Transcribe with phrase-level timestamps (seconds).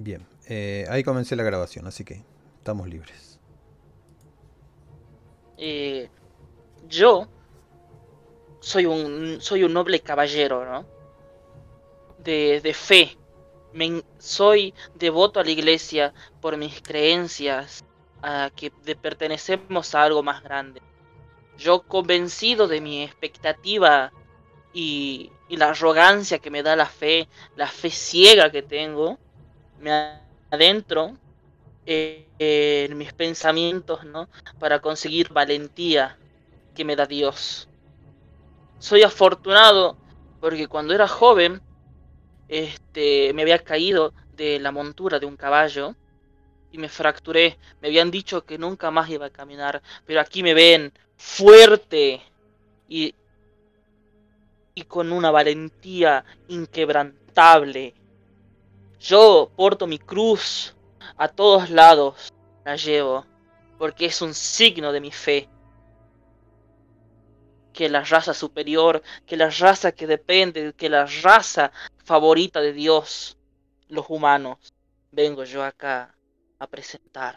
[0.00, 2.22] Bien, eh, ahí comencé la grabación, así que
[2.58, 3.40] estamos libres.
[5.56, 6.08] Eh,
[6.88, 7.26] yo
[8.60, 10.86] soy un, soy un noble caballero, ¿no?
[12.20, 13.18] De, de fe.
[13.72, 17.84] Me, soy devoto a la iglesia por mis creencias,
[18.22, 20.80] a que de, pertenecemos a algo más grande.
[21.58, 24.12] Yo convencido de mi expectativa
[24.72, 27.26] y, y la arrogancia que me da la fe,
[27.56, 29.18] la fe ciega que tengo,
[29.80, 30.18] me
[30.50, 31.16] adentro
[31.86, 34.28] eh, en mis pensamientos, ¿no?
[34.58, 36.18] Para conseguir valentía
[36.74, 37.68] que me da Dios.
[38.78, 39.96] Soy afortunado
[40.40, 41.60] porque cuando era joven,
[42.48, 45.94] este, me había caído de la montura de un caballo
[46.70, 47.58] y me fracturé.
[47.80, 52.22] Me habían dicho que nunca más iba a caminar, pero aquí me ven fuerte
[52.88, 53.14] y,
[54.74, 57.94] y con una valentía inquebrantable.
[59.00, 60.74] Yo porto mi cruz
[61.16, 62.32] a todos lados,
[62.64, 63.24] la llevo,
[63.78, 65.48] porque es un signo de mi fe.
[67.72, 71.70] Que la raza superior, que la raza que depende, que la raza
[72.04, 73.36] favorita de Dios,
[73.88, 74.58] los humanos,
[75.12, 76.14] vengo yo acá
[76.58, 77.36] a presentar.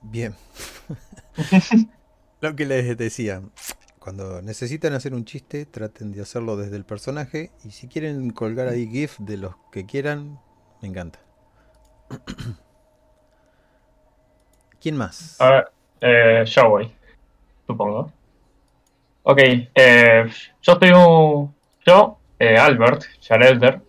[0.00, 0.34] Bien.
[2.40, 3.42] Lo que les decía,
[4.06, 7.50] cuando necesitan hacer un chiste, traten de hacerlo desde el personaje.
[7.64, 10.38] Y si quieren colgar ahí GIF de los que quieran,
[10.80, 11.18] me encanta.
[14.80, 15.40] ¿Quién más?
[15.40, 15.68] A ver,
[16.02, 16.88] eh, yo voy,
[17.66, 18.12] supongo.
[19.24, 19.38] Ok,
[19.74, 20.30] eh,
[20.62, 21.52] yo soy un.
[21.84, 23.80] Yo, eh, Albert Jarelder,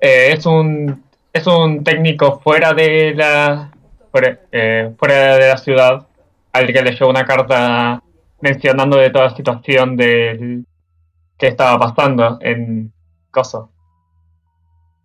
[0.00, 3.72] eh, es un es un técnico fuera de la
[4.12, 6.06] fuera, eh, fuera de la ciudad
[6.52, 8.00] al que le llegó una carta
[8.44, 10.66] mencionando de toda la situación del
[11.38, 12.92] que estaba pasando en
[13.30, 13.70] Coso.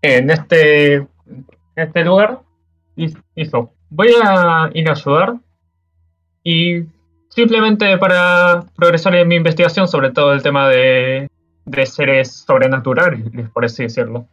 [0.01, 1.07] En este,
[1.73, 2.41] este lugar
[2.97, 5.35] hizo, voy a ir a ayudar
[6.43, 6.83] y
[7.29, 11.29] simplemente para progresar en mi investigación sobre todo el tema de,
[11.63, 13.23] de seres sobrenaturales,
[13.53, 14.27] por así decirlo.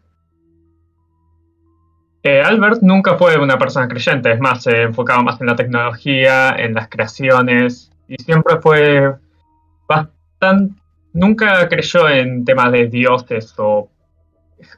[2.24, 6.56] Eh, Albert nunca fue una persona creyente, es más, se enfocaba más en la tecnología,
[6.58, 9.14] en las creaciones, y siempre fue
[9.88, 10.80] bastante...
[11.12, 13.88] Nunca creyó en temas de dioses o,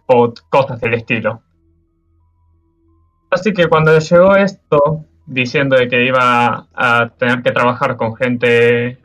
[0.07, 1.43] o cosas del estilo.
[3.31, 8.99] Así que cuando llegó esto, diciendo de que iba a tener que trabajar con gente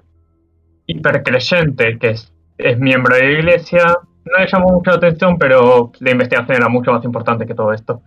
[0.85, 6.12] hipercreyente, que es, es miembro de la iglesia, no le llamó mucha atención, pero la
[6.12, 8.01] investigación era mucho más importante que todo esto.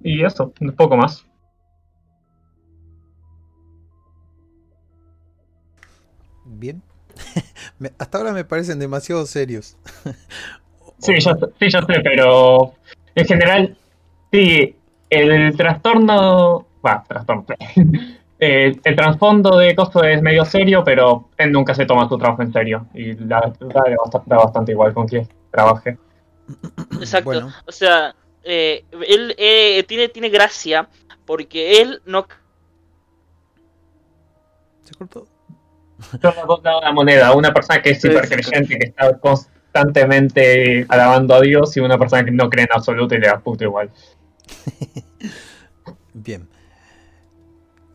[0.00, 1.26] Y eso, un poco más.
[6.58, 6.82] Bien.
[7.78, 9.76] Me- Hasta ahora me parecen demasiado serios.
[10.98, 12.72] Sí, yo, sí, yo sé, pero
[13.14, 13.76] en general,
[14.32, 14.74] sí,
[15.10, 17.44] el trastorno, va, trastorno,
[18.38, 22.42] Eh, el trasfondo de Costo es medio serio, pero él nunca se toma su trabajo
[22.42, 25.96] en serio y la verdad da bastante, da bastante igual con quién trabaje.
[27.00, 27.24] Exacto.
[27.24, 30.86] Bueno, O sea, eh, él eh, tiene, tiene gracia
[31.24, 32.26] porque él no
[34.84, 35.26] se cortó.
[36.00, 40.86] Son los dos lados de la moneda, una persona que es hipercreyente, que está constantemente
[40.88, 43.64] alabando a Dios, y una persona que no cree en absoluto y le da puto
[43.64, 43.90] igual.
[46.14, 46.48] Bien.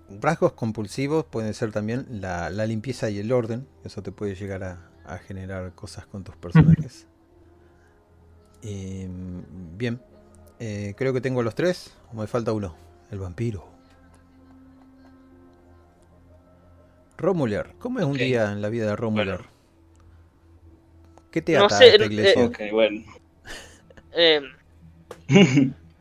[0.09, 3.67] Rasgos compulsivos pueden ser también la, la limpieza y el orden.
[3.83, 7.07] Eso te puede llegar a, a generar cosas con tus personajes.
[8.61, 9.07] Eh,
[9.77, 10.01] bien.
[10.59, 11.93] Eh, creo que tengo los tres.
[12.11, 12.75] O me falta uno.
[13.09, 13.70] El vampiro.
[17.21, 17.75] Romuler.
[17.79, 19.37] ¿Cómo es un día en la vida de Romuler?
[19.37, 19.49] Bueno.
[21.31, 22.45] ¿Qué te No ata sé, a esta eh, iglesia?
[22.45, 23.03] Ok, bueno.
[24.11, 24.41] eh,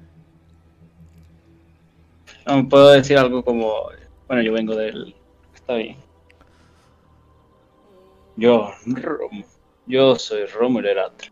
[2.47, 3.91] No, puedo decir algo como,
[4.29, 5.15] bueno, yo vengo del...
[5.55, 5.97] Está bien.
[8.37, 9.45] Yo, Rom-
[9.87, 11.31] yo soy Romulo Eratra.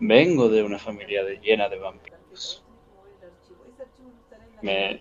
[0.00, 2.62] Vengo de una familia de- llena de vampiros.
[4.62, 5.00] Me,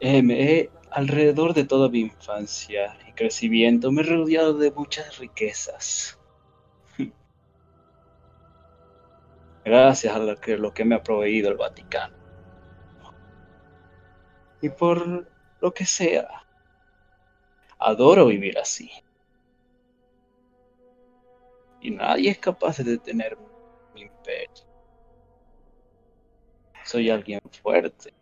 [0.00, 5.18] eh, me he- alrededor de toda mi infancia y crecimiento me he rodeado de muchas
[5.18, 6.18] riquezas.
[9.64, 10.36] Gracias a lo
[10.72, 12.16] que, me ha proveído el Vaticano.
[14.60, 15.26] Y por
[15.60, 16.28] lo que sea,
[17.78, 18.90] adoro vivir así.
[21.80, 23.38] Y nadie es capaz de detener
[23.94, 24.66] mi imperio.
[26.84, 28.12] Soy alguien fuerte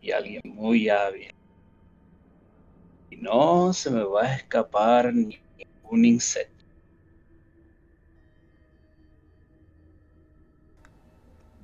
[0.00, 1.34] y alguien muy hábil.
[3.10, 5.38] Y no se me va a escapar ni
[5.84, 6.54] un insecto.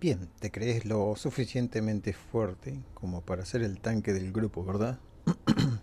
[0.00, 4.98] Bien, te crees lo suficientemente fuerte como para ser el tanque del grupo, ¿verdad?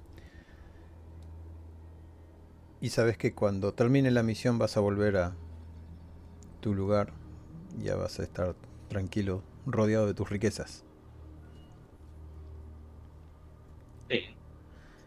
[2.81, 5.35] y sabes que cuando termine la misión vas a volver a
[6.61, 7.13] tu lugar,
[7.77, 8.55] ya vas a estar
[8.89, 10.86] tranquilo, rodeado de tus riquezas.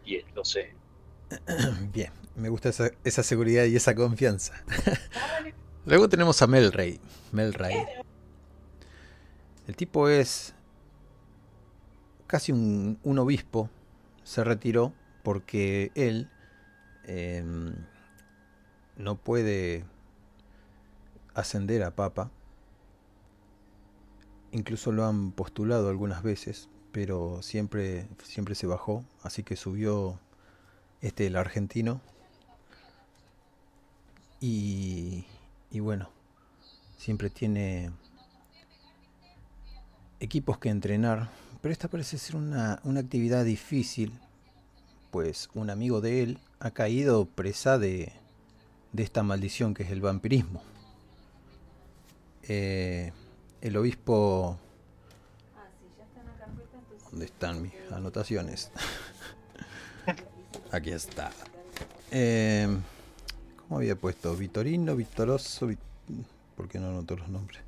[0.05, 0.73] 10, lo sé.
[1.93, 2.69] Bien, me gusta
[3.03, 4.53] esa, seguridad y esa confianza.
[5.85, 6.99] Luego tenemos a Melray.
[7.31, 7.85] Melray.
[9.67, 10.53] El tipo es
[12.27, 13.69] casi un, obispo.
[14.23, 14.93] Se retiró
[15.23, 16.29] porque él
[17.05, 17.73] em,
[18.97, 19.85] no puede
[21.33, 22.31] ascender a papa.
[24.51, 30.19] Incluso lo han postulado algunas veces, pero siempre, siempre se bajó, así que subió
[31.01, 32.01] este el argentino.
[34.39, 35.25] Y,
[35.69, 36.09] y bueno,
[36.97, 37.91] siempre tiene
[40.19, 41.29] equipos que entrenar,
[41.61, 44.19] pero esta parece ser una, una actividad difícil,
[45.11, 48.13] pues un amigo de él ha caído presa de,
[48.93, 50.61] de esta maldición que es el vampirismo.
[52.43, 53.11] Eh,
[53.61, 54.59] el obispo...
[57.11, 58.71] ¿Dónde están mis anotaciones?
[60.71, 61.29] Aquí está.
[62.09, 62.67] Eh,
[63.57, 64.33] ¿Cómo había puesto?
[64.35, 65.67] Vitorino, Vitoroso.
[65.67, 65.79] Vit...
[66.55, 67.61] ¿Por qué no anoto los nombres?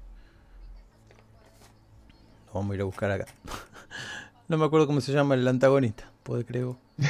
[2.48, 3.26] Lo vamos a ir a buscar acá.
[4.48, 6.10] no me acuerdo cómo se llama el antagonista.
[6.24, 6.78] ¿Puede creo?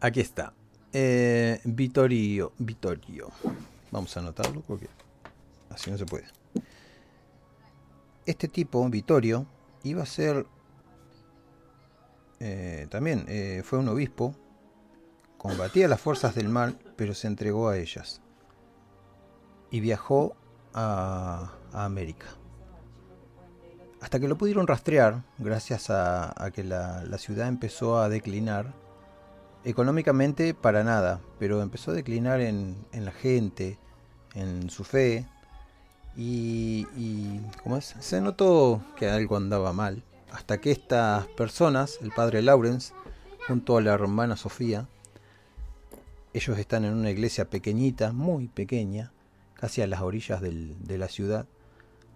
[0.00, 0.54] Aquí está.
[0.94, 2.54] Eh, Vitorio.
[2.56, 3.30] Vitorio.
[3.90, 4.88] Vamos a anotarlo porque
[5.68, 6.24] así no se puede.
[8.24, 9.46] Este tipo, Vitorio,
[9.82, 10.46] iba a ser
[12.40, 14.34] eh, también eh, fue un obispo,
[15.36, 18.22] combatía las fuerzas del mal, pero se entregó a ellas
[19.70, 20.34] y viajó
[20.72, 22.26] a, América.
[24.00, 28.72] Hasta que lo pudieron rastrear, gracias a, que la, ciudad empezó a declinar,
[29.62, 33.78] económicamente para nada, pero empezó a declinar en la gente,
[34.34, 35.28] en su fe,
[36.16, 37.40] y, y
[38.00, 40.02] se notó que algo andaba mal
[40.32, 42.92] hasta que estas personas, el padre Lawrence,
[43.46, 44.88] junto a la hermana Sofía,
[46.32, 49.12] ellos están en una iglesia pequeñita, muy pequeña,
[49.54, 51.46] casi a las orillas del, de la ciudad,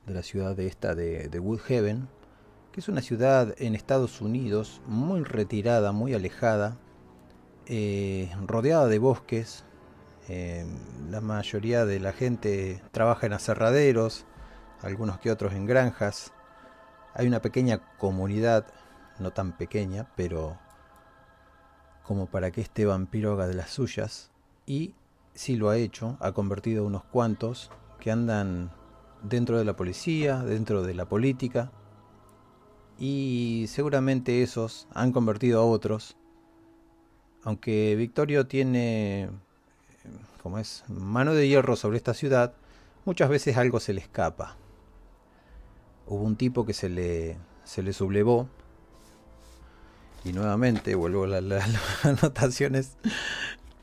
[0.06, 2.08] de la ciudad de esta de, de Woodhaven,
[2.72, 6.76] que es una ciudad en Estados Unidos muy retirada, muy alejada,
[7.66, 9.64] eh, rodeada de bosques.
[10.28, 10.64] Eh,
[11.10, 14.24] la mayoría de la gente trabaja en aserraderos,
[14.82, 16.32] algunos que otros en granjas.
[17.14, 18.66] Hay una pequeña comunidad,
[19.18, 20.58] no tan pequeña, pero
[22.02, 24.30] como para que este vampiro haga de las suyas.
[24.66, 24.94] Y
[25.34, 28.70] sí lo ha hecho, ha convertido a unos cuantos que andan
[29.22, 31.72] dentro de la policía, dentro de la política.
[32.98, 36.16] Y seguramente esos han convertido a otros.
[37.42, 39.30] Aunque Victorio tiene,
[40.44, 42.54] como es, mano de hierro sobre esta ciudad,
[43.04, 44.56] muchas veces algo se le escapa
[46.06, 48.48] hubo un tipo que se le, se le sublevó.
[50.24, 52.96] Y nuevamente vuelvo a la, la, las anotaciones,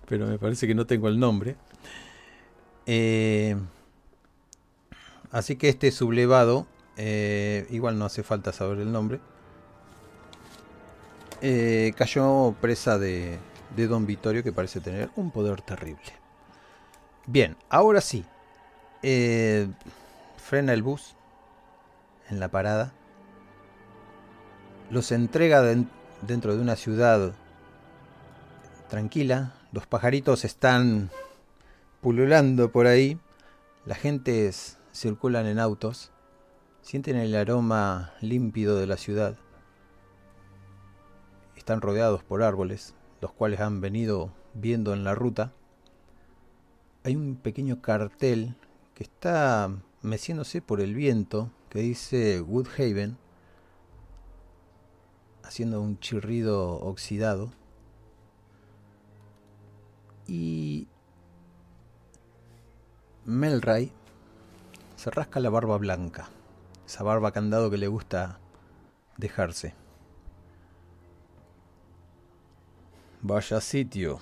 [0.08, 1.56] pero me parece que no tengo el nombre.
[2.88, 3.56] Eh,
[5.32, 6.66] así que este sublevado,
[6.98, 9.20] eh, igual no hace falta saber el nombre,
[11.44, 13.38] eh, cayó presa de,
[13.76, 16.21] de Don Vittorio que parece tener un poder terrible.
[17.28, 18.26] Bien, ahora sí.
[19.04, 19.68] Eh,
[20.38, 21.16] frena el bus
[22.30, 22.94] en la parada,
[24.90, 25.86] los entrega de,
[26.22, 27.34] dentro de una ciudad
[28.90, 31.10] tranquila, los pajaritos están
[32.02, 33.18] pululando por ahí,
[33.86, 34.52] la gente
[34.94, 36.12] circulan en autos,
[36.82, 39.38] sienten el aroma límpido de la ciudad,
[41.56, 45.54] están rodeados por árboles, los cuales han venido viendo en la ruta.
[47.04, 48.56] Hay un pequeño cartel
[48.94, 49.72] que está
[50.04, 53.18] meciéndose por el viento que dice Woodhaven,
[55.44, 57.52] haciendo un chirrido oxidado.
[60.28, 60.88] Y
[63.26, 63.92] Melray
[64.96, 66.30] se rasca la barba blanca,
[66.86, 68.40] esa barba candado que le gusta
[69.18, 69.74] dejarse.
[73.24, 74.20] Vaya sitio.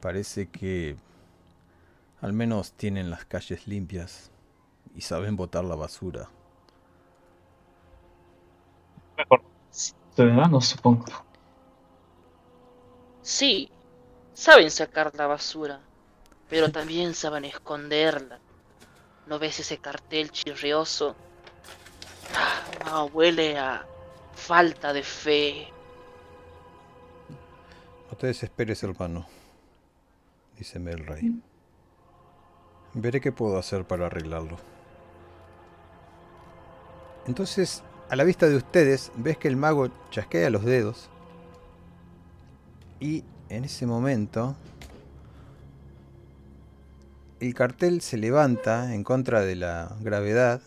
[0.00, 0.96] Parece que
[2.20, 4.30] al menos tienen las calles limpias
[4.94, 6.28] y saben botar la basura.
[9.16, 11.04] Mejor ciudadanos, supongo.
[13.22, 13.70] Sí,
[14.34, 15.80] saben sacar la basura,
[16.48, 18.38] pero también saben esconderla.
[19.26, 21.14] ¿No ves ese cartel chirrioso?
[22.84, 23.84] Ah, huele a
[24.34, 25.68] falta de fe.
[28.10, 29.26] No te desesperes, hermano,
[30.58, 31.40] dice Melray.
[32.94, 34.58] Veré qué puedo hacer para arreglarlo.
[37.26, 41.10] Entonces, a la vista de ustedes, ves que el mago chasquea los dedos.
[43.00, 44.56] Y en ese momento,
[47.40, 50.60] el cartel se levanta en contra de la gravedad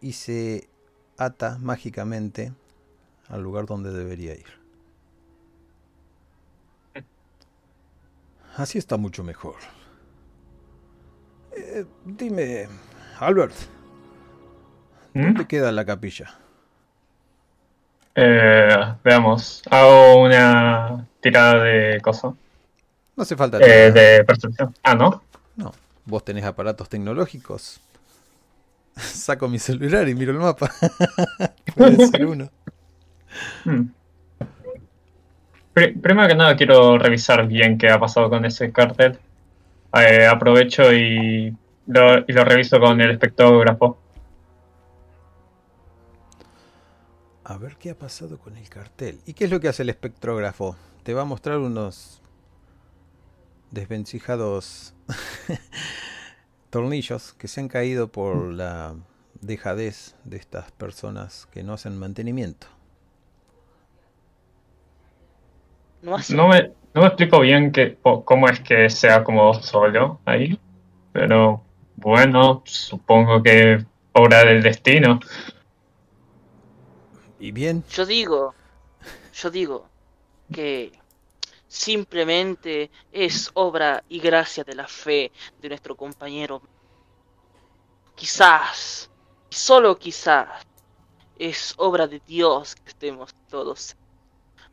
[0.00, 0.68] y se
[1.16, 2.52] ata mágicamente
[3.28, 4.63] al lugar donde debería ir.
[8.56, 9.56] Así está mucho mejor.
[11.56, 12.68] Eh, dime,
[13.18, 13.54] Albert,
[15.12, 15.46] ¿dónde ¿Mm?
[15.46, 16.34] queda la capilla?
[18.14, 19.62] Eh, veamos.
[19.70, 22.34] Hago una tirada de cosa.
[23.16, 23.58] No hace falta.
[23.58, 24.74] Eh, de percepción.
[24.82, 25.22] Ah, ¿no?
[25.56, 25.72] No,
[26.04, 27.80] vos tenés aparatos tecnológicos.
[28.96, 30.70] Saco mi celular y miro el mapa.
[31.76, 32.50] Puede ser uno.
[33.64, 33.86] Hmm.
[35.74, 39.18] Pri- primero que nada quiero revisar bien qué ha pasado con ese cartel.
[39.94, 43.98] Eh, aprovecho y lo, y lo reviso con el espectrógrafo.
[47.44, 49.20] A ver qué ha pasado con el cartel.
[49.26, 50.76] ¿Y qué es lo que hace el espectrógrafo?
[51.02, 52.22] Te va a mostrar unos
[53.70, 54.94] desvencijados
[56.70, 58.94] tornillos que se han caído por la
[59.40, 62.66] dejadez de estas personas que no hacen mantenimiento.
[66.04, 69.54] No hace No me, no me explico bien que, o- cómo es que se acomodó
[69.54, 70.58] solo ahí,
[71.12, 71.62] pero
[71.96, 75.18] bueno, supongo que obra del destino.
[77.40, 78.54] Y bien, Yo digo,
[79.32, 79.86] yo digo
[80.52, 80.92] que
[81.66, 85.32] simplemente es obra y gracia de la fe
[85.62, 86.60] de nuestro compañero.
[88.14, 89.10] Quizás,
[89.50, 90.48] y solo quizás,
[91.38, 93.96] es obra de Dios que estemos todos.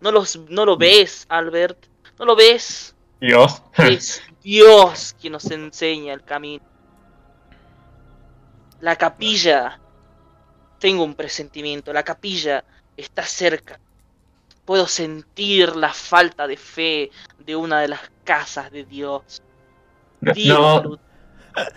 [0.02, 1.78] ¿No, los, ¿No lo ves, Albert?
[2.20, 2.96] ¿No lo ves?
[3.20, 3.62] Dios.
[3.78, 6.64] Es Dios quien nos enseña el camino.
[8.82, 9.80] La capilla.
[10.80, 11.94] Tengo un presentimiento.
[11.94, 12.64] La capilla
[12.98, 13.80] está cerca.
[14.66, 19.44] Puedo sentir la falta de fe de una de las casas de Dios.
[20.22, 21.00] No, Dímelo,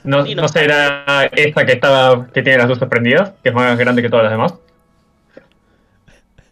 [0.04, 0.49] no, no no.
[0.49, 4.25] será esta que estaba, que tiene las luces prendidas, que es más grande que todas
[4.25, 4.54] las demás.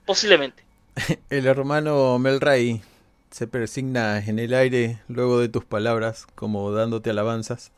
[0.04, 0.64] Posiblemente.
[1.30, 2.82] el hermano Melray
[3.30, 7.72] se persigna en el aire luego de tus palabras, como dándote alabanzas,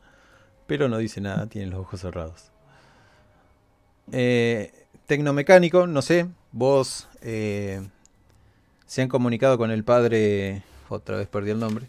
[0.66, 2.50] pero no dice nada, tiene los ojos cerrados.
[4.12, 4.72] Eh,
[5.06, 7.86] tecnomecánico, no sé, vos eh,
[8.86, 11.86] se han comunicado con el padre, otra vez perdí el nombre,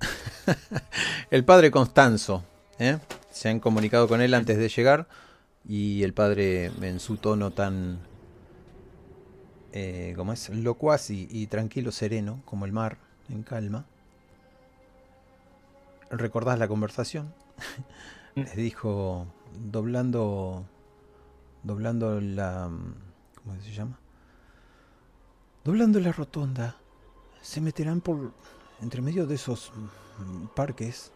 [1.30, 2.44] el padre Constanzo,
[2.78, 2.98] ¿eh?
[3.30, 5.06] se han comunicado con él antes de llegar
[5.68, 8.00] y el padre en su tono tan
[9.72, 12.98] eh, como es locuaz y, y tranquilo, sereno, como el mar,
[13.28, 13.86] en calma.
[16.10, 17.32] ¿Recordás la conversación?
[18.34, 19.26] Les dijo,
[19.70, 20.64] doblando,
[21.62, 22.70] doblando la,
[23.42, 23.98] ¿cómo se llama?
[25.64, 26.76] Doblando la rotonda,
[27.40, 28.32] se meterán por
[28.82, 29.72] entre medio de esos
[30.54, 31.12] parques.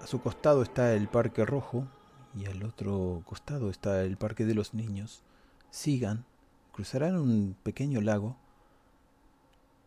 [0.00, 1.86] A su costado está el Parque Rojo
[2.34, 5.22] y al otro costado está el Parque de los Niños.
[5.70, 6.24] Sigan,
[6.72, 8.36] cruzarán un pequeño lago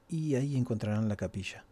[0.09, 1.63] y ahí encontrarán la capilla.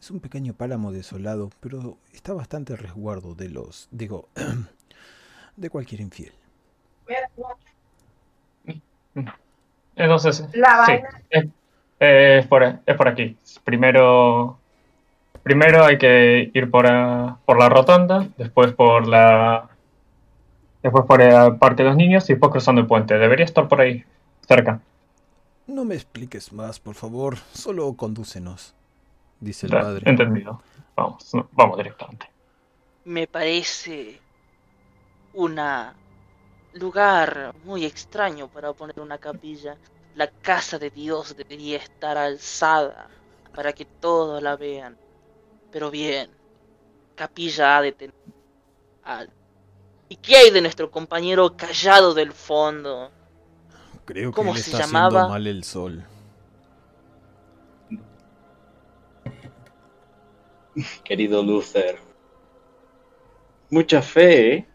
[0.00, 4.28] Es un pequeño pálamo desolado, pero está bastante a resguardo de los, digo,
[5.56, 6.32] de cualquier infiel.
[9.96, 11.22] Entonces, La sí, vaina.
[11.30, 11.46] es,
[11.98, 13.36] es por, es por aquí.
[13.64, 14.58] Primero,
[15.44, 19.70] primero hay que ir por, a- por la rotonda, después por la,
[20.82, 23.18] después por el Parque de los Niños y después cruzando el puente.
[23.18, 24.04] Debería estar por ahí,
[24.46, 24.80] cerca.
[25.66, 28.74] No me expliques más, por favor, solo condúcenos,
[29.40, 30.10] dice el padre.
[30.10, 30.60] Entendido.
[30.96, 32.28] Vamos, vamos directamente.
[33.04, 34.20] Me parece
[35.34, 35.94] una
[36.74, 39.76] lugar muy extraño para poner una capilla.
[40.14, 43.08] La casa de Dios debería estar alzada
[43.54, 44.96] para que todos la vean.
[45.70, 46.30] Pero bien,
[47.14, 48.14] capilla ha de tener
[49.04, 49.41] algo.
[50.12, 53.10] ¿Y qué hay de nuestro compañero callado del fondo?
[54.04, 55.06] Creo que ¿Cómo se está llamaba?
[55.06, 56.04] haciendo mal el sol.
[61.02, 61.98] querido Luther.
[63.70, 64.66] Mucha fe, ¿eh?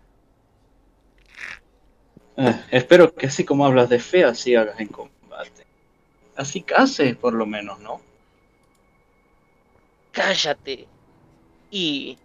[2.35, 5.67] Ah, espero que así como hablas de fe, así hagas en combate.
[6.35, 8.01] así case, por lo menos, ¿no?
[10.11, 10.87] Cállate
[11.69, 12.17] y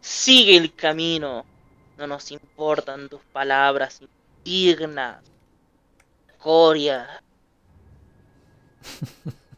[0.00, 1.46] sigue el camino.
[1.98, 4.00] No nos importan tus palabras
[4.44, 5.22] indignas.
[6.38, 7.22] Coria.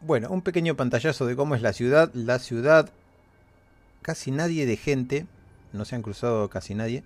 [0.00, 2.12] Bueno, un pequeño pantallazo de cómo es la ciudad.
[2.12, 2.90] La ciudad,
[4.02, 5.26] casi nadie de gente,
[5.72, 7.04] no se han cruzado casi nadie.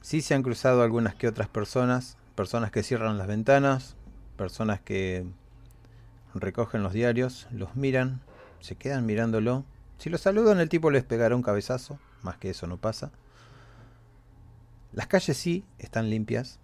[0.00, 3.96] Sí se han cruzado algunas que otras personas, personas que cierran las ventanas,
[4.38, 5.26] personas que
[6.34, 8.22] recogen los diarios, los miran,
[8.60, 9.64] se quedan mirándolo.
[9.98, 13.10] Si lo saludan el tipo les pegará un cabezazo, más que eso no pasa.
[14.92, 16.58] Las calles sí están limpias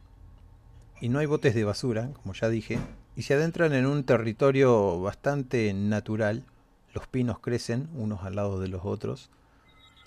[1.01, 2.79] y no hay botes de basura, como ya dije,
[3.17, 6.45] y se adentran en un territorio bastante natural.
[6.95, 9.31] Los pinos crecen unos al lado de los otros.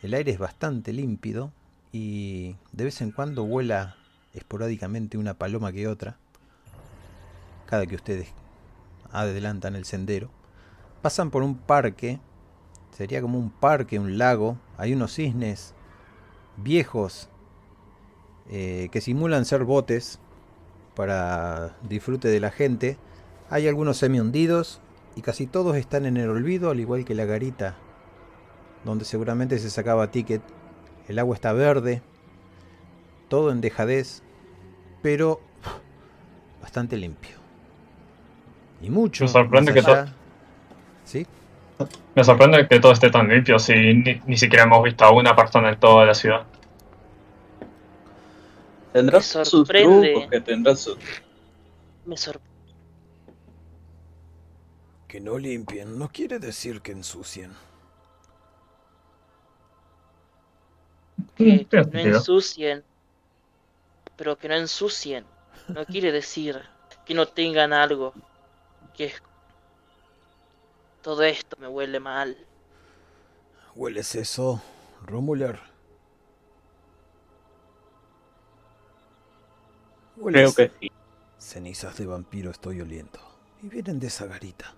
[0.02, 1.52] El aire es bastante límpido
[1.92, 3.96] y de vez en cuando vuela
[4.34, 6.18] esporádicamente una paloma que otra.
[7.66, 8.30] Cada que ustedes
[9.12, 10.30] adelantan el sendero.
[11.02, 12.20] Pasan por un parque,
[12.96, 14.58] sería como un parque, un lago.
[14.78, 15.74] Hay unos cisnes
[16.58, 17.30] viejos
[18.50, 20.20] eh, que simulan ser botes
[20.96, 22.98] para disfrute de la gente.
[23.50, 24.80] Hay algunos semi hundidos
[25.16, 27.76] y casi todos están en el olvido, al igual que la garita,
[28.86, 30.42] donde seguramente se sacaba ticket.
[31.08, 32.02] El agua está verde,
[33.28, 34.24] todo en dejadez,
[35.02, 35.42] pero
[36.62, 37.36] bastante limpio.
[38.82, 39.26] Y mucho.
[39.26, 40.06] Me sorprende que todo.
[41.04, 41.28] ¿Sí?
[42.16, 45.36] Me sorprende que todo esté tan limpio si ni, ni siquiera hemos visto a una
[45.36, 46.46] persona en toda la ciudad.
[48.94, 50.98] Tendrá Me sus trucos, que tendrá sus...
[52.06, 52.56] Me sorprende.
[55.08, 57.52] Que no limpien no quiere decir que ensucien.
[61.36, 62.84] que Tiene no ensucien,
[64.16, 65.26] pero que no ensucien,
[65.68, 66.62] no quiere decir
[67.06, 68.14] que no tengan algo,
[68.96, 69.24] que es...
[71.06, 72.36] Todo esto me huele mal.
[73.76, 74.60] ¿Hueles eso,
[75.06, 75.60] Romuler?
[80.20, 80.92] Creo que sí.
[81.38, 83.20] Cenizas de vampiro estoy oliendo.
[83.62, 84.74] Y vienen de esa garita.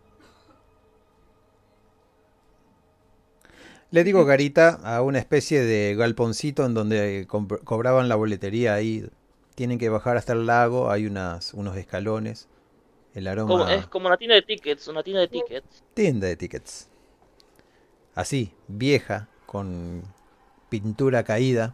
[3.91, 7.25] Le digo garita a una especie de galponcito en donde
[7.63, 9.09] cobraban la boletería ahí.
[9.55, 12.49] Tienen que bajar hasta el lago, hay unas, unos escalones.
[13.17, 13.47] El aroma...
[13.47, 15.83] Como, es como una tienda de tickets, una tienda de tickets.
[15.95, 16.87] tienda de tickets.
[18.13, 20.03] Así, vieja, con
[20.69, 21.73] pintura caída.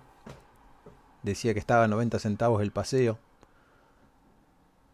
[1.21, 3.19] Decía que estaba a 90 centavos el paseo.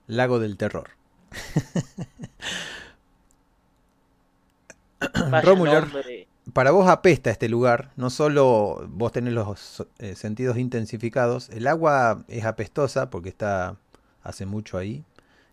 [0.07, 0.89] Lago del Terror.
[5.43, 6.27] Nombre.
[6.51, 7.91] para vos apesta este lugar.
[7.95, 11.49] No solo vos tenés los eh, sentidos intensificados.
[11.49, 13.77] El agua es apestosa porque está
[14.23, 15.05] hace mucho ahí,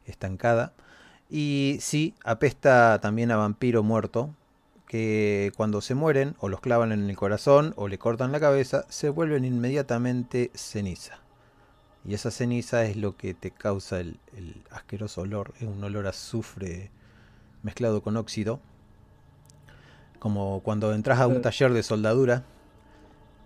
[0.07, 0.73] estancada.
[1.29, 4.35] Y sí, apesta también a vampiro muerto,
[4.87, 8.85] que cuando se mueren o los clavan en el corazón o le cortan la cabeza,
[8.89, 11.19] se vuelven inmediatamente ceniza.
[12.05, 16.07] Y esa ceniza es lo que te causa el, el asqueroso olor, es un olor
[16.07, 16.91] a azufre
[17.65, 18.61] mezclado con óxido,
[20.21, 22.45] como cuando entras a un taller de soldadura,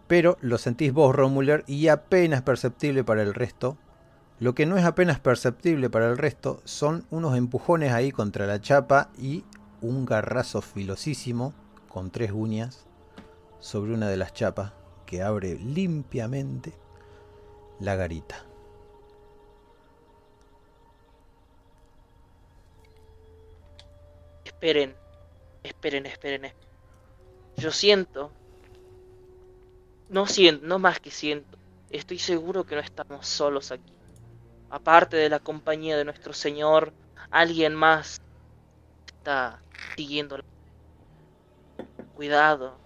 [0.07, 3.77] pero lo sentís vos, Romuler, y apenas perceptible para el resto.
[4.41, 8.59] Lo que no es apenas perceptible para el resto son unos empujones ahí contra la
[8.59, 9.45] chapa y
[9.83, 11.53] un garrazo filosísimo
[11.91, 12.87] con tres uñas
[13.59, 14.73] sobre una de las chapas
[15.05, 16.73] que abre limpiamente
[17.81, 18.47] la garita.
[24.47, 24.95] Esperen,
[25.63, 26.53] esperen, esperen.
[27.59, 28.33] Yo siento,
[30.09, 31.59] no siento, no más que siento,
[31.91, 34.00] estoy seguro que no estamos solos aquí.
[34.71, 36.93] Aparte de la compañía de nuestro Señor,
[37.31, 38.19] alguien más
[39.07, 39.61] está
[39.97, 40.39] siguiendo.
[42.15, 42.79] Cuidado,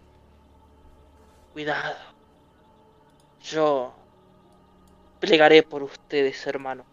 [1.53, 1.97] cuidado.
[3.41, 3.95] Yo
[5.21, 6.87] plegaré por ustedes, hermano.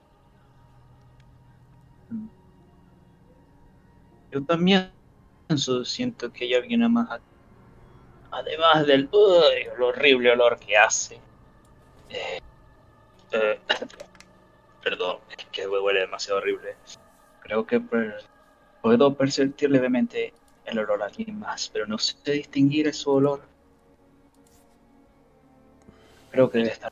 [4.31, 4.91] Yo también
[5.85, 7.23] siento que hay alguien más aquí.
[8.31, 9.09] Además del
[9.55, 11.19] el horrible olor que hace.
[12.09, 12.39] Eh,
[13.31, 13.59] eh,
[14.83, 16.75] perdón, es que huele demasiado horrible.
[17.41, 18.23] Creo que per-
[18.81, 20.33] puedo percibir levemente
[20.65, 23.41] el olor a alguien más, pero no sé distinguir su olor.
[26.31, 26.91] Creo que debe estar.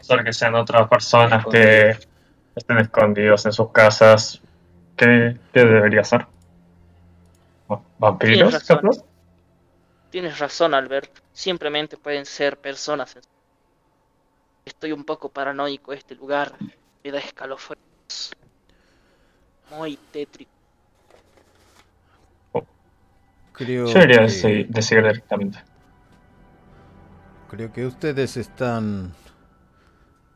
[0.00, 1.96] Solo que sean otras personas que
[2.56, 4.40] estén escondidos en sus casas.
[4.96, 6.26] ¿Qué, qué debería ser?
[7.98, 8.50] ¿Vampiros?
[8.50, 9.04] Tienes razón.
[10.10, 11.10] Tienes razón, Albert.
[11.32, 13.16] Simplemente pueden ser personas.
[14.64, 16.52] Estoy un poco paranoico de este lugar.
[17.04, 18.30] me da escalofríos.
[19.70, 20.50] Muy tétrico.
[23.52, 25.58] Creo Yo iría a que- dese- decidir directamente.
[27.50, 29.12] Creo que ustedes están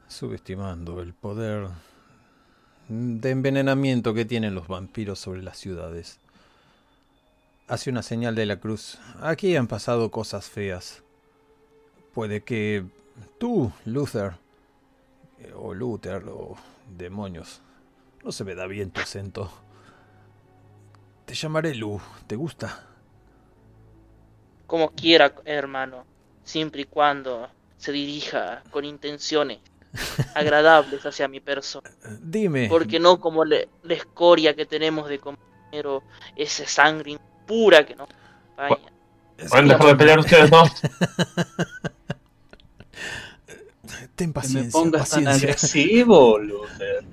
[0.09, 1.69] subestimando el poder
[2.89, 6.21] de envenenamiento que tienen los vampiros sobre las ciudades.
[7.69, 8.99] Hace una señal de la cruz.
[9.21, 11.03] Aquí han pasado cosas feas.
[12.13, 12.85] Puede que
[13.39, 14.35] tú, Luther,
[15.39, 16.57] eh, o Luther, o
[16.97, 17.61] demonios,
[18.25, 19.51] no se me da bien tu acento.
[21.27, 22.87] Te llamaré Lu, ¿te gusta?
[24.67, 26.05] Como quiera, hermano,
[26.45, 29.59] siempre y cuando se dirija con intenciones
[30.35, 31.91] agradables hacia mi persona.
[32.21, 32.69] Dime.
[32.69, 36.03] Porque no como le- la escoria que tenemos de compañero,
[36.37, 38.93] esa sangre impura que nos acompaña.
[39.49, 40.71] ¿Pueden dejar de pelear ustedes dos?
[44.17, 45.49] Ten Que me paciencia, pongas tan paciencia.
[45.49, 47.05] agresivo, Luther.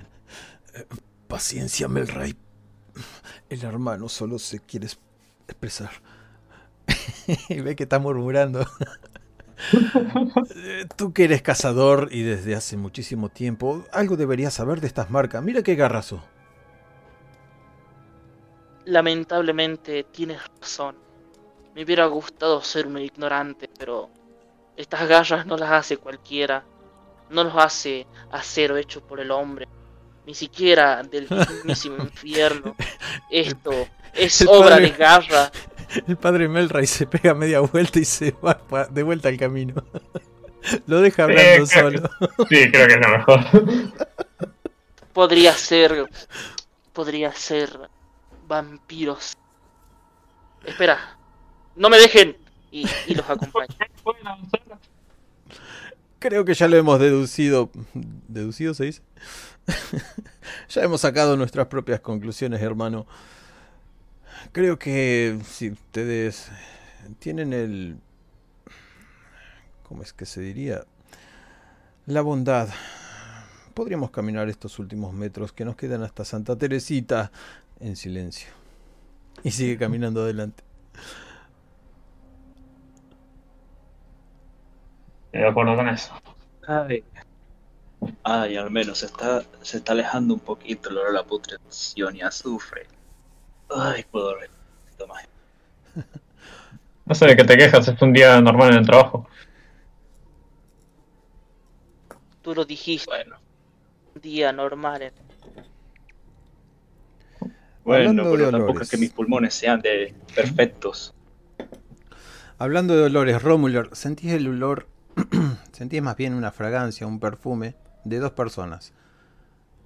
[1.28, 2.34] Paciencia, Melray.
[3.48, 4.98] El hermano solo se quiere es-
[5.46, 5.90] expresar.
[7.48, 8.66] y ve que está murmurando.
[10.56, 15.10] Eh, Tú que eres cazador y desde hace muchísimo tiempo, algo deberías saber de estas
[15.10, 15.42] marcas.
[15.44, 16.22] Mira qué garrazo.
[18.84, 20.96] Lamentablemente tienes razón.
[21.74, 24.10] Me hubiera gustado ser un ignorante, pero
[24.76, 26.64] estas garras no las hace cualquiera.
[27.30, 29.68] No los hace acero hecho por el hombre.
[30.26, 32.74] Ni siquiera del mismísimo infierno.
[33.30, 33.72] Esto
[34.12, 35.50] es el obra padre- de garra.
[36.08, 38.58] El padre Melray se pega media vuelta y se va
[38.90, 39.74] de vuelta al camino.
[40.86, 42.08] Lo deja hablando solo.
[42.48, 43.40] Sí, creo que es lo mejor.
[45.12, 46.06] Podría ser.
[46.92, 47.90] Podría ser.
[48.46, 49.36] Vampiros.
[50.64, 51.18] Espera.
[51.76, 52.36] No me dejen.
[52.70, 53.68] Y, y los acompaño.
[54.02, 54.60] ¿Pueden avanzar?
[56.24, 57.70] Creo que ya lo hemos deducido.
[58.28, 59.02] ¿Deducido se dice?
[60.70, 63.06] ya hemos sacado nuestras propias conclusiones, hermano.
[64.52, 66.48] Creo que si ustedes
[67.18, 67.98] tienen el...
[69.82, 70.86] ¿Cómo es que se diría?
[72.06, 72.70] La bondad.
[73.74, 77.32] Podríamos caminar estos últimos metros que nos quedan hasta Santa Teresita
[77.80, 78.48] en silencio.
[79.42, 80.64] Y sigue caminando adelante.
[85.40, 86.12] De acuerdo con eso.
[86.66, 87.04] Ay.
[88.22, 92.16] Ay, al menos se está, se está alejando un poquito el olor a la putrefacción
[92.16, 92.86] y azufre.
[93.70, 95.24] Ay, puedo dormir un poquito más.
[97.06, 99.28] No sé de qué te quejas, es un día normal en el trabajo.
[102.40, 103.10] Tú lo dijiste.
[103.10, 103.36] Bueno,
[104.14, 105.02] Un día normal.
[105.02, 105.12] en-
[107.84, 108.88] bueno, Hablando de pero tampoco olores.
[108.88, 111.12] es que mis pulmones sean de perfectos.
[112.58, 114.86] Hablando de olores, Romuler, sentís el olor,
[115.72, 118.92] sentís más bien una fragancia, un perfume de dos personas.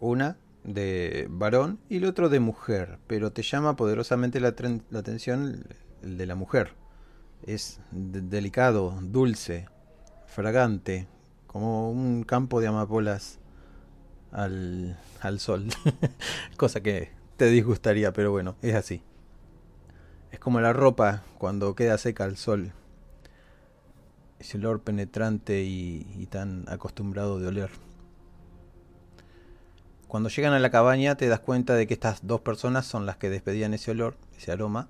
[0.00, 5.64] Una de varón y el otro de mujer, pero te llama poderosamente la, atención
[6.02, 6.74] el de la mujer.
[7.46, 9.68] Es de- delicado, dulce,
[10.26, 11.08] fragante,
[11.46, 13.38] como un campo de amapolas
[14.32, 15.66] al, al sol.
[16.56, 19.02] Cosa que te disgustaría, pero bueno, es así.
[20.32, 22.72] Es como la ropa cuando queda seca al sol.
[24.38, 27.70] Ese olor penetrante y, tan acostumbrado de oler.
[30.06, 33.16] Cuando llegan a la cabaña te das cuenta de que estas dos personas son las
[33.16, 34.88] que despedían ese olor, ese aroma.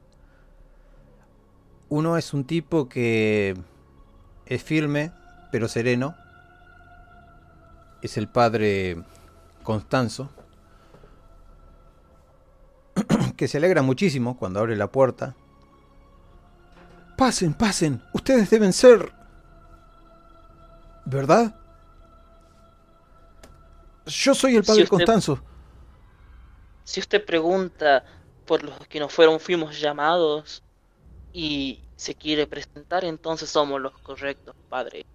[1.89, 3.57] Uno es un tipo que
[4.47, 5.13] es firme,
[5.51, 6.15] pero sereno.
[8.03, 9.03] Es el padre
[9.65, 10.31] Constanzo,
[13.37, 15.35] que se alegra muchísimo cuando abre la puerta.
[17.17, 19.18] Pasen, pasen, ustedes deben ser...
[21.11, 21.55] ¿Verdad?
[24.05, 25.41] Yo soy el Si padre usted- Constanzo.
[26.85, 28.05] Si usted pregunta
[28.47, 30.63] por los que nos fueron, fuimos llamados
[31.33, 35.07] y se quiere presentar, entonces somos los correctos, padre.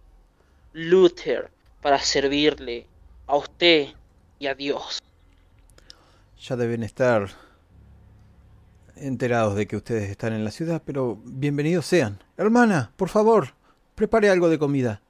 [0.74, 1.52] Luther,
[1.82, 2.88] para servirle
[3.28, 3.90] a usted
[4.40, 5.00] y a Dios.
[6.42, 7.30] Ya deben estar
[8.96, 12.20] enterados de que ustedes están en la ciudad, pero bienvenidos sean.
[12.36, 13.54] Hermana, por favor,
[13.94, 15.02] prepare algo de comida.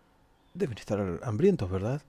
[0.54, 2.02] Deben estar hambrientos, ¿verdad?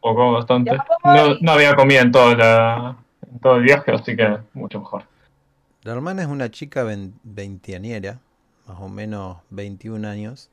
[0.00, 0.72] Poco, bastante.
[1.04, 2.96] No, no había comida en todo, la-
[3.30, 5.04] en todo el viaje, así que mucho mejor.
[5.82, 8.20] La hermana es una chica vein- veinteañera,
[8.66, 10.50] más o menos 21 años.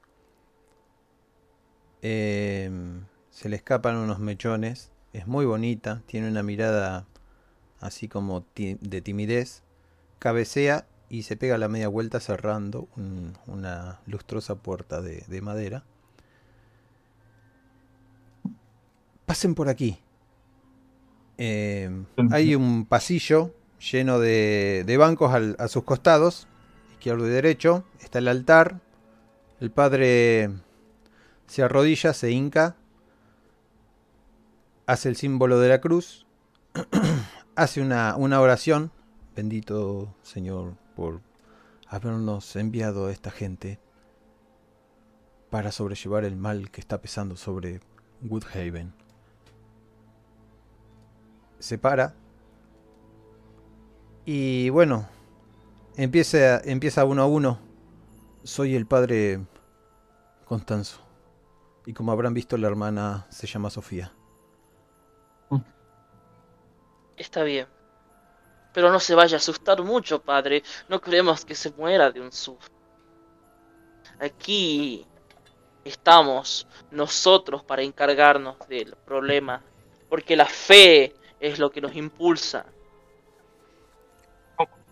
[2.02, 7.06] Em, se le escapan unos mechones, es muy bonita, tiene una mirada
[7.80, 9.64] así como ti- de timidez,
[10.20, 15.84] cabecea y se pega la media vuelta cerrando un- una lustrosa puerta de, de madera.
[19.26, 20.00] Pasen por aquí.
[21.38, 21.90] Eh,
[22.32, 23.54] hay un pasillo
[23.92, 26.48] lleno de, de bancos al- a sus costados,
[26.94, 27.84] izquierdo y derecho.
[28.02, 28.80] Está el altar.
[29.60, 30.50] El padre
[31.48, 32.76] se arrodilla, se hinca,
[34.86, 36.26] hace el símbolo de la cruz,
[37.56, 38.92] hace una, una oración.
[39.36, 41.22] Bendito Señor por
[41.88, 43.80] habernos enviado a esta gente
[45.50, 47.80] para sobrellevar el mal que está pesando sobre
[48.22, 48.94] Woodhaven.
[51.64, 52.14] Se para
[54.26, 55.08] y bueno,
[55.96, 57.58] empieza, empieza uno a uno.
[58.44, 59.40] Soy el padre
[60.44, 61.00] Constanzo.
[61.86, 64.12] Y como habrán visto, la hermana se llama Sofía.
[67.16, 67.68] Está bien.
[68.74, 70.64] Pero no se vaya a asustar mucho, padre.
[70.90, 72.68] No queremos que se muera de un susto.
[74.20, 75.06] Aquí
[75.86, 79.64] estamos nosotros para encargarnos del problema.
[80.10, 82.66] Porque la fe es lo que nos impulsa.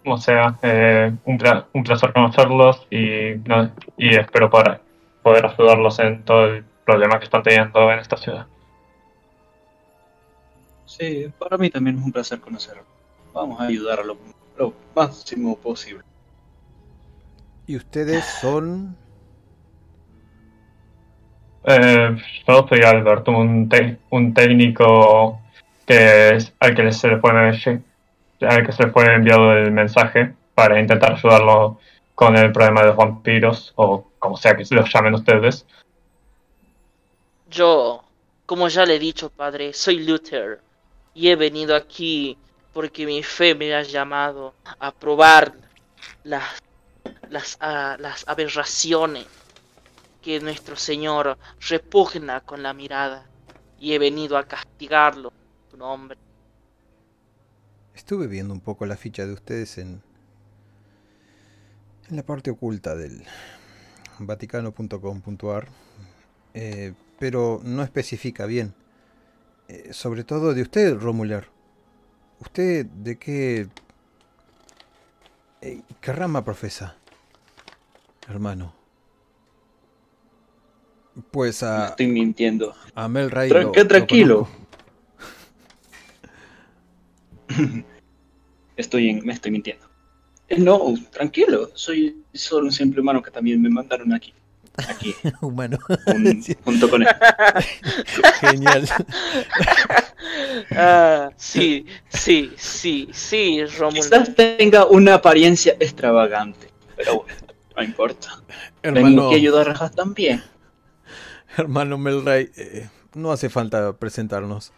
[0.03, 4.81] Como sea, eh, un, pla- un placer conocerlos y, no- y espero para
[5.23, 8.47] poder ayudarlos en todo el problema que están teniendo en esta ciudad.
[10.85, 12.83] Sí, para mí también es un placer conocerlo.
[13.33, 14.17] Vamos a ayudar a lo,
[14.57, 16.03] lo máximo posible.
[17.67, 18.95] Y ustedes son...
[21.63, 25.39] Eh, yo soy Albert, un, te- un técnico
[25.97, 27.31] al que se le fue
[29.03, 31.79] al enviado el mensaje para intentar ayudarlo
[32.15, 35.65] con el problema de los vampiros o como sea que los llamen ustedes.
[37.49, 38.03] Yo,
[38.45, 40.61] como ya le he dicho, padre, soy Luther.
[41.13, 42.37] Y he venido aquí
[42.73, 45.53] porque mi fe me ha llamado a probar
[46.23, 46.61] las,
[47.29, 49.25] las, ah, las aberraciones
[50.21, 53.25] que nuestro Señor repugna con la mirada.
[53.79, 55.33] Y he venido a castigarlo
[55.81, 56.17] nombre.
[57.95, 60.01] Estuve viendo un poco la ficha de ustedes en,
[62.09, 63.23] en la parte oculta del
[64.19, 65.67] vaticano.com.ar,
[66.53, 68.73] eh, pero no especifica bien.
[69.67, 71.47] Eh, sobre todo de usted, Romuler.
[72.39, 73.67] ¿Usted de qué...
[75.61, 76.95] eh, ¿Qué rama profesa?
[78.27, 78.73] Hermano.
[81.31, 82.73] Pues a, estoy mintiendo.
[82.95, 84.47] a Mel Ray Tran- lo- qué lo tranquilo.
[88.77, 89.85] Estoy en- me estoy mintiendo.
[90.47, 91.71] Eh, No, tranquilo.
[91.73, 94.33] Soy solo un simple humano que también me mandaron aquí.
[94.87, 95.77] Aquí, Humano.
[96.07, 97.07] un- Sí, junto con él.
[98.39, 98.87] Genial.
[100.71, 104.01] Ah, sí, sí, sí, sí, Rómulo.
[104.01, 107.33] Quizás tenga una apariencia extravagante, pero bueno,
[107.75, 108.41] no importa.
[108.81, 110.41] Tengo que ayudar a Ras también.
[111.57, 114.71] hermano Melray, eh, no hace falta presentarnos.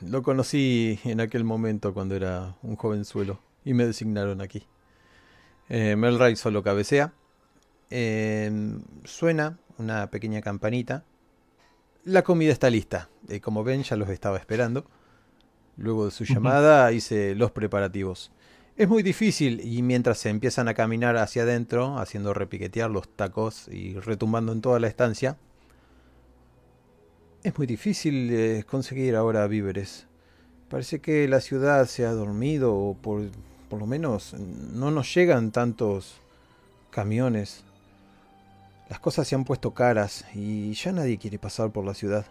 [0.00, 4.66] Lo conocí en aquel momento cuando era un jovenzuelo y me designaron aquí.
[5.68, 7.12] Eh, Melray solo cabecea.
[7.90, 8.50] Eh,
[9.04, 11.04] suena una pequeña campanita.
[12.04, 13.08] La comida está lista.
[13.28, 14.86] Eh, como ven, ya los estaba esperando.
[15.76, 18.30] Luego de su llamada hice los preparativos.
[18.76, 23.68] Es muy difícil y mientras se empiezan a caminar hacia adentro, haciendo repiquetear los tacos
[23.68, 25.38] y retumbando en toda la estancia,
[27.46, 30.08] es muy difícil eh, conseguir ahora víveres.
[30.68, 33.22] Parece que la ciudad se ha dormido o por,
[33.70, 36.20] por lo menos no nos llegan tantos
[36.90, 37.64] camiones.
[38.90, 42.26] Las cosas se han puesto caras y ya nadie quiere pasar por la ciudad.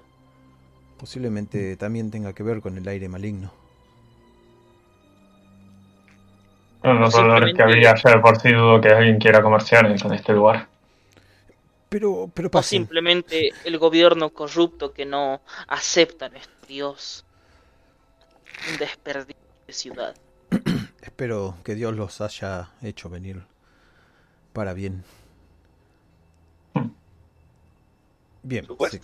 [0.97, 3.53] Posiblemente también tenga que ver con el aire maligno.
[6.83, 10.33] De los dolores que había de por sí dudo que alguien quiera comerciar en este
[10.33, 10.67] lugar.
[11.89, 17.25] Pero, pero O simplemente el gobierno corrupto que no acepta a nuestro Dios.
[18.71, 20.15] Un desperdicio de ciudad.
[21.01, 23.43] Espero que Dios los haya hecho venir
[24.53, 25.03] para bien.
[28.43, 29.01] Bien, Por se,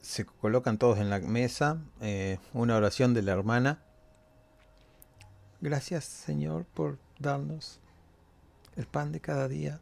[0.00, 1.78] se colocan todos en la mesa.
[2.00, 3.82] eh, una oración de la hermana.
[5.60, 7.80] Gracias, Señor, por darnos
[8.76, 9.80] el pan de cada día.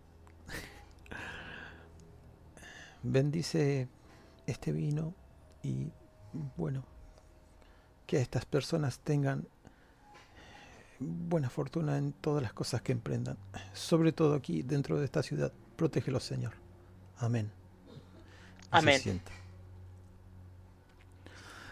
[3.03, 3.89] Bendice
[4.47, 5.15] este vino
[5.63, 5.89] y,
[6.57, 6.85] bueno,
[8.07, 9.47] que estas personas tengan
[10.99, 13.37] buena fortuna en todas las cosas que emprendan.
[13.73, 15.53] Sobre todo aquí, dentro de esta ciudad.
[15.77, 16.53] Protégelos, Señor.
[17.19, 17.51] Amén.
[18.81, 19.21] Se.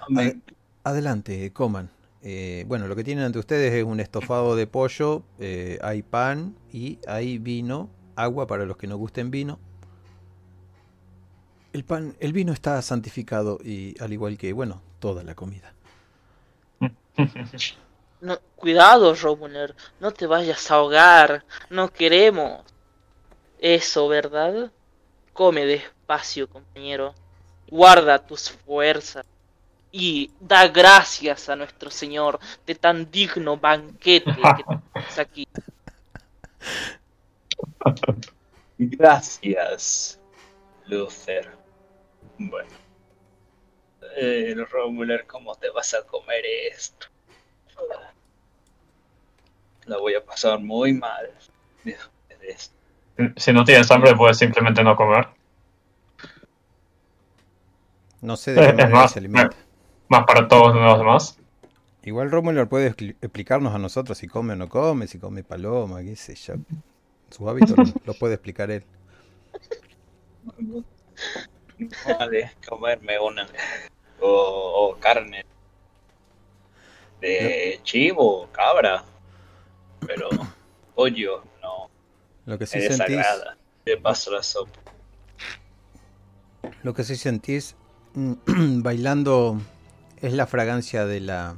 [0.00, 0.42] Amén.
[0.84, 1.90] Adelante, coman.
[2.22, 6.54] Eh, bueno, lo que tienen ante ustedes es un estofado de pollo, eh, hay pan
[6.70, 9.58] y hay vino, agua para los que no gusten vino.
[11.72, 15.72] El pan, el vino está santificado y al igual que, bueno, toda la comida.
[18.22, 21.42] No, cuidado, Romuler, no te vayas a ahogar.
[21.70, 22.62] No queremos
[23.58, 24.70] eso, ¿verdad?
[25.32, 27.14] Come despacio, compañero.
[27.68, 29.24] Guarda tus fuerzas.
[29.90, 35.48] Y da gracias a nuestro Señor de tan digno banquete que tenemos aquí.
[38.78, 40.18] Gracias,
[40.86, 41.59] Luther.
[42.40, 42.70] Bueno.
[44.16, 47.06] Eh, Romuler, ¿cómo te vas a comer esto?
[49.84, 51.30] La voy a pasar muy mal.
[53.36, 55.28] Si no tienes hambre, puedes simplemente no comer.
[58.22, 59.56] No sé de qué manera más, se alimenta.
[60.08, 61.38] Más para todos los demás.
[62.02, 66.02] Igual Romulo puede expli- explicarnos a nosotros si come o no come, si come paloma,
[66.02, 66.54] qué sé yo.
[67.30, 68.84] Sus hábitos lo, lo puede explicar él.
[72.18, 73.46] Vale, comerme una.
[74.20, 74.28] O,
[74.92, 75.44] o carne.
[77.20, 79.04] De chivo, cabra.
[80.06, 80.28] Pero
[80.94, 81.90] pollo, no.
[82.46, 83.26] Lo que sí Me sentís.
[83.84, 84.78] De paso la sopa.
[86.82, 87.74] lo que sí sentís
[88.14, 88.34] mm,
[88.82, 89.60] bailando
[90.20, 91.56] es la fragancia de la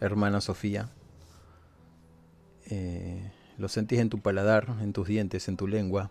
[0.00, 0.90] hermana Sofía.
[2.70, 6.10] Eh, lo sentís en tu paladar, en tus dientes, en tu lengua.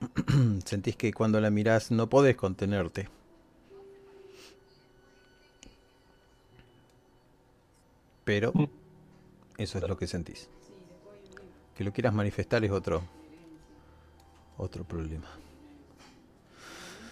[0.64, 3.08] sentís que cuando la mirás no podés contenerte.
[8.24, 8.52] Pero
[9.56, 10.48] eso es lo que sentís.
[11.76, 13.02] Que lo quieras manifestar es otro
[14.58, 15.26] otro problema.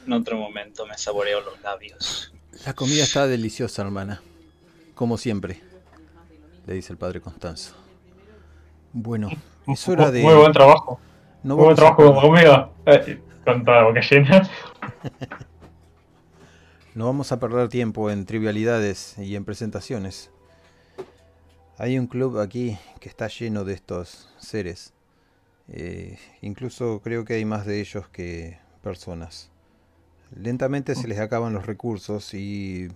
[0.07, 2.33] En otro momento me saboreo los labios.
[2.64, 4.20] La comida está deliciosa, hermana.
[4.94, 5.61] Como siempre,
[6.66, 7.75] le dice el padre Constanzo.
[8.92, 9.31] Bueno,
[9.66, 10.22] es hora de.
[10.22, 11.01] Muy buen trabajo.
[11.42, 12.70] No vamos, trabajo con comida.
[12.87, 14.49] Eh, con toda la boca llena.
[16.94, 20.31] no vamos a perder tiempo en trivialidades y en presentaciones.
[21.79, 24.94] Hay un club aquí que está lleno de estos seres.
[25.68, 29.51] Eh, incluso creo que hay más de ellos que personas.
[30.35, 32.88] Lentamente se les acaban los recursos y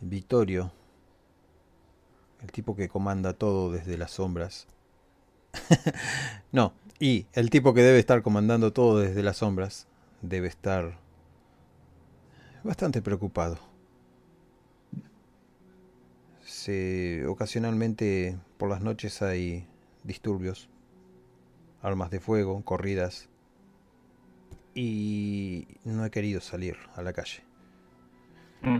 [0.00, 0.72] Victorio,
[2.42, 4.66] el tipo que comanda todo desde las sombras.
[6.52, 6.72] no,
[7.02, 9.88] y el tipo que debe estar comandando todo desde las sombras
[10.20, 10.98] debe estar
[12.62, 13.58] bastante preocupado.
[16.44, 19.66] Se, ocasionalmente por las noches hay
[20.04, 20.68] disturbios,
[21.82, 23.28] armas de fuego, corridas,
[24.72, 27.42] y no he querido salir a la calle.
[28.62, 28.78] Mm.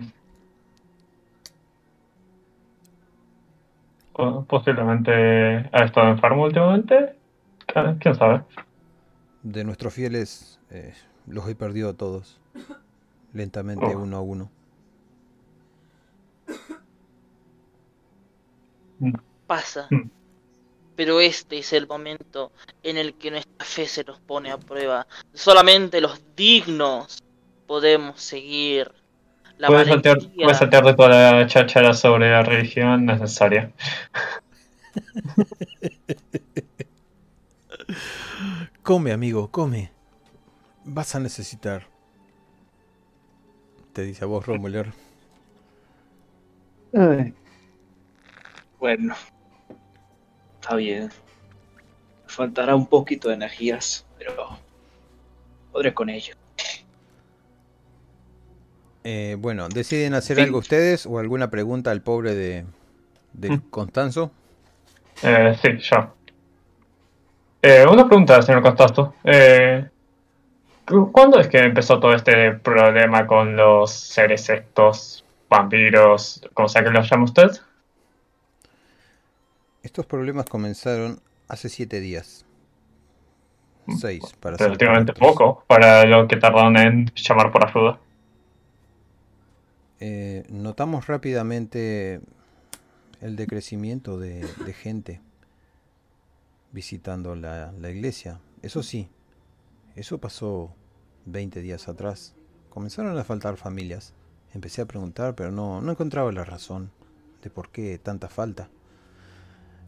[4.13, 5.11] Po- Posiblemente
[5.73, 7.21] ha estado enfermo últimamente.
[7.73, 8.43] ¿Qui- ¿Quién sabe?
[9.43, 10.95] De nuestros fieles eh,
[11.27, 12.41] los he perdido a todos,
[13.33, 13.99] lentamente Oh.
[13.99, 14.51] uno a uno.
[19.47, 19.87] Pasa.
[19.91, 20.09] Mm.
[20.95, 25.07] Pero este es el momento en el que nuestra fe se nos pone a prueba.
[25.33, 27.23] Solamente los dignos
[27.67, 28.93] podemos seguir
[29.59, 33.73] la Puedes saltear, puedes saltear de toda la cháchara sobre la religión necesaria.
[38.83, 39.90] Come, amigo, come.
[40.85, 41.87] Vas a necesitar.
[43.92, 44.92] Te dice a vos, Romuler.
[48.78, 49.14] Bueno.
[50.61, 51.05] Está bien.
[51.05, 54.59] Me faltará un poquito de energías, pero
[55.72, 56.35] podré con ello.
[59.05, 60.42] Eh, bueno, ¿deciden hacer Sí.
[60.42, 62.64] algo ustedes o alguna pregunta al pobre de,
[63.33, 63.70] de Mm.
[63.70, 64.31] Constanzo?
[65.22, 66.12] Eh, sí, ya.
[67.62, 69.14] Eh, una pregunta, señor Constasto.
[69.25, 69.88] Eh,
[70.87, 76.83] ¿cu- ¿Cuándo es que empezó todo este problema con los seres estos, vampiros, como sea
[76.83, 77.51] que los llame usted?
[79.83, 82.44] Estos problemas comenzaron hace siete días.
[83.98, 87.99] Seis, para ser Relativamente poco para lo que tardaron en llamar por ayuda.
[89.99, 92.20] Eh, notamos rápidamente
[93.20, 95.20] el decrecimiento de, de gente
[96.73, 98.41] visitando la, la iglesia.
[98.62, 99.09] Eso sí,
[99.95, 100.75] eso pasó
[101.27, 102.35] 20 días atrás.
[102.70, 104.14] Comenzaron a faltar familias.
[104.55, 106.91] Empecé a preguntar, pero no, no encontraba la razón
[107.43, 108.68] de por qué tanta falta.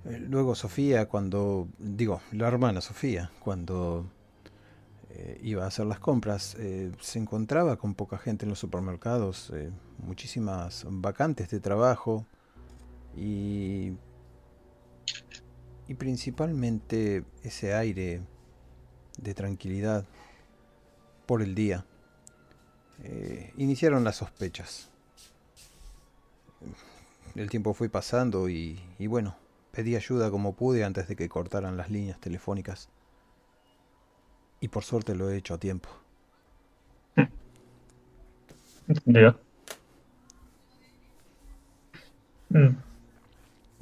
[0.05, 4.07] Eh, Luego Sofía, cuando, digo, la hermana Sofía, cuando
[5.11, 9.53] eh, iba a hacer las compras, eh, se encontraba con poca gente en los supermercados,
[9.99, 12.26] muchísimas vacantes de trabajo
[13.16, 13.93] y,
[15.89, 18.22] y principalmente ese aire
[19.18, 20.05] de tranquilidad
[21.26, 21.85] por el día.
[23.03, 24.91] Eh, iniciaron las sospechas.
[27.35, 29.37] el tiempo fue pasando y, y bueno,
[29.72, 32.89] pedí ayuda como pude antes de que cortaran las líneas telefónicas.
[34.61, 35.89] Y por suerte lo he hecho a tiempo.
[38.87, 39.39] Entendido.
[42.51, 42.68] Mm.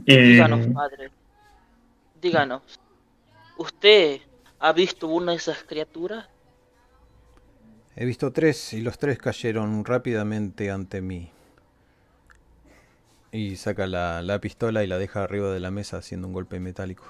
[0.06, 1.10] Y Díganos, padre.
[2.22, 2.62] Díganos.
[3.58, 4.20] ¿Usted
[4.60, 6.28] ha visto una de esas criaturas?
[7.96, 11.30] He visto tres y los tres cayeron rápidamente ante mí.
[13.32, 16.60] Y saca la, la pistola y la deja arriba de la mesa haciendo un golpe
[16.60, 17.04] metálico.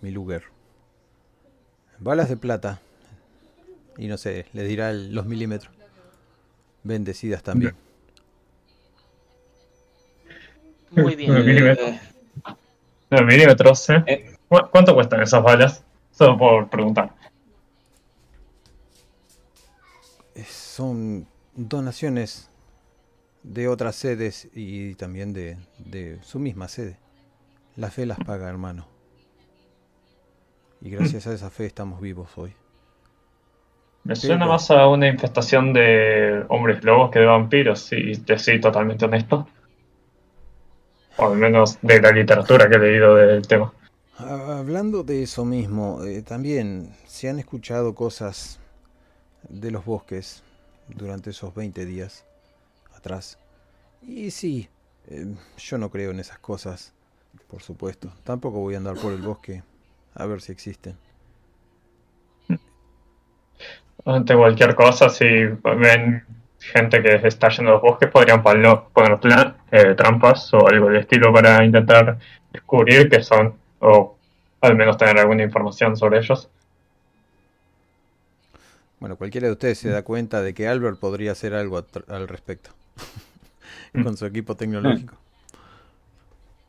[0.00, 0.44] Mi Luger.
[1.98, 2.80] Balas de plata.
[3.96, 5.72] Y no sé, le dirá el- los milímetros.
[6.84, 7.74] Bendecidas también.
[10.90, 11.32] Muy bien.
[11.38, 12.00] Eh,
[13.20, 14.02] Milímetros, ¿eh?
[14.06, 14.36] Eh.
[14.48, 15.84] ¿Cu- ¿Cuánto cuestan esas balas?
[16.12, 17.12] Solo por preguntar.
[20.46, 22.50] Son donaciones
[23.42, 26.96] de otras sedes y también de, de su misma sede.
[27.76, 28.86] La fe las paga, hermano.
[30.80, 32.54] Y gracias a esa fe estamos vivos hoy.
[34.04, 38.38] Me suena pero- más a una infestación de hombres lobos que de vampiros, si te
[38.38, 39.46] soy totalmente honesto.
[41.16, 43.72] O al menos de la literatura que he leído del tema.
[44.16, 48.60] Hablando de eso mismo, eh, también se han escuchado cosas
[49.48, 50.42] de los bosques
[50.88, 52.24] durante esos 20 días
[52.96, 53.38] atrás.
[54.02, 54.68] Y sí,
[55.08, 55.26] eh,
[55.58, 56.92] yo no creo en esas cosas,
[57.48, 58.12] por supuesto.
[58.24, 59.62] Tampoco voy a andar por el bosque
[60.14, 60.96] a ver si existen.
[64.04, 66.24] Ante cualquier cosa, si ven
[66.62, 70.88] gente que está yendo a los bosques, podrían poner, poner pla- eh, trampas o algo
[70.90, 72.18] de estilo para intentar
[72.52, 74.16] descubrir qué son, o
[74.60, 76.48] al menos tener alguna información sobre ellos.
[79.00, 82.28] Bueno, cualquiera de ustedes se da cuenta de que Albert podría hacer algo at- al
[82.28, 82.70] respecto
[84.04, 85.16] con su equipo tecnológico.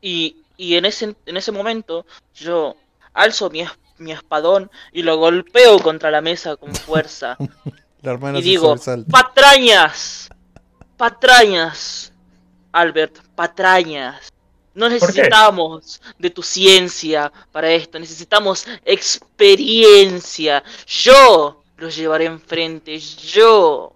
[0.00, 2.76] Y, y en, ese, en ese momento yo
[3.12, 3.64] alzo mi,
[3.98, 7.36] mi espadón y lo golpeo contra la mesa con fuerza.
[8.04, 9.10] La hermana y se digo, sobresalta.
[9.10, 10.28] patrañas,
[10.98, 12.12] patrañas,
[12.70, 14.30] Albert, patrañas.
[14.74, 20.62] No necesitamos de tu ciencia para esto, necesitamos experiencia.
[20.86, 23.94] Yo los llevaré enfrente, yo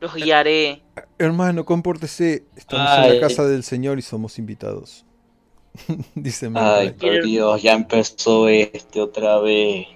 [0.00, 0.82] los guiaré.
[1.18, 2.44] Hermano, compórtese.
[2.56, 5.04] Estamos en la casa del Señor y somos invitados.
[6.14, 9.86] Dice Ay, por Dios, ya empezó este otra vez.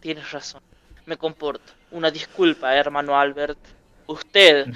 [0.00, 0.62] Tienes razón,
[1.04, 1.77] me comporto.
[1.90, 3.58] Una disculpa, hermano Albert.
[4.06, 4.66] Usted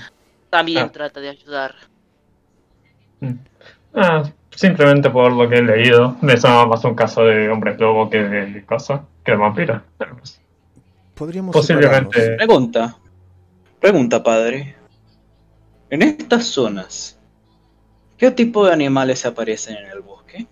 [0.50, 0.92] también Ah.
[0.92, 1.74] trata de ayudar.
[3.94, 8.08] Ah, simplemente por lo que he leído, me suena más un caso de hombres lobo
[8.10, 9.82] que de cosa, que de vampiro.
[9.98, 10.40] Pues,
[11.14, 12.18] Podríamos Posiblemente.
[12.20, 12.36] separarnos.
[12.46, 12.96] Pregunta.
[13.80, 14.74] Pregunta, padre.
[15.90, 17.18] En estas zonas,
[18.16, 20.46] ¿qué tipo de animales aparecen en el bosque?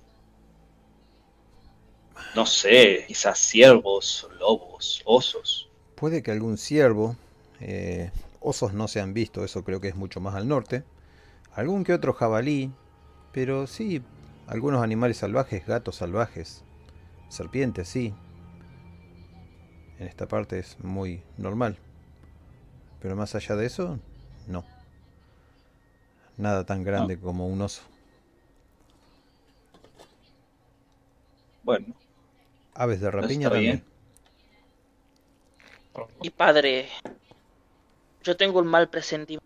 [2.37, 5.70] No sé, quizás ciervos, lobos, osos.
[6.01, 7.15] Puede que algún ciervo,
[7.61, 10.83] eh, osos no se han visto, eso creo que es mucho más al norte.
[11.53, 12.73] Algún que otro jabalí,
[13.33, 14.03] pero sí,
[14.47, 16.65] algunos animales salvajes, gatos salvajes,
[17.29, 18.15] serpientes, sí.
[19.99, 21.77] En esta parte es muy normal.
[23.03, 23.99] Pero más allá de eso,
[24.47, 24.65] no.
[26.39, 27.83] Nada tan grande como un oso.
[31.63, 31.95] Bueno,
[32.73, 33.90] Aves de rapiña también.
[36.23, 36.89] Y padre,
[38.23, 39.45] yo tengo un mal presentimiento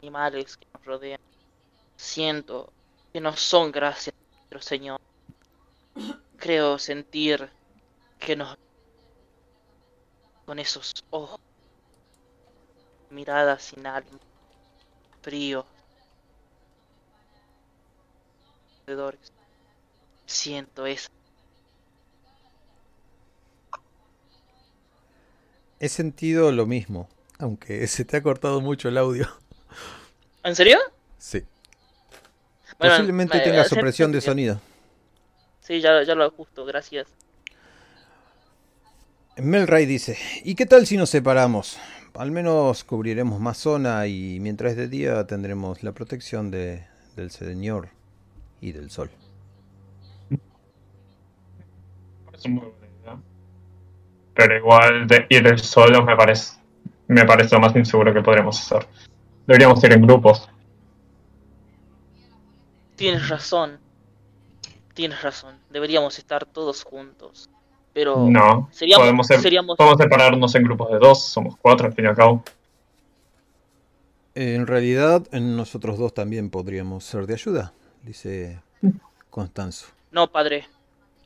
[0.00, 1.20] de animales que nos rodean.
[1.96, 2.72] Siento
[3.12, 5.00] que no son gracias a nuestro Señor.
[6.36, 7.50] Creo sentir
[8.18, 8.56] que nos
[10.44, 11.38] con esos ojos,
[13.10, 14.18] miradas sin alma,
[18.86, 19.32] alrededores.
[20.26, 21.08] Siento eso.
[25.82, 27.08] He sentido lo mismo,
[27.40, 29.26] aunque se te ha cortado mucho el audio.
[30.44, 30.78] ¿En serio?
[31.18, 31.42] Sí.
[32.78, 34.60] Bueno, Posiblemente me- tenga supresión de sonido.
[35.60, 37.08] Sí, ya, ya lo ajusto, gracias.
[39.36, 41.78] Melray dice, ¿y qué tal si nos separamos?
[42.14, 47.32] Al menos cubriremos más zona y mientras es de día tendremos la protección de, del
[47.32, 47.88] Señor
[48.60, 49.10] y del Sol.
[54.34, 56.56] Pero igual de ir solos me parece,
[57.08, 58.86] me parece lo más inseguro que podremos hacer.
[59.46, 60.48] Deberíamos ir en grupos.
[62.96, 63.78] Tienes razón.
[64.94, 65.56] Tienes razón.
[65.70, 67.48] Deberíamos estar todos juntos.
[67.92, 71.92] Pero No, seríamos, podemos, ser- seríamos podemos separarnos en grupos de dos, somos cuatro al
[71.92, 72.42] fin y al cabo.
[74.34, 77.72] En realidad, en nosotros dos también podríamos ser de ayuda.
[78.02, 78.62] dice
[79.28, 79.86] Constanzo.
[80.10, 80.66] No, padre.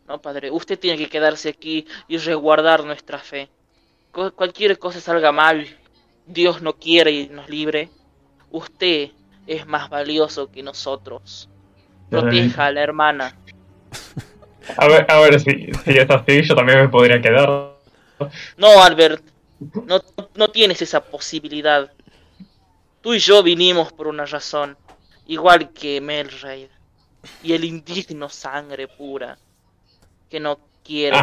[0.08, 0.50] No, padre.
[0.50, 3.48] Usted tiene que quedarse aquí y resguardar nuestra fe.
[4.12, 5.66] Cualquier cosa salga mal,
[6.26, 7.90] Dios no quiere y nos libre.
[8.50, 9.10] Usted
[9.46, 11.48] es más valioso que nosotros.
[12.08, 13.36] Proteja a la hermana.
[14.78, 17.76] A ver, a ver si, si es así, yo también me podría quedar.
[18.56, 19.22] No, Albert.
[19.84, 20.02] No,
[20.34, 21.92] no tienes esa posibilidad.
[23.00, 24.76] Tú y yo vinimos por una razón.
[25.28, 26.68] Igual que Melraid.
[27.44, 29.38] Y el indigno sangre pura.
[30.28, 31.16] Que no quiere.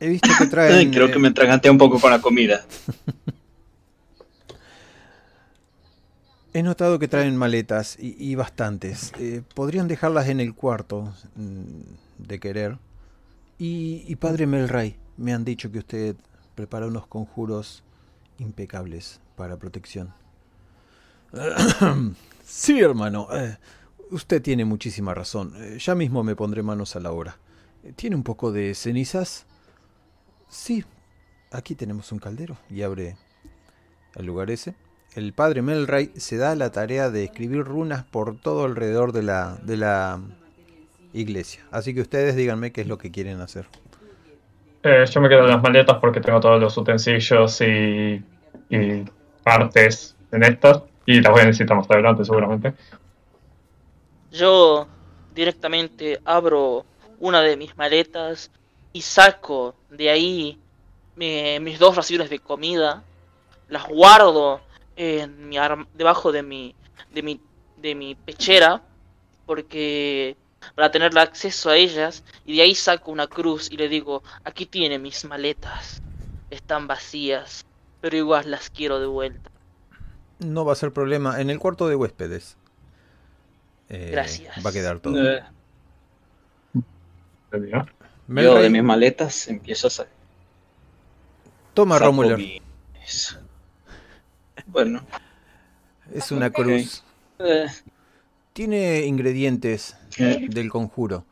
[0.00, 0.90] He visto que Ay, traen.
[0.92, 2.64] creo eh, que me atraganté un poco con la comida.
[6.54, 9.12] He notado que traen maletas y, y bastantes.
[9.18, 11.80] Eh, Podrían dejarlas en el cuarto mm,
[12.26, 12.78] de querer.
[13.58, 16.16] Y, y padre Melray, me han dicho que usted
[16.54, 17.82] prepara unos conjuros
[18.38, 20.14] impecables para protección.
[22.44, 23.28] sí, hermano.
[23.32, 23.56] eh,
[24.10, 25.52] usted tiene muchísima razón.
[25.56, 27.38] Eh, ya mismo me pondré manos a la obra.
[27.84, 29.46] Eh, ¿Tiene un poco de cenizas?
[30.48, 30.84] Sí.
[31.50, 32.56] Aquí tenemos un caldero.
[32.70, 33.16] Y abre
[34.16, 34.74] el lugar ese
[35.14, 39.58] el padre Melray se da la tarea de escribir runas por todo alrededor de la,
[39.62, 40.20] de la
[41.12, 41.62] iglesia.
[41.70, 43.66] Así que ustedes díganme qué es lo que quieren hacer.
[44.82, 48.22] Eh, yo me quedo en las maletas porque tengo todos los utensilios y,
[48.70, 49.04] y
[49.42, 50.82] partes en estas.
[51.06, 52.74] Y las voy a necesitar más adelante seguramente.
[54.30, 54.86] Yo
[55.34, 56.84] directamente abro
[57.18, 58.50] una de mis maletas
[58.92, 60.58] y saco de ahí
[61.16, 63.04] mi- mis dos raciones de comida,
[63.68, 64.60] las guardo
[64.96, 65.56] en mi
[65.94, 66.74] debajo de mi,
[67.12, 67.40] de mi
[67.76, 68.82] de mi pechera
[69.46, 70.36] porque
[70.74, 74.66] para tener acceso a ellas y de ahí saco una cruz y le digo aquí
[74.66, 76.02] tiene mis maletas
[76.50, 77.64] están vacías
[78.00, 79.50] pero igual las quiero de vuelta
[80.40, 81.40] No va a ser problema.
[81.40, 82.57] En el cuarto de huéspedes.
[83.88, 84.64] Eh, Gracias.
[84.64, 85.18] Va a quedar todo.
[85.20, 85.42] Eh,
[88.28, 90.12] yo de mis maletas empiezo a sacar.
[91.74, 92.60] toma Romuler.
[94.66, 95.02] Bueno,
[96.12, 97.02] Es una cruz.
[97.38, 97.66] eh,
[98.52, 101.24] Tiene ingredientes del conjuro.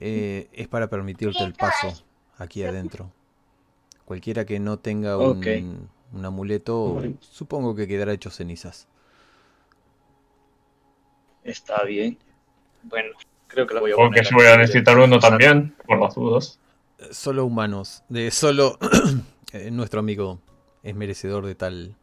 [0.00, 2.04] Eh, es para permitirte el paso
[2.38, 3.10] aquí adentro.
[4.04, 5.88] Cualquiera que no tenga un
[6.24, 8.86] amuleto, supongo que quedará hecho cenizas.
[11.44, 12.18] Está bien.
[12.82, 13.10] Bueno,
[13.46, 16.14] creo que la voy a Porque poner yo voy a necesitar uno también, por las
[16.14, 16.58] dudas.
[16.98, 18.02] Eh, Solo humanos.
[18.08, 18.78] De solo
[19.52, 20.40] eh, nuestro amigo
[20.82, 21.96] es merecedor de tal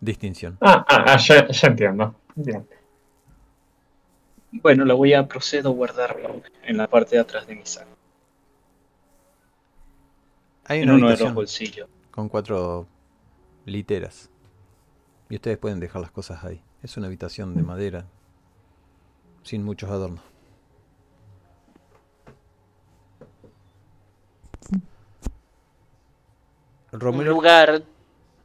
[0.00, 0.58] distinción.
[0.60, 2.14] Ah, ah, ah, ya, ya entiendo.
[2.34, 2.66] Bien.
[4.52, 6.16] Bueno, la voy a procedo a guardar
[6.62, 7.90] en la parte de atrás de mi saco.
[10.64, 11.88] Hay En una uno de los bolsillos.
[12.10, 12.86] con cuatro
[13.66, 14.30] literas.
[15.28, 16.62] Y ustedes pueden dejar las cosas ahí.
[16.84, 18.04] Es una habitación de madera.
[19.42, 20.22] Sin muchos adornos.
[26.92, 27.30] un Romero.
[27.32, 27.82] lugar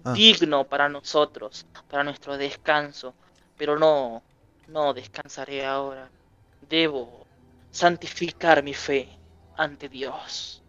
[0.03, 0.13] Ah.
[0.13, 3.13] digno para nosotros, para nuestro descanso,
[3.57, 4.23] pero no,
[4.69, 6.09] no descansaré ahora.
[6.69, 7.25] Debo
[7.69, 9.09] santificar mi fe
[9.57, 10.63] ante Dios.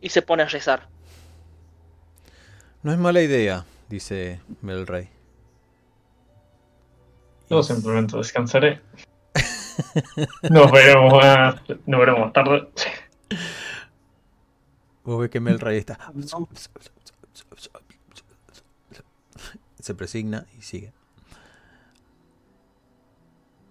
[0.00, 0.88] Y se pone a rezar.
[2.82, 5.15] No es mala idea, dice Melray.
[7.48, 8.80] Yo simplemente descansaré.
[10.50, 12.68] Nos veremos más, nos veremos más tarde.
[15.04, 15.98] Vos ves que Melray está.
[19.78, 20.92] Se presigna y sigue.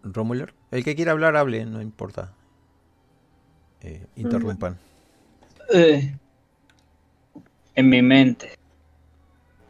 [0.04, 0.54] Romuler.
[0.72, 2.34] El que quiera hablar, hable, no importa.
[3.82, 4.78] Eh, interrumpan.
[5.74, 6.16] Eh,
[7.76, 8.58] en mi mente,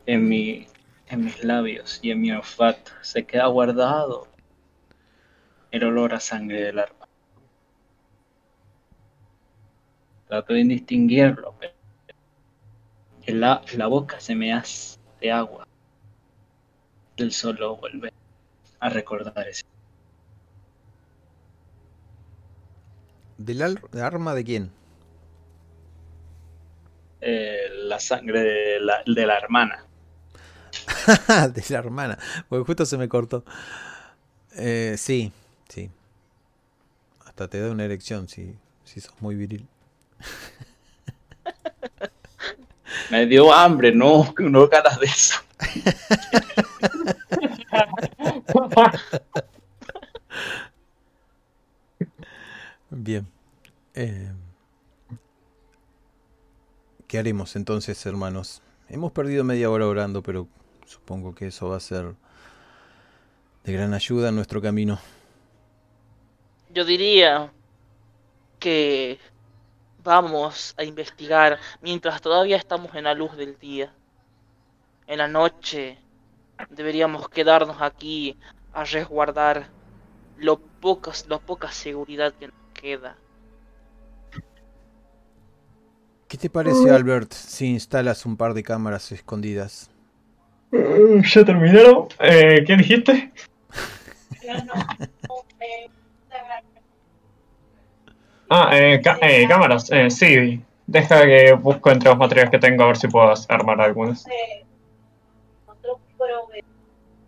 [0.05, 0.67] en, mi,
[1.07, 4.27] en mis labios y en mi olfato se queda guardado
[5.71, 7.07] el olor a sangre del arma.
[10.27, 11.73] Trato de distinguirlo, pero
[13.23, 15.67] en la, la boca se me hace de agua.
[17.17, 18.11] El solo vuelve
[18.79, 19.63] a recordar ese.
[23.37, 24.71] ¿Del arma de quién?
[27.21, 29.84] eh, la sangre de la, de la hermana.
[31.53, 32.17] de la hermana.
[32.49, 33.43] Porque justo se me cortó.
[34.55, 35.31] Eh, sí,
[35.69, 35.89] sí.
[37.25, 39.67] Hasta te da una erección si, si sos muy viril.
[43.11, 45.35] Me dio hambre, no, no ganas de eso.
[52.89, 53.27] Bien.
[53.93, 54.31] Eh,
[57.07, 58.61] ¿Qué haremos entonces, hermanos?
[58.89, 60.47] Hemos perdido media hora orando, pero
[60.85, 62.13] Supongo que eso va a ser
[63.63, 64.99] de gran ayuda en nuestro camino.
[66.69, 67.51] Yo diría
[68.59, 69.19] que
[70.03, 73.91] vamos a investigar mientras todavía estamos en la luz del día.
[75.07, 75.97] En la noche
[76.69, 78.37] deberíamos quedarnos aquí
[78.73, 79.67] a resguardar
[80.37, 83.17] lo pocas, lo poca seguridad que nos queda.
[86.27, 89.89] ¿Qué te parece, Albert, si instalas un par de cámaras escondidas?
[90.75, 92.07] Uh, ¿Ya terminaron?
[92.19, 93.31] Eh, ¿Qué dijiste?
[98.49, 100.61] ah, eh, eh, cámaras, eh, sí.
[100.85, 104.25] Deja que busco entre los materiales que tengo a ver si puedo armar algunas.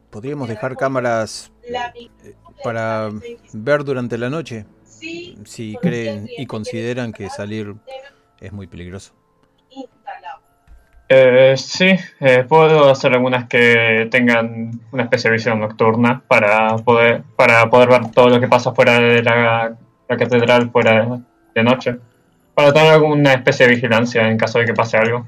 [0.10, 3.10] ¿Podríamos dejar cámaras eh, para
[3.54, 4.66] ver durante la noche?
[4.84, 7.76] Si creen y consideran que salir
[8.42, 9.14] es muy peligroso.
[11.10, 17.24] Eh, sí, eh, puedo hacer algunas que tengan una especie de visión nocturna para poder,
[17.36, 19.78] para poder ver todo lo que pasa fuera de la,
[20.10, 21.22] la catedral fuera
[21.56, 21.98] de noche.
[22.54, 25.28] Para tener alguna especie de vigilancia en caso de que pase algo.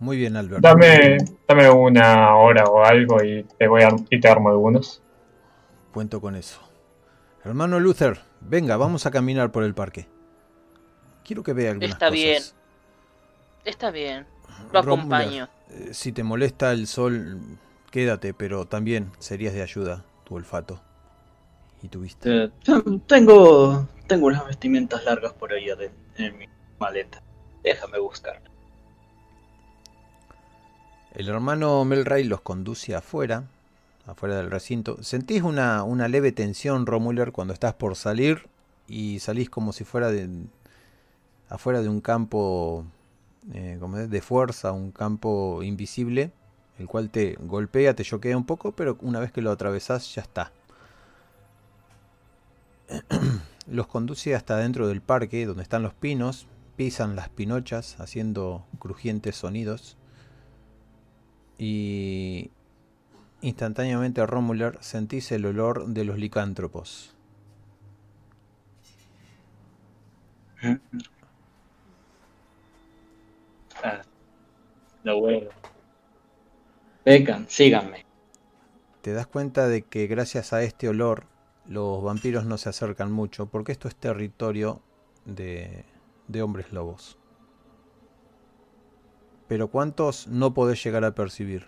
[0.00, 0.62] Muy bien, Albert.
[0.62, 5.02] Dame, dame una hora o algo y te voy a, y te armo algunos.
[5.92, 6.60] Cuento con eso.
[7.44, 10.08] Hermano Luther, venga, vamos a caminar por el parque.
[11.24, 12.12] Quiero que vea algunas Está cosas.
[12.12, 12.42] bien.
[13.64, 14.26] Está bien.
[14.72, 15.48] Lo acompaño.
[15.68, 17.58] eh, si te molesta el sol,
[17.90, 20.80] quédate, pero también serías de ayuda tu olfato
[21.82, 22.28] y tu vista.
[22.28, 22.50] Eh,
[23.06, 25.66] tengo, tengo unas vestimentas largas por ahí
[26.16, 26.48] en mi
[26.78, 27.22] maleta.
[27.62, 28.40] Déjame buscar.
[31.14, 33.44] El hermano Melray los conduce afuera,
[34.06, 35.02] afuera del recinto.
[35.02, 38.48] ¿Sentís una, una leve tensión, Romuler, cuando estás por salir
[38.88, 40.28] y salís como si fuera de,
[41.48, 42.84] afuera de un campo
[43.52, 46.32] eh, como de fuerza, un campo invisible,
[46.78, 50.22] el cual te golpea, te choquea un poco, pero una vez que lo atravesás ya
[50.22, 50.52] está.
[53.66, 59.36] Los conduce hasta dentro del parque, donde están los pinos, pisan las pinochas haciendo crujientes
[59.36, 59.96] sonidos.
[61.56, 62.50] Y
[63.40, 67.14] instantáneamente, Romuler, sentís el olor de los licántropos.
[73.84, 74.00] Ah,
[75.02, 75.50] lo bueno.
[77.04, 78.04] Vengan, síganme.
[79.02, 81.24] Te das cuenta de que gracias a este olor
[81.68, 84.80] los vampiros no se acercan mucho, porque esto es territorio
[85.26, 85.84] de,
[86.28, 87.18] de hombres lobos.
[89.48, 91.66] Pero ¿cuántos no podés llegar a percibir?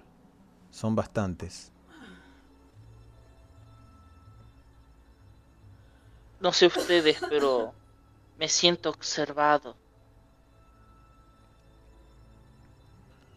[0.70, 1.70] Son bastantes.
[6.40, 7.74] No sé ustedes, pero
[8.38, 9.76] me siento observado.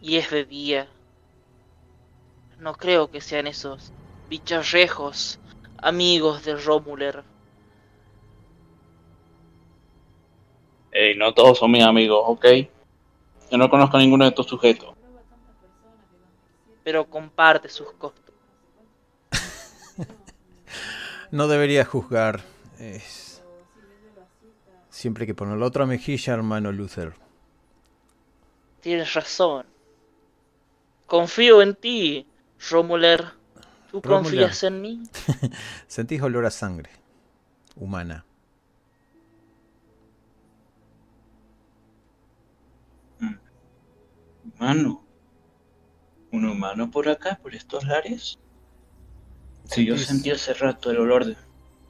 [0.01, 0.87] Y es de día.
[2.59, 3.91] No creo que sean esos
[4.29, 5.39] bicharrejos
[5.77, 7.23] amigos de Romuler.
[10.91, 12.45] Ey, no todos son mis amigos, ¿ok?
[13.51, 14.95] Yo no conozco a ninguno de estos sujetos.
[16.83, 18.33] pero comparte sus costos.
[21.31, 22.41] No debería juzgar.
[22.79, 23.43] Es...
[24.89, 27.13] Siempre hay que poner la otra mejilla, hermano Luther.
[28.81, 29.67] Tienes razón.
[31.09, 32.27] Confío en ti,
[32.69, 33.25] Romuler.
[33.91, 34.23] ¿Tú Romuler.
[34.23, 35.03] confías en mí?
[35.87, 36.91] Sentís olor a sangre
[37.75, 38.23] humana.
[44.59, 45.03] Humano.
[46.31, 48.37] ¿Un humano por acá, por estos lares?
[49.65, 51.35] Si yo sentí hace rato el olor de...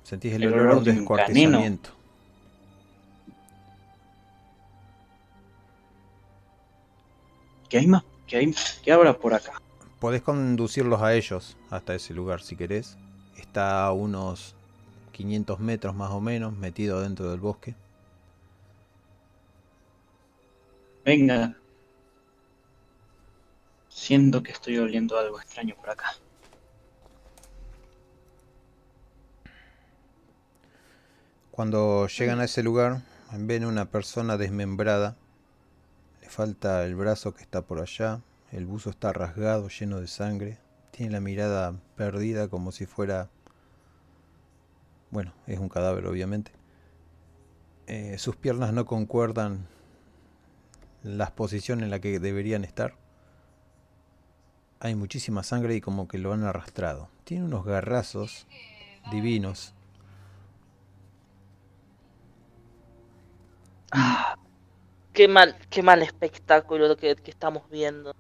[0.03, 1.89] Sentís el El olor a un olor de un descuartizamiento.
[7.67, 8.03] ¿Qué hay más?
[8.29, 8.55] ¿Qué hay?
[8.83, 9.59] ¿Qué habrá por acá?
[9.99, 12.95] Podés conducirlos a ellos hasta ese lugar si querés.
[13.35, 14.55] Está a unos
[15.13, 17.75] 500 metros más o menos, metido dentro del bosque.
[21.03, 21.57] Venga.
[23.87, 26.13] Siento que estoy oliendo algo extraño por acá.
[31.49, 33.01] Cuando llegan a ese lugar,
[33.33, 35.17] ven una persona desmembrada.
[36.29, 38.21] Falta el brazo que está por allá.
[38.51, 40.59] El buzo está rasgado, lleno de sangre.
[40.91, 43.31] Tiene la mirada perdida como si fuera...
[45.09, 46.51] Bueno, es un cadáver obviamente.
[47.87, 49.67] Eh, sus piernas no concuerdan
[51.01, 52.93] las posiciones en la que deberían estar.
[54.79, 57.09] Hay muchísima sangre y como que lo han arrastrado.
[57.23, 58.45] Tiene unos garrazos
[59.11, 59.73] divinos.
[65.19, 68.15] Qué mal, qué mal espectáculo que, que estamos viendo.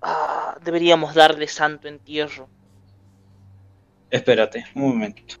[0.00, 2.48] Ah, deberíamos darle santo entierro.
[4.08, 5.34] Espérate, un momento.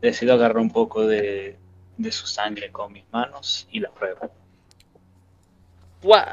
[0.00, 1.58] Decido agarrar un poco de,
[1.98, 4.32] de su sangre con mis manos y la pruebo.
[6.02, 6.24] ¡Guau!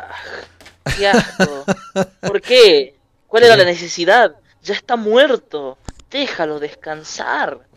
[0.96, 1.66] ¡Qué asco!
[2.22, 2.96] ¿Por qué?
[3.28, 4.38] ¿Cuál era la necesidad?
[4.62, 5.78] Ya está muerto.
[6.10, 7.68] Déjalo descansar.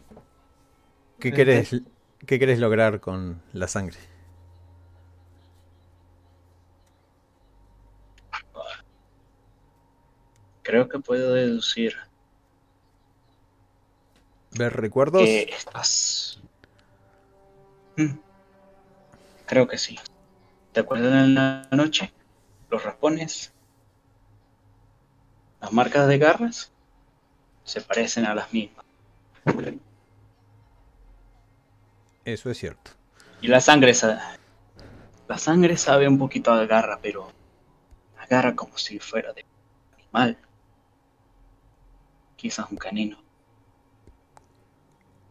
[1.19, 1.75] ¿Qué querés,
[2.25, 4.12] ¿Qué querés lograr con la sangre?
[10.63, 11.97] Creo que puedo deducir
[14.53, 15.23] ¿Ver recuerdos?
[15.23, 16.39] que estás.
[17.97, 18.17] Mm.
[19.47, 19.99] Creo que sí.
[20.73, 22.13] ¿Te acuerdas en la noche?
[22.71, 23.53] Los raspones.
[25.61, 26.71] Las marcas de garras
[27.65, 28.85] se parecen a las mismas.
[32.25, 32.93] Eso es cierto.
[33.41, 34.37] Y la sangre sa-
[35.29, 37.31] La sangre sabe un poquito a garra, pero
[38.19, 39.45] agarra como si fuera de
[39.97, 40.37] animal.
[42.43, 43.19] Quizás un canino.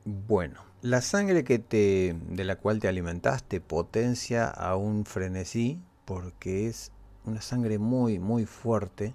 [0.05, 6.67] Bueno, la sangre que te, de la cual te alimentaste potencia a un frenesí porque
[6.67, 6.93] es
[7.25, 9.13] una sangre muy, muy fuerte.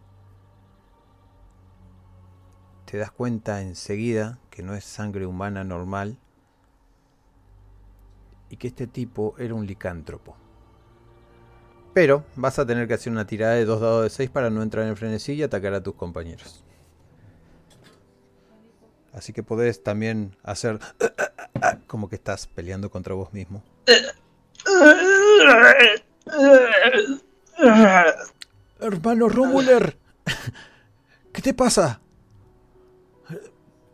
[2.84, 6.18] Te das cuenta enseguida que no es sangre humana normal
[8.50, 10.36] y que este tipo era un licántropo.
[11.94, 14.62] Pero vas a tener que hacer una tirada de dos dados de 6 para no
[14.62, 16.65] entrar en frenesí y atacar a tus compañeros.
[19.16, 20.78] Así que podés también hacer
[21.88, 23.64] como que estás peleando contra vos mismo.
[28.78, 29.98] Hermano Romuler,
[31.32, 32.00] ¿qué te pasa?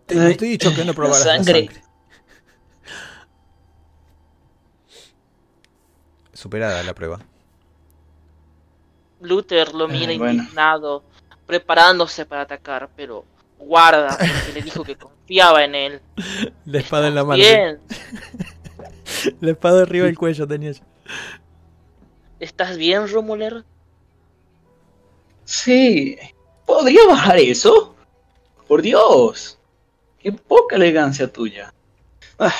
[0.06, 1.66] Te, no te he dicho que no probaras la sangre.
[1.66, 1.82] sangre.
[6.32, 7.20] Superada la prueba.
[9.20, 10.42] Luther lo Eh, mira bueno.
[10.42, 11.04] indignado,
[11.46, 13.24] preparándose para atacar, pero
[13.62, 16.00] guarda, porque le dijo que confiaba en él.
[16.64, 17.42] La espada en la mano.
[17.42, 17.78] Bien,
[19.40, 20.82] La espada arriba del cuello tenía yo.
[22.42, 23.64] ¿estás bien, Romuler?
[25.44, 26.18] Sí.
[26.66, 27.94] ¿Podría bajar eso?
[28.66, 29.58] Por Dios.
[30.18, 31.72] Qué poca elegancia tuya.
[32.38, 32.50] Ay,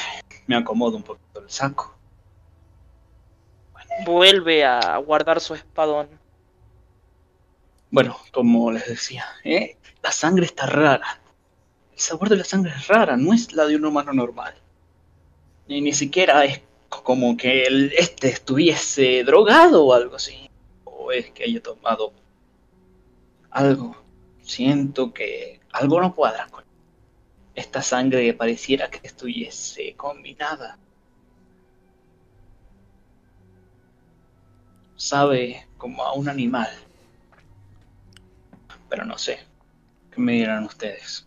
[0.46, 1.94] me acomodo un poquito el saco.
[4.04, 6.08] Vuelve a guardar su espadón.
[7.92, 9.76] Bueno, como les decía, ¿eh?
[10.02, 11.20] la sangre está rara.
[11.92, 14.54] El sabor de la sangre es rara, no es la de un humano normal.
[15.68, 20.50] Ni, siquiera es como que el, este estuviese drogado o algo así.
[20.84, 22.14] O es que haya tomado
[23.50, 23.94] algo.
[24.40, 26.64] Siento que algo no cuadra con
[27.54, 30.78] esta sangre pareciera que estuviese combinada.
[34.96, 36.70] Sabe como a un animal.
[38.92, 39.38] Pero no sé.
[40.10, 41.24] ¿Qué me dirán ustedes?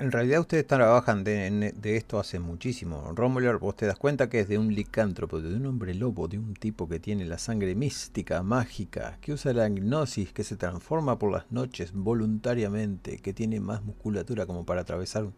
[0.00, 3.12] En realidad ustedes trabajan de, de esto hace muchísimo.
[3.14, 6.36] Romuler, vos te das cuenta que es de un licántropo, de un hombre lobo, de
[6.36, 11.16] un tipo que tiene la sangre mística, mágica, que usa la gnosis, que se transforma
[11.16, 15.34] por las noches voluntariamente, que tiene más musculatura como para atravesar un-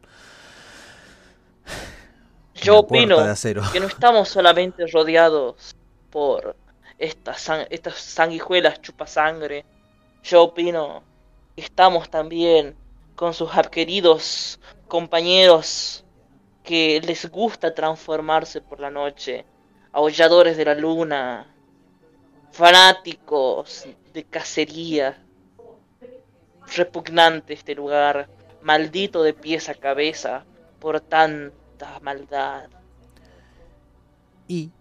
[2.54, 3.16] Yo opino
[3.72, 5.76] que no estamos solamente rodeados
[6.10, 6.56] por
[6.98, 9.64] estas, san- estas sanguijuelas chupasangre.
[10.26, 11.04] Yo opino
[11.54, 12.74] que estamos también
[13.14, 14.58] con sus queridos
[14.88, 16.04] compañeros
[16.64, 19.44] que les gusta transformarse por la noche,
[19.92, 21.46] aulladores de la luna,
[22.50, 25.16] fanáticos de cacería.
[26.74, 28.28] Repugnante este lugar,
[28.62, 30.44] maldito de pies a cabeza
[30.80, 32.68] por tanta maldad.
[34.48, 34.72] Y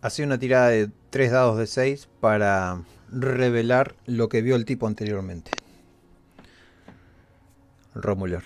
[0.00, 4.86] hace una tirada de 3 dados de 6 para revelar lo que vio el tipo
[4.86, 5.50] anteriormente.
[7.94, 8.44] Romuler.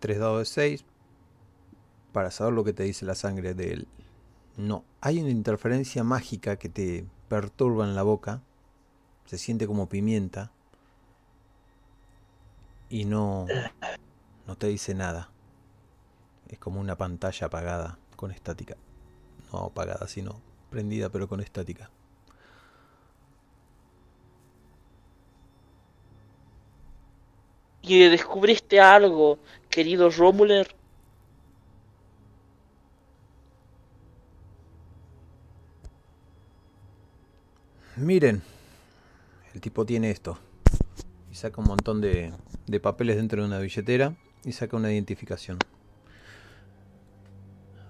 [0.00, 0.84] 3 dados de 6
[2.12, 3.88] para saber lo que te dice la sangre de él.
[4.56, 8.42] No, hay una interferencia mágica que te perturba en la boca.
[9.26, 10.50] Se siente como pimienta.
[12.90, 13.46] Y no,
[14.46, 15.30] no te dice nada.
[16.48, 18.76] Es como una pantalla apagada con estática.
[19.52, 21.90] No apagada, sino prendida, pero con estática.
[27.88, 29.38] ¿Y descubriste algo,
[29.70, 30.76] querido Romuler?
[37.96, 38.42] Miren,
[39.54, 40.38] el tipo tiene esto.
[41.32, 42.34] Y saca un montón de,
[42.66, 44.14] de papeles dentro de una billetera
[44.44, 45.58] y saca una identificación.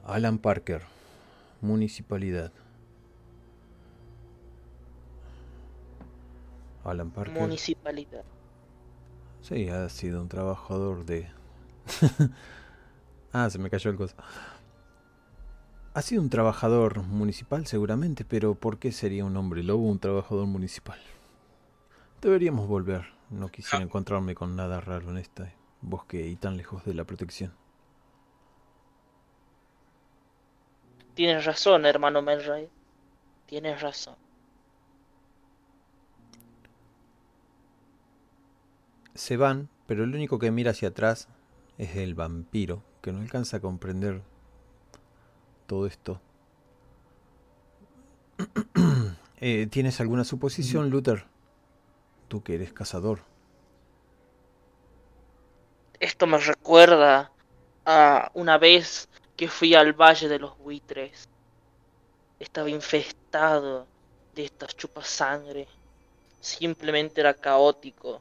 [0.05, 0.83] Alan Parker,
[1.61, 2.53] municipalidad.
[6.85, 7.43] Alan Parker.
[7.43, 8.25] municipalidad.
[9.41, 11.31] Sí, ha sido un trabajador de...
[13.33, 14.15] ah, se me cayó el coso.
[15.95, 20.47] Ha sido un trabajador municipal seguramente, pero ¿por qué sería un hombre lobo un trabajador
[20.47, 20.99] municipal?
[22.21, 23.07] Deberíamos volver.
[23.31, 27.53] No quisiera encontrarme con nada raro en este bosque y tan lejos de la protección.
[31.15, 32.69] Tienes razón, hermano Melray.
[33.47, 34.17] Tienes razón.
[39.19, 41.27] Se van, pero el único que mira hacia atrás
[41.77, 44.23] es el vampiro, que no alcanza a comprender
[45.67, 46.21] todo esto.
[49.41, 51.25] Eh, ¿Tienes alguna suposición, Luther?
[52.27, 53.21] Tú que eres cazador.
[56.01, 57.31] Esto me recuerda
[57.87, 61.29] a una vez que fui al Valle de los Buitres.
[62.41, 63.87] Estaba infestado
[64.35, 65.69] de estas chupas sangre.
[66.41, 68.21] Simplemente era caótico.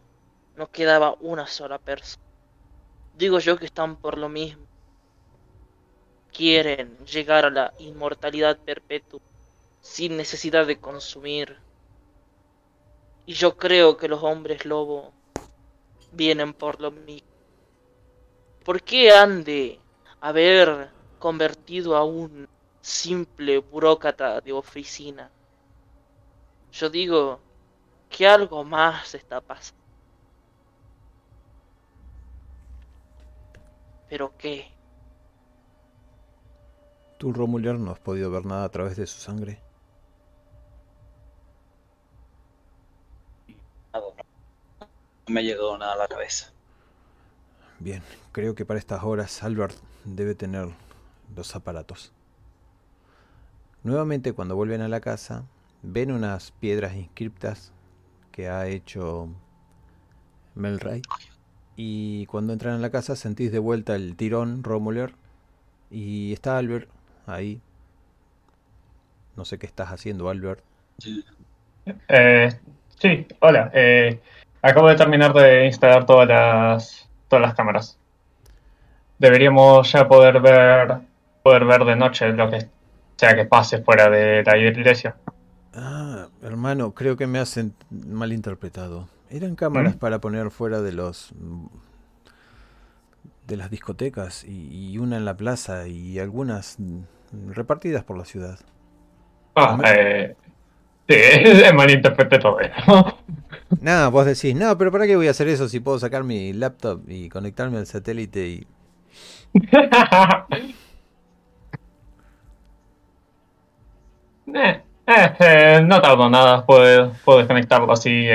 [0.58, 2.24] No quedaba una sola persona.
[3.16, 4.66] Digo yo que están por lo mismo.
[6.34, 9.22] Quieren llegar a la inmortalidad perpetua
[9.82, 11.58] sin necesidad de consumir.
[13.26, 15.14] Y yo creo que los hombres lobo
[16.12, 17.28] vienen por lo mismo.
[18.66, 19.80] ¿Por qué han de
[20.20, 20.90] haber
[21.20, 22.50] convertido a un
[22.82, 25.30] simple burócrata de oficina?
[26.72, 27.40] Yo digo
[28.10, 29.77] que algo más está pasando.
[34.10, 34.72] ¿Pero qué?
[37.18, 39.60] ¿Tú, Romuler, no has podido ver nada a través de su sangre?
[43.94, 46.54] No me ha llegado nada a la cabeza.
[47.80, 48.02] Bien,
[48.32, 50.70] creo que para estas horas Albert debe tener
[51.36, 52.14] los aparatos.
[53.84, 55.46] Nuevamente cuando vuelven a la casa,
[55.84, 57.72] ven unas piedras inscriptas
[58.32, 59.30] que ha hecho
[60.56, 61.02] Melray.
[61.80, 65.14] Y cuando entran a la casa sentís de vuelta el tirón Romuler
[65.92, 66.90] y está Albert
[67.28, 67.62] ahí.
[69.36, 70.64] No sé qué estás haciendo, Albert.
[72.08, 72.50] Eh,
[73.00, 73.70] sí, hola.
[73.76, 74.20] Eh,
[74.64, 78.00] acabo de terminar de instalar todas las, todas las cámaras.
[79.20, 80.98] Deberíamos ya poder ver,
[81.44, 82.68] poder ver de noche lo que
[83.18, 85.16] sea que pase fuera de la iglesia.
[85.76, 89.08] Ah, hermano, creo que me hacen malinterpretado.
[89.30, 90.00] Eran cámaras ¿Mm?
[90.00, 91.34] para poner fuera de los
[93.48, 96.78] de las discotecas y, y una en la plaza y algunas
[97.50, 98.60] repartidas por la ciudad.
[99.56, 100.36] Ah, eh,
[101.08, 101.16] sí,
[101.74, 103.18] malinterpreté todo eso.
[103.82, 106.54] Nada, vos decís, no, pero ¿para qué voy a hacer eso si puedo sacar mi
[106.54, 108.68] laptop y conectarme al satélite y...
[114.54, 118.28] Eh, eh, eh, no tardo nada, puedo, puedo desconectarlo así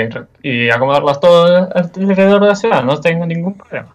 [0.43, 3.95] y, y acomodarlas todo alrededor de la ciudad, no tengo ningún problema.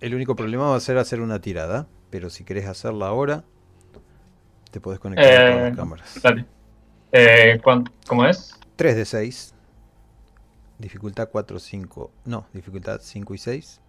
[0.00, 3.42] El único problema va a ser hacer una tirada, pero si querés hacerla ahora,
[4.70, 6.20] te podés conectar Eh, las cámaras.
[6.22, 6.44] dale.
[7.10, 8.54] Eh, ¿cuán- ¿Cómo es?
[8.76, 9.54] 3 de 6.
[10.78, 12.12] Dificultad 4, 5.
[12.24, 13.80] No, dificultad 5 y 6.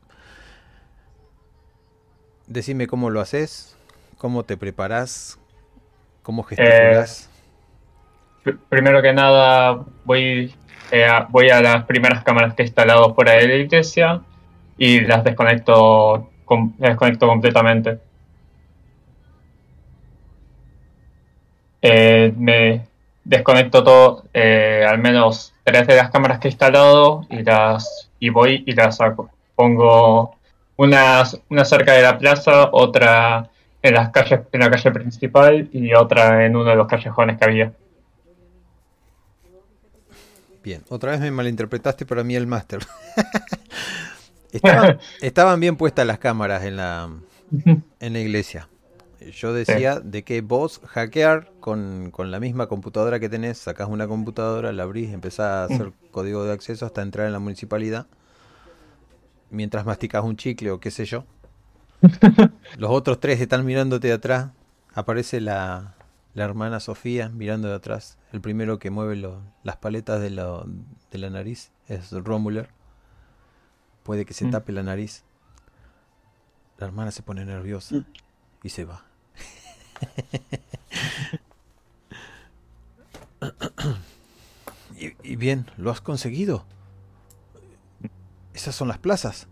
[2.48, 3.76] Decime cómo lo haces,
[4.18, 5.39] cómo te preparás,
[6.24, 7.30] cómo gesticulás.
[8.44, 10.54] Pr- Primero que nada, voy,
[10.92, 14.22] eh, voy a las primeras cámaras que he instalado fuera de la iglesia
[14.78, 16.30] y las desconecto,
[16.78, 18.00] desconecto completamente.
[21.82, 22.88] Eh, me
[23.24, 28.30] desconecto todo, eh, al menos tres de las cámaras que he instalado y las y
[28.30, 29.30] voy y las saco.
[29.56, 30.36] Pongo
[30.76, 33.50] unas, una cerca de la plaza, otra
[33.82, 37.46] en las calles, en la calle principal y otra en uno de los callejones que
[37.46, 37.74] había.
[40.64, 42.80] Bien, otra vez me malinterpretaste, pero a mí el máster.
[44.52, 47.10] estaban, estaban bien puestas las cámaras en la,
[48.00, 48.68] en la iglesia.
[49.32, 54.08] Yo decía de que vos hackear con, con la misma computadora que tenés, sacás una
[54.08, 58.08] computadora, la abrís, empezás a hacer código de acceso hasta entrar en la municipalidad,
[59.50, 61.26] mientras masticas un chicle o qué sé yo.
[62.78, 64.52] Los otros tres están mirándote de atrás,
[64.94, 65.96] aparece la,
[66.34, 70.66] la hermana Sofía mirando de atrás, el primero que mueve lo- las paletas de, lo-
[71.12, 72.70] de la nariz es Romuler,
[74.04, 74.52] puede que se Mm.
[74.52, 75.24] tape la nariz.
[76.78, 78.06] La hermana se pone nerviosa
[78.64, 79.04] y se va.
[84.98, 86.66] y, y bien, lo has conseguido.
[88.54, 89.48] Esas son las plazas.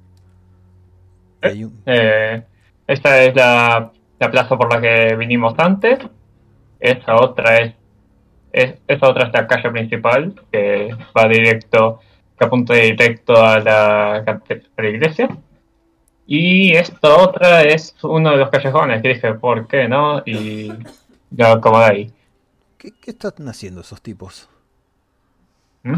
[1.49, 2.43] Hay un- Eh,
[2.87, 5.99] esta es la, la plaza por la que vinimos antes.
[6.79, 7.73] Esta otra es
[8.53, 11.99] es, esta otra es la calle principal, que va directo,
[12.39, 14.41] que apunta directo a la, a
[14.77, 15.27] la iglesia.
[16.25, 20.23] Y esta otra es uno de los callejones, que dije, ¿por qué no?
[20.25, 20.71] Y
[21.35, 22.13] lo acomodé ahí.
[22.77, 24.49] ¿Qué, qué están haciendo esos tipos?
[25.83, 25.97] ¿Mm?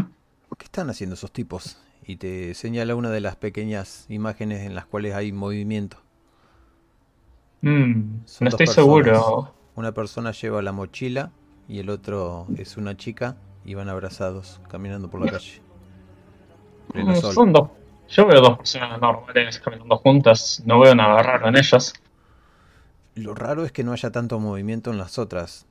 [0.58, 1.78] ¿Qué están haciendo esos tipos?
[2.06, 5.98] Y te señala una de las pequeñas imágenes en las cuales hay movimiento.
[7.62, 8.74] Mm, no estoy personas.
[8.74, 9.54] seguro.
[9.76, 11.30] Una persona lleva la mochila
[11.68, 15.60] y el otro es una chica y van abrazados caminando por la calle.
[16.94, 17.34] Mm, sol.
[17.34, 17.70] Son dos.
[18.08, 20.62] Yo veo dos personas normales caminando juntas.
[20.66, 21.92] No veo nada raro en ellas.
[23.14, 25.66] Lo raro es que no haya tanto movimiento en las otras.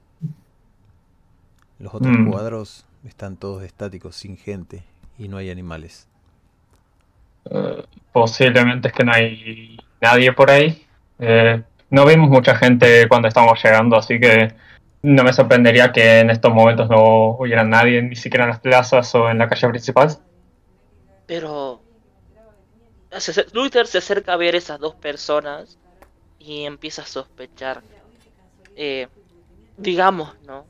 [1.80, 2.30] Los otros Mm.
[2.32, 4.84] cuadros están todos estáticos, sin gente,
[5.17, 6.07] y no hay animales.
[7.45, 10.85] Eh, posiblemente es que no hay nadie por ahí.
[11.19, 14.53] Eh, no vimos mucha gente cuando estábamos llegando, así que
[15.01, 19.13] no me sorprendería que en estos momentos no hubiera nadie, ni siquiera en las plazas
[19.15, 20.17] o en la calle principal.
[21.25, 21.81] Pero
[23.53, 25.77] Luther se acerca a ver esas dos personas
[26.37, 27.81] y empieza a sospechar.
[28.75, 29.07] Eh,
[29.77, 30.65] digamos, ¿no?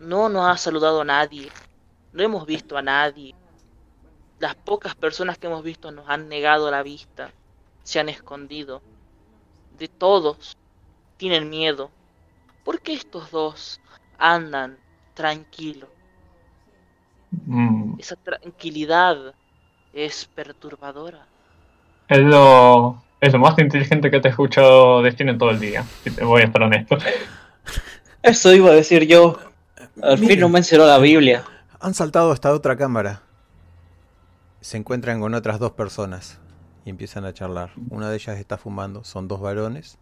[0.00, 1.48] No nos ha saludado a nadie.
[2.12, 3.34] No hemos visto a nadie.
[4.40, 7.30] Las pocas personas que hemos visto nos han negado la vista.
[7.84, 8.82] Se han escondido.
[9.78, 10.56] De todos.
[11.16, 11.90] Tienen miedo.
[12.64, 13.80] ¿Por qué estos dos
[14.18, 14.78] andan
[15.14, 15.88] tranquilos?
[17.46, 19.34] Mm, Esa tranquilidad
[19.92, 21.26] es perturbadora.
[22.08, 25.84] es, lo, es lo más inteligente que te he escuchado decir en todo el día,
[26.02, 26.96] si te voy a estar honesto.
[28.22, 29.38] Eso iba a decir yo.
[30.02, 31.44] Al fin no mencionó la Biblia.
[31.80, 33.22] Han saltado hasta otra cámara.
[34.60, 36.38] Se encuentran con otras dos personas
[36.84, 37.70] y empiezan a charlar.
[37.88, 39.98] Una de ellas está fumando, son dos varones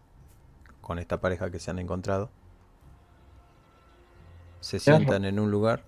[0.81, 2.29] con esta pareja que se han encontrado.
[4.59, 5.83] Se sientan en un lugar.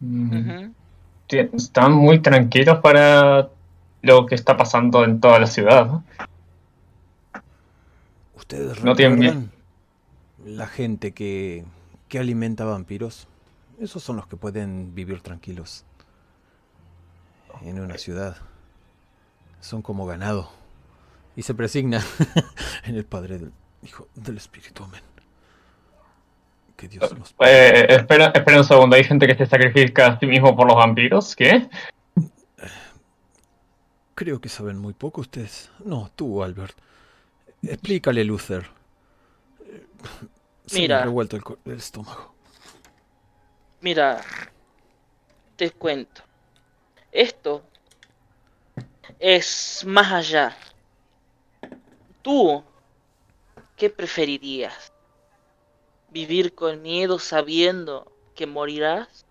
[0.00, 0.70] Mm,
[1.28, 3.48] Están muy tranquilos para
[4.02, 5.86] lo que está pasando en toda la ciudad.
[5.86, 6.04] ¿no?
[8.36, 9.50] ¿Ustedes No tienen
[10.44, 11.64] la gente que,
[12.08, 13.28] que alimenta vampiros?
[13.78, 15.84] Esos son los que pueden vivir tranquilos
[17.62, 18.36] en una ciudad.
[19.60, 20.50] Son como ganado.
[21.36, 22.02] Y se presigna
[22.84, 23.52] en el Padre del
[23.82, 24.82] Hijo del Espíritu.
[24.82, 25.02] Amén.
[26.76, 27.34] Que Dios nos...
[27.40, 30.76] Eh, espera, espera un segundo, hay gente que se sacrifica a sí mismo por los
[30.76, 31.68] vampiros, ¿qué?
[34.14, 35.70] Creo que saben muy poco ustedes.
[35.84, 36.76] No, tú, Albert.
[37.62, 38.66] Explícale, Luther.
[40.68, 41.02] Se me ha Mira.
[41.04, 42.34] revuelto el estómago.
[43.80, 44.20] Mira,
[45.56, 46.22] te cuento.
[47.10, 47.62] Esto
[49.18, 50.56] es más allá.
[52.20, 52.62] ¿Tú
[53.76, 54.92] qué preferirías?
[56.10, 59.24] ¿Vivir con miedo sabiendo que morirás?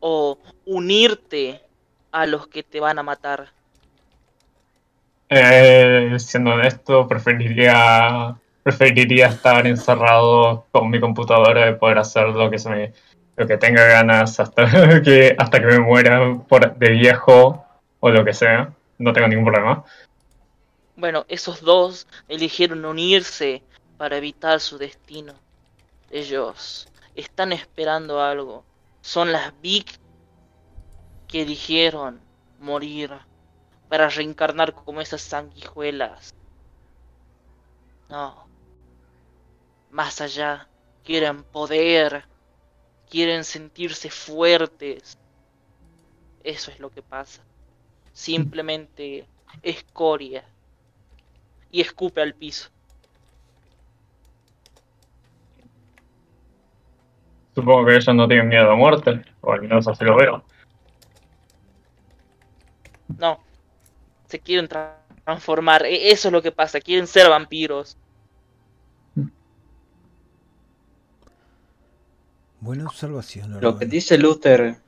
[0.00, 1.62] ¿O unirte
[2.10, 3.52] a los que te van a matar?
[5.28, 12.58] Eh, siendo honesto, preferiría, preferiría estar encerrado con mi computadora y poder hacer lo que
[12.58, 12.92] se me,
[13.36, 14.64] lo que tenga ganas hasta
[15.02, 17.64] que, hasta que me muera por, de viejo
[18.00, 18.72] o lo que sea.
[18.98, 19.84] No tengo ningún problema.
[20.96, 23.62] Bueno, esos dos eligieron unirse
[23.98, 25.34] para evitar su destino.
[26.10, 28.64] Ellos están esperando algo.
[29.02, 29.98] Son las Vic
[31.28, 32.20] que eligieron
[32.60, 33.10] morir
[33.90, 36.34] para reencarnar como esas sanguijuelas.
[38.08, 38.43] No.
[39.94, 40.66] Más allá,
[41.04, 42.24] quieren poder,
[43.08, 45.16] quieren sentirse fuertes.
[46.42, 47.42] Eso es lo que pasa.
[48.12, 49.24] Simplemente
[49.62, 50.44] escoria
[51.70, 52.70] y escupe al piso.
[57.54, 60.42] Supongo que ellos no tienen miedo a muerte, o al menos así lo veo.
[63.16, 63.38] No,
[64.26, 65.86] se quieren tra- transformar.
[65.86, 66.80] E- Eso es lo que pasa.
[66.80, 67.96] Quieren ser vampiros.
[72.64, 74.78] Buena observación, Lo que dice Luther.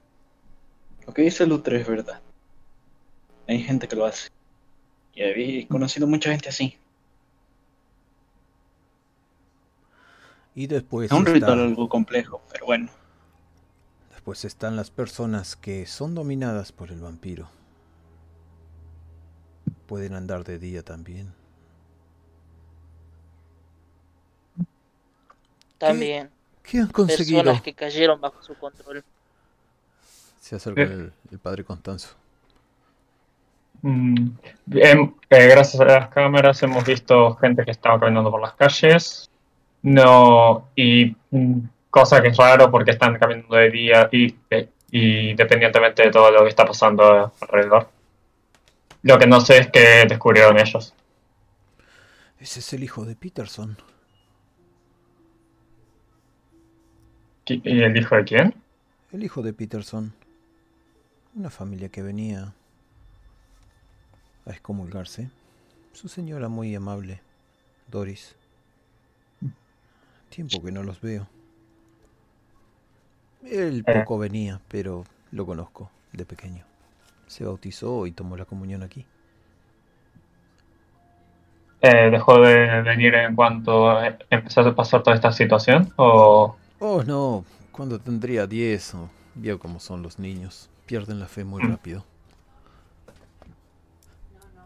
[1.06, 2.22] Lo que dice Luther es verdad.
[3.46, 4.30] Hay gente que lo hace.
[5.14, 5.22] Y
[5.60, 6.78] he conocido mucha gente así.
[10.54, 12.88] Y después, Es un ritual está- algo complejo, pero bueno.
[14.10, 17.50] después están las personas que son dominadas por el vampiro.
[19.86, 21.34] Pueden andar de día también.
[25.76, 26.30] También.
[26.68, 27.38] ¿Qué han conseguido?
[27.42, 29.04] Personas que cayeron bajo su control.
[30.40, 30.84] Se acerca Eh.
[30.84, 32.14] el, el padre Constanzo.
[33.82, 34.30] Mm,
[34.64, 39.30] bien, eh, gracias a las cámaras hemos visto gente que estaba caminando por las calles.
[39.82, 41.58] No, y mm,
[41.90, 46.30] cosa que es raro porque están caminando de día y, eh, y independientemente de todo
[46.30, 47.88] lo que está pasando alrededor.
[49.02, 50.94] Lo que no sé es qué descubrieron ellos.
[52.40, 53.76] Ese es el hijo de Peterson.
[57.48, 58.54] ¿Y el hijo de quién?
[59.12, 60.12] El hijo de Peterson.
[61.34, 62.52] Una familia que venía
[64.46, 65.30] a excomulgarse.
[65.92, 67.20] Su señora muy amable,
[67.90, 68.34] Doris.
[70.28, 71.28] Tiempo que no los veo.
[73.44, 74.00] Él Eh.
[74.00, 76.64] poco venía, pero lo conozco de pequeño.
[77.28, 79.06] Se bautizó y tomó la comunión aquí.
[81.80, 85.92] Eh, ¿Dejó de venir en cuanto eh, empezó a pasar toda esta situación?
[85.96, 87.44] ¿O Oh, no.
[87.72, 90.68] Cuando tendría 10 o vio cómo son los niños.
[90.86, 92.04] Pierden la fe muy rápido.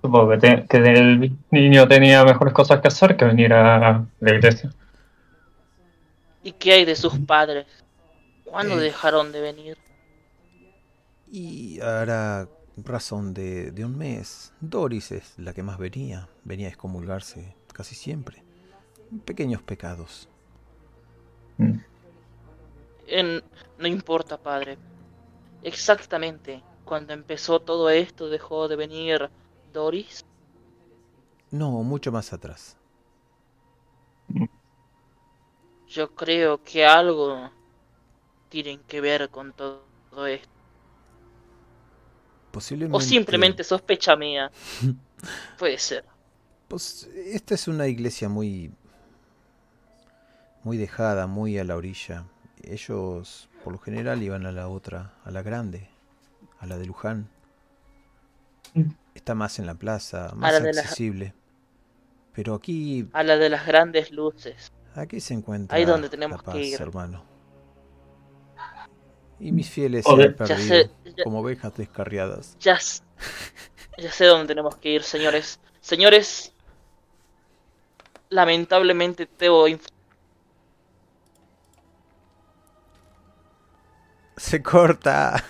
[0.02, 4.34] supongo que, te- que el niño tenía mejores cosas que hacer que venir a la
[4.34, 4.70] iglesia?
[6.42, 7.66] ¿Y qué hay de sus padres?
[8.44, 8.82] ¿Cuándo Eh.
[8.84, 9.78] dejaron de venir?
[11.30, 12.48] Y hará
[12.78, 14.52] razón de, de un mes.
[14.60, 16.28] Doris es la que más venía.
[16.44, 18.42] Venía a excomulgarse casi siempre.
[19.26, 20.28] Pequeños pecados.
[21.58, 21.78] Mm.
[23.10, 23.42] En-
[23.78, 24.78] no importa, padre.
[25.62, 29.30] Exactamente cuando empezó todo esto dejó de venir
[29.72, 30.24] Doris.
[31.50, 32.76] No, mucho más atrás.
[35.88, 37.50] Yo creo que algo
[38.48, 40.48] tienen que ver con todo esto.
[42.50, 42.96] Posiblemente.
[42.96, 44.50] O simplemente sospecha mía.
[45.58, 46.04] Puede ser.
[46.66, 48.72] Pues esta es una iglesia muy.
[50.64, 52.24] muy dejada, muy a la orilla.
[52.64, 55.88] Ellos, por lo general, iban a la otra, a la grande,
[56.58, 57.28] a la de Luján.
[58.74, 58.90] Mm.
[59.14, 61.34] Está más en la plaza, más la de accesible.
[62.32, 64.72] Pero aquí, A la de las grandes luces.
[64.94, 66.80] aquí se encuentra Ahí donde la tenemos paz, que ir.
[66.80, 67.24] hermano.
[69.40, 72.56] Y mis fieles se han perdido sé, ya, como ovejas descarriadas.
[72.60, 72.78] ya,
[73.98, 75.58] ya sé dónde tenemos que ir, señores.
[75.80, 76.52] Señores,
[78.28, 79.66] lamentablemente debo
[84.40, 85.42] inf- Se corta.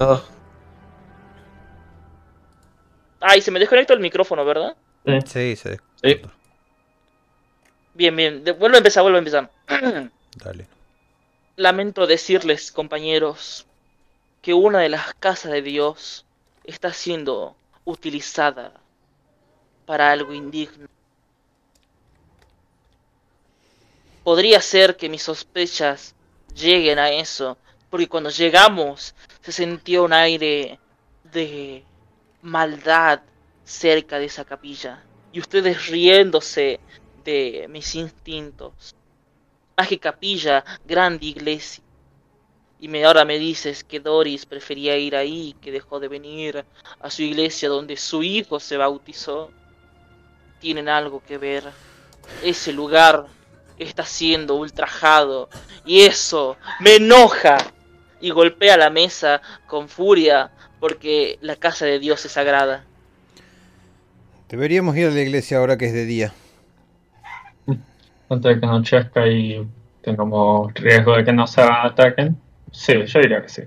[0.00, 0.22] Oh,
[3.20, 4.76] Ay, se me desconectó el micrófono, ¿verdad?
[5.26, 6.20] Sí, se Sí.
[7.94, 8.44] Bien, bien.
[8.44, 9.50] De- vuelvo a empezar, vuelvo a empezar.
[10.36, 10.66] Dale.
[11.56, 13.66] Lamento decirles, compañeros,
[14.42, 16.26] que una de las casas de Dios
[16.64, 18.72] está siendo utilizada
[19.86, 20.88] para algo indigno.
[24.26, 26.16] Podría ser que mis sospechas
[26.52, 27.56] lleguen a eso,
[27.88, 30.80] porque cuando llegamos se sintió un aire
[31.22, 31.84] de
[32.42, 33.20] maldad
[33.62, 35.00] cerca de esa capilla,
[35.30, 36.80] y ustedes riéndose
[37.22, 38.96] de mis instintos.
[39.88, 41.84] Que capilla, grande iglesia.
[42.80, 46.64] Y me, ahora me dices que Doris prefería ir ahí, que dejó de venir
[46.98, 49.52] a su iglesia donde su hijo se bautizó.
[50.58, 51.62] Tienen algo que ver.
[52.42, 53.35] Ese lugar
[53.78, 55.48] está siendo ultrajado.
[55.84, 57.58] Y eso me enoja.
[58.20, 60.50] Y golpea la mesa con furia
[60.80, 62.84] porque la casa de Dios es sagrada.
[64.48, 66.32] Deberíamos ir a la iglesia ahora que es de día.
[68.28, 69.68] Antes de que anochezca y
[70.02, 72.40] tengamos riesgo de que nos ataquen.
[72.70, 73.62] Sí, yo diría que sí.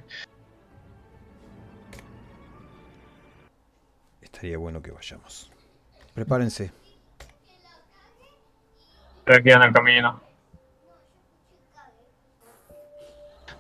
[4.21, 5.51] Estaría bueno que vayamos.
[6.13, 6.71] Prepárense.
[9.29, 10.19] Aquí en el camino.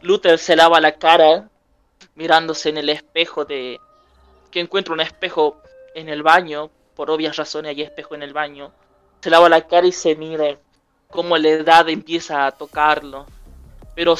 [0.01, 1.47] Luther se lava la cara
[2.15, 3.79] mirándose en el espejo de
[4.49, 5.61] que encuentra un espejo
[5.93, 8.71] en el baño, por obvias razones hay espejo en el baño.
[9.21, 10.57] Se lava la cara y se mira
[11.07, 13.27] cómo la edad empieza a tocarlo,
[13.93, 14.15] pero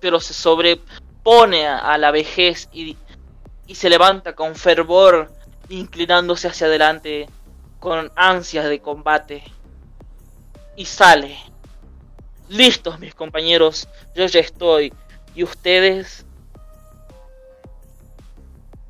[0.00, 2.96] pero se sobrepone a la vejez y,
[3.66, 5.30] y se levanta con fervor,
[5.68, 7.28] inclinándose hacia adelante
[7.80, 9.44] con ansias de combate
[10.76, 11.36] y sale.
[12.48, 14.92] Listos, mis compañeros, yo ya estoy.
[15.34, 16.24] ¿Y ustedes?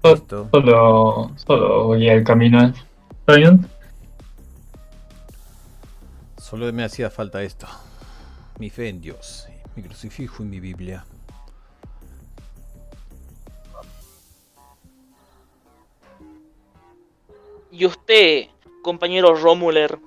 [0.03, 2.73] Solo, solo voy al camino.
[3.11, 3.67] ¿Está bien?
[6.39, 7.67] Solo me hacía falta esto.
[8.59, 11.05] Mi fe en Dios, mi crucifijo y mi Biblia.
[17.73, 18.47] ¿Y usted,
[18.83, 19.99] compañero Romuler?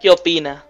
[0.00, 0.64] ¿Qué opina?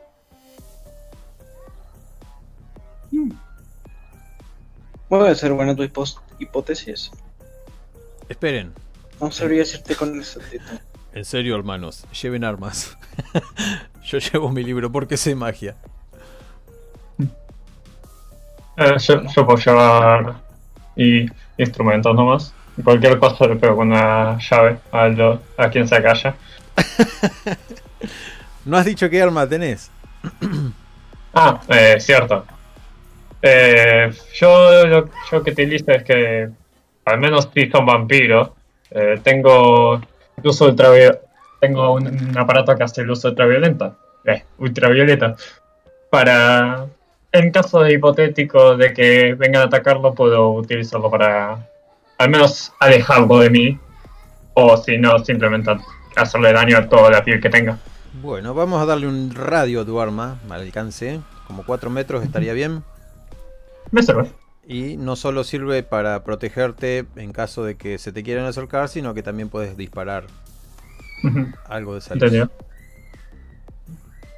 [5.09, 5.83] puede ser buena tu
[6.39, 7.11] hipótesis.
[8.29, 8.73] Esperen.
[9.21, 10.79] No sabría decirte con exactitud.
[11.13, 12.97] En serio, hermanos, lleven armas.
[14.05, 15.77] Yo llevo mi libro porque sé magia.
[18.77, 20.37] Eh, yo, yo puedo llevar
[20.97, 21.27] y
[21.59, 22.55] instrumentos nomás.
[22.83, 26.35] Cualquier cosa le pego con una llave a, lo- a quien se calla.
[28.65, 29.91] ¿No has dicho qué arma tenés?
[31.33, 32.45] Ah, eh, cierto.
[33.41, 36.51] Eh, yo lo yo que utilizo es que,
[37.05, 38.51] al menos si son vampiros,
[38.91, 40.01] eh, tengo
[40.43, 41.21] ultravioleta.
[41.61, 43.95] Tengo un, un aparato que hace luz ultraviolenta.
[44.25, 45.37] Eh, ultravioleta.
[46.11, 46.87] Para,
[47.33, 51.65] en caso de hipotético de que vengan a atacarlo, puedo utilizarlo para,
[52.19, 53.79] al menos alejarlo de mí.
[54.55, 55.71] O si no, simplemente
[56.17, 57.79] hacerle daño a toda la piel que tenga.
[58.23, 61.21] Bueno, vamos a darle un radio a tu arma, al alcance.
[61.47, 62.83] Como 4 metros estaría bien.
[63.91, 64.31] Me sirve.
[64.67, 69.15] Y no solo sirve para protegerte en caso de que se te quieran acercar, sino
[69.15, 70.25] que también puedes disparar
[71.67, 72.23] algo de esa luz.
[72.23, 72.51] Entendido.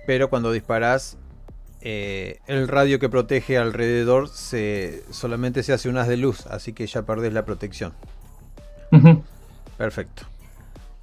[0.07, 1.19] Pero cuando disparas,
[1.81, 6.73] eh, el radio que protege alrededor se, solamente se hace un haz de luz, así
[6.73, 7.93] que ya perdés la protección.
[9.77, 10.32] Perfecto.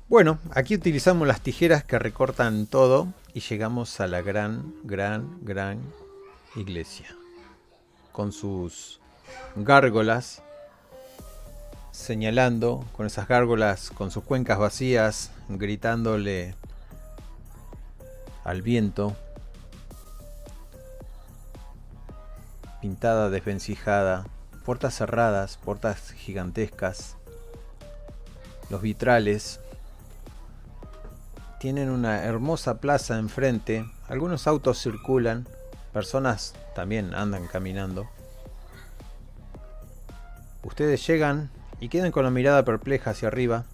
[0.10, 5.80] Bueno, aquí utilizamos las tijeras que recortan todo y llegamos a la gran, gran, gran
[6.56, 7.16] iglesia.
[8.12, 9.00] Con sus
[9.56, 10.42] gárgolas
[11.92, 16.56] señalando, con esas gárgolas, con sus cuencas vacías, gritándole
[18.44, 19.16] al viento.
[22.82, 24.26] Pintada, desvencijada,
[24.66, 27.16] puertas cerradas, puertas gigantescas,
[28.72, 29.60] los vitrales.
[31.60, 33.86] Tienen una hermosa plaza enfrente.
[34.08, 35.46] Algunos autos circulan.
[35.92, 38.10] Personas también andan caminando.
[40.64, 41.50] Ustedes llegan
[41.82, 43.66] y quedan con la mirada perpleja hacia arriba.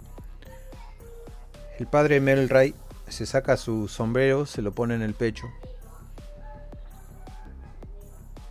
[1.78, 2.74] El padre Melray
[3.08, 5.46] se saca su sombrero, se lo pone en el pecho.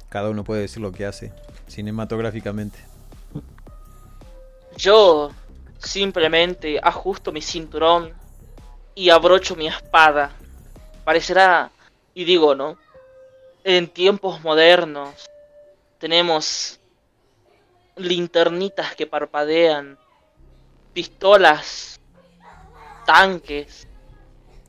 [0.09, 1.33] Cada uno puede decir lo que hace
[1.67, 2.79] cinematográficamente.
[4.77, 5.31] Yo
[5.79, 8.13] simplemente ajusto mi cinturón
[8.95, 10.31] y abrocho mi espada.
[11.03, 11.69] Parecerá,
[12.13, 12.77] y digo, ¿no?
[13.63, 15.25] En tiempos modernos
[15.99, 16.79] tenemos
[17.97, 19.97] linternitas que parpadean,
[20.93, 21.99] pistolas,
[23.05, 23.87] tanques,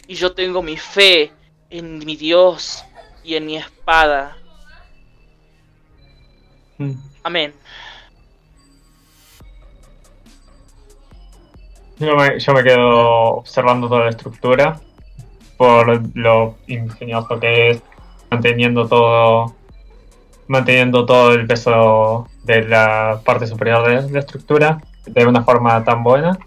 [0.07, 1.33] y yo tengo mi fe
[1.71, 2.85] en mi Dios
[3.25, 4.37] y en mi espada.
[6.79, 6.93] Mm.
[7.23, 7.55] Amén.
[11.99, 14.81] Yo me, yo me quedo observando toda la estructura
[15.57, 17.83] por lo ingenioso que es
[18.31, 19.55] manteniendo todo
[20.49, 26.05] manteniendo todo el peso de la parte superior de la estructura de una forma tan
[26.05, 26.39] buena.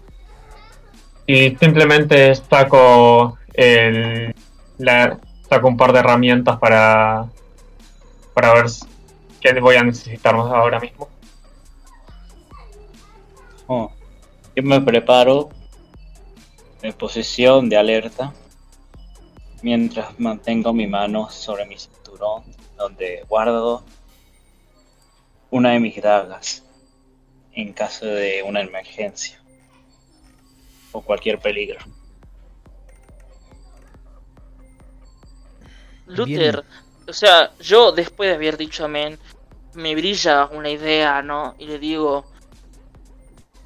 [1.26, 4.34] Y simplemente saco el
[4.78, 5.18] la,
[5.48, 7.26] saco un par de herramientas para
[8.32, 8.66] para ver
[9.40, 11.08] qué voy a necesitar ahora mismo.
[13.66, 13.92] Oh,
[14.56, 15.50] yo me preparo
[16.82, 18.32] en posición de alerta
[19.62, 22.42] mientras mantengo mi mano sobre mi cinturón
[22.76, 23.84] donde guardo
[25.50, 26.64] una de mis dagas
[27.52, 29.40] en caso de una emergencia
[30.92, 31.78] o cualquier peligro.
[36.06, 36.64] Luther,
[37.06, 39.18] o sea, yo después de haber dicho amén,
[39.74, 41.54] me brilla una idea, ¿no?
[41.58, 42.24] Y le digo,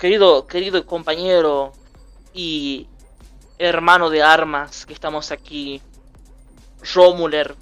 [0.05, 1.73] querido, querido compañero
[2.35, 2.87] y
[3.57, 5.81] hermano de armas que estamos aquí,
[6.95, 7.55] Romuler,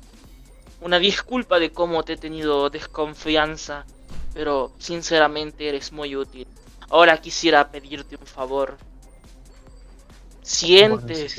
[0.81, 3.87] una disculpa de cómo te he tenido desconfianza,
[4.35, 6.49] pero sinceramente eres muy útil.
[6.91, 8.77] Ahora quisiera pedirte un favor.
[8.77, 11.37] ¿Vos ¿Sientes?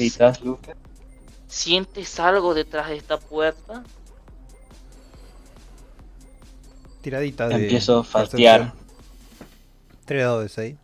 [1.48, 3.84] ¿Sientes algo detrás de esta puerta?
[7.02, 7.56] Tiradita de.
[7.56, 8.72] Empiezo a percepción.
[10.06, 10.83] Tres dados de 6.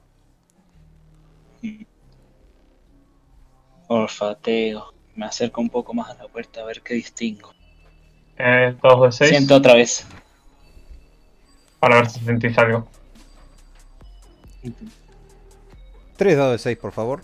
[3.88, 4.94] Olfateo.
[5.16, 7.54] Me acerco un poco más a la puerta a ver qué distingo.
[8.38, 10.06] eh, dos de seis Siento otra vez.
[11.80, 12.88] para ver si sentís algo
[16.18, 17.22] Tres dados de 6, por favor.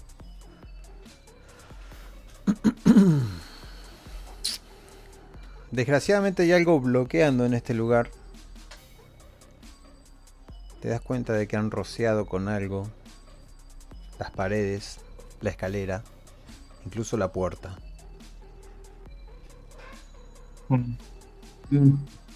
[5.71, 8.09] Desgraciadamente hay algo bloqueando en este lugar.
[10.81, 12.87] Te das cuenta de que han rociado con algo
[14.19, 14.99] las paredes,
[15.41, 16.03] la escalera,
[16.85, 17.77] incluso la puerta.
[20.69, 20.95] Mm.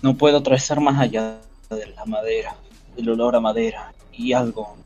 [0.01, 1.39] No puedo atravesar más allá
[1.69, 2.55] de la madera,
[2.95, 4.77] del olor a madera y algo.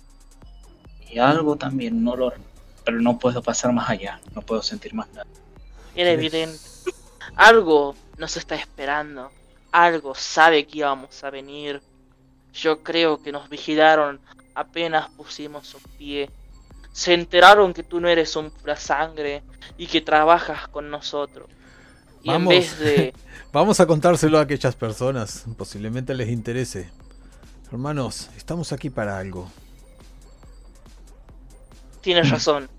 [1.10, 2.36] sentí algo también, un olor,
[2.84, 5.28] pero no puedo pasar más allá, no puedo sentir más nada.
[5.96, 6.58] Era evidente.
[7.36, 9.32] Algo nos está esperando.
[9.72, 11.82] Algo sabe que íbamos a venir.
[12.54, 14.20] Yo creo que nos vigilaron
[14.56, 16.30] apenas pusimos un pie.
[16.94, 19.44] Se enteraron que tú no eres un pura sangre
[19.78, 21.50] y que trabajas con nosotros.
[22.22, 22.50] Y en Vamos.
[22.50, 23.14] vez de
[23.52, 25.44] Vamos a contárselo a aquellas personas.
[25.58, 26.90] Posiblemente les interese.
[27.72, 29.50] Hermanos, estamos aquí para algo.
[32.02, 32.70] Tienes razón,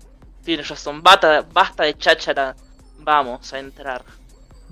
[0.43, 1.01] tienes razón.
[1.01, 2.55] Basta, basta de cháchara.
[2.99, 4.03] Vamos a entrar.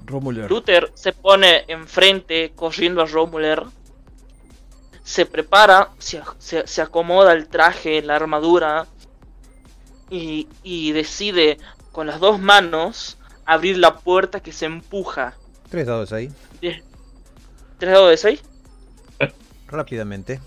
[0.05, 0.49] Romuler.
[0.49, 3.63] Luther se pone enfrente, corriendo a Romuler.
[5.03, 8.87] Se prepara, se, se- se acomoda el traje, la armadura.
[10.09, 11.57] Y, y decide
[11.91, 15.35] con las dos manos abrir la puerta que se empuja.
[15.69, 16.31] Tres dados ahí.
[16.59, 16.83] ¿Tres
[17.79, 18.43] dados de seis?
[19.67, 20.39] Rápidamente.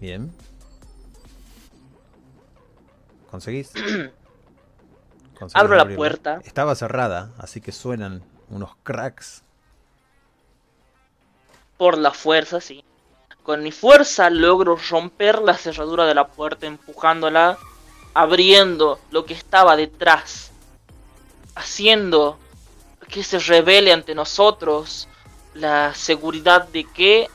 [0.00, 0.32] Bien.
[3.30, 3.72] ¿Conseguís?
[5.38, 6.40] Conseguís Abro la puerta.
[6.44, 9.42] Estaba cerrada, así que suenan unos cracks.
[11.76, 12.84] Por la fuerza, sí.
[13.44, 17.58] Con mi fuerza logro romper la cerradura de la puerta empujándola,
[18.14, 20.50] abriendo lo que estaba detrás,
[21.54, 22.38] haciendo
[23.06, 25.08] que se revele ante nosotros
[25.52, 27.28] la seguridad de que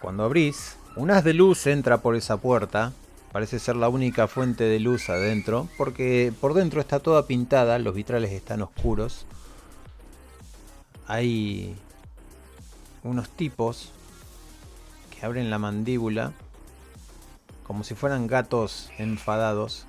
[0.00, 2.92] Cuando abrís, un haz de luz entra por esa puerta.
[3.30, 7.94] Parece ser la única fuente de luz adentro, porque por dentro está toda pintada, los
[7.94, 9.26] vitrales están oscuros.
[11.06, 11.76] Hay
[13.06, 13.90] unos tipos
[15.10, 16.32] que abren la mandíbula
[17.66, 19.86] como si fueran gatos enfadados.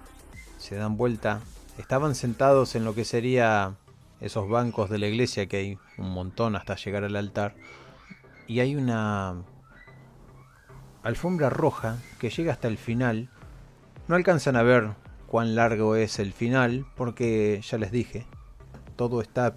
[0.57, 1.41] Se dan vuelta.
[1.77, 3.75] Estaban sentados en lo que sería
[4.19, 7.53] esos bancos de la iglesia que hay un montón hasta llegar al altar.
[8.47, 9.35] Y hay una
[11.03, 13.29] alfombra roja que llega hasta el final.
[14.07, 14.89] No alcanzan a ver
[15.27, 18.25] cuán largo es el final porque ya les dije,
[18.95, 19.55] todo está...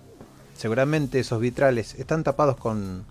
[0.53, 3.07] Seguramente esos vitrales están tapados con,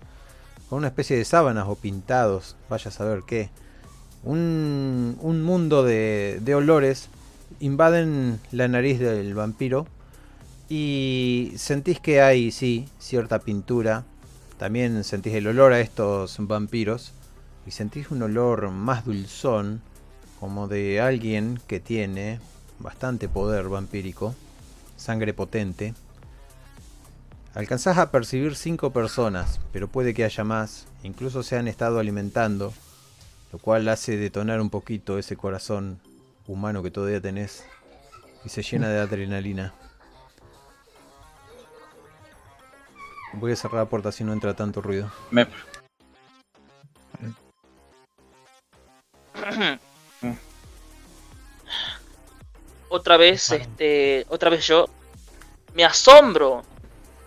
[0.70, 3.50] con una especie de sábanas o pintados, vaya a saber qué.
[4.22, 7.08] Un, un mundo de, de olores
[7.58, 9.88] invaden la nariz del vampiro
[10.68, 14.04] y sentís que hay, sí, cierta pintura.
[14.58, 17.12] También sentís el olor a estos vampiros
[17.66, 19.82] y sentís un olor más dulzón,
[20.38, 22.38] como de alguien que tiene
[22.78, 24.36] bastante poder vampírico,
[24.96, 25.94] sangre potente.
[27.54, 32.72] Alcanzás a percibir cinco personas, pero puede que haya más, incluso se han estado alimentando,
[33.52, 36.00] lo cual hace detonar un poquito ese corazón
[36.46, 37.64] humano que todavía tenés
[38.44, 39.74] y se llena de adrenalina.
[43.32, 45.10] Voy a cerrar la puerta si no entra tanto ruido.
[45.30, 45.46] Me-
[52.88, 54.86] otra vez, este, otra vez yo
[55.74, 56.62] me asombro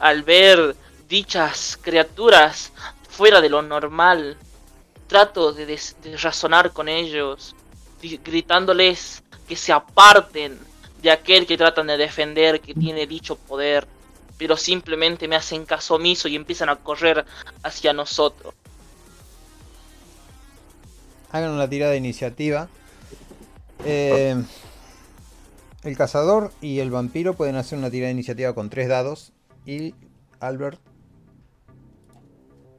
[0.04, 0.76] al ver
[1.08, 2.74] dichas criaturas
[3.10, 4.38] fuera de lo normal.
[5.08, 5.80] Trato de,
[6.22, 7.56] razonar con ellos,
[8.02, 10.60] gritándoles que se aparten
[11.02, 13.88] de aquel que tratan de defender, que tiene dicho poder,
[14.38, 17.24] pero simplemente me hacen caso omiso y empiezan a correr
[17.64, 18.54] hacia nosotros.
[21.32, 22.68] Hagan una tirada de iniciativa.
[23.86, 24.36] Eh,
[25.84, 29.32] el cazador y el vampiro pueden hacer una tirada de iniciativa con tres dados.
[29.66, 29.96] Y
[30.40, 30.80] Albert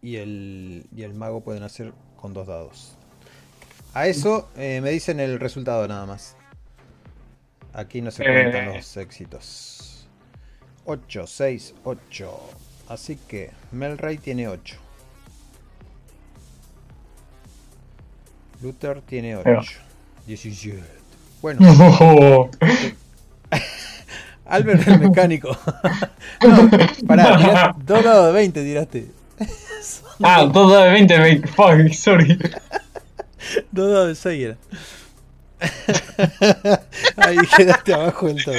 [0.03, 2.97] y el, y el mago pueden hacer con dos dados.
[3.95, 6.37] A eso eh, me dicen el resultado nada más.
[7.73, 8.77] Aquí no se cuentan Eh.
[8.77, 10.07] los éxitos.
[10.85, 12.41] 8, 6, 8.
[12.89, 14.77] Así que Melray tiene 8.
[18.63, 19.49] Luther tiene 8.
[19.49, 19.63] Ahí va.
[20.27, 20.83] 17.
[21.43, 22.51] Bueno, No.
[24.47, 25.49] Albert el mecánico.
[26.43, 26.71] no,
[27.07, 29.11] pará, dos dados de 20 tiraste.
[30.23, 31.49] Ah, todo de 20, 20.
[31.49, 32.39] Fuck, sorry.
[33.73, 34.57] Dos dados de 6 era.
[37.17, 38.55] Ahí quedaste abajo del todo.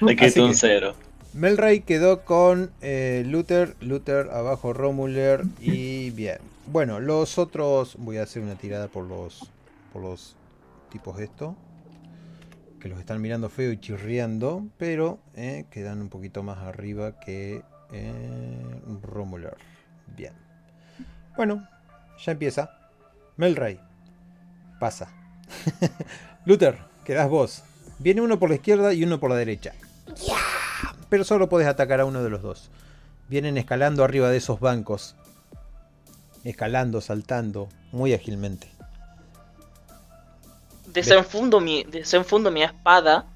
[0.00, 0.94] Así quito un cero.
[1.32, 6.38] Melray quedó con eh, Luther, Luther abajo Romuler y bien.
[6.66, 9.50] Bueno, los otros voy a hacer una tirada por los
[9.92, 10.36] por los
[10.90, 11.56] tipos esto
[12.80, 17.62] que los están mirando feo y chirriando, pero eh, quedan un poquito más arriba que
[17.92, 19.56] eh, Romuler.
[20.16, 20.32] Bien.
[21.36, 21.68] Bueno,
[22.24, 22.76] ya empieza.
[23.36, 23.80] Melray
[24.80, 25.12] pasa.
[26.46, 27.62] Luther, quedás vos.
[27.98, 29.74] Viene uno por la izquierda y uno por la derecha
[31.10, 32.70] pero solo puedes atacar a uno de los dos.
[33.28, 35.16] Vienen escalando arriba de esos bancos
[36.42, 38.70] escalando, saltando, muy ágilmente.
[40.92, 43.26] Desenfundo mi, desenfundo mi espada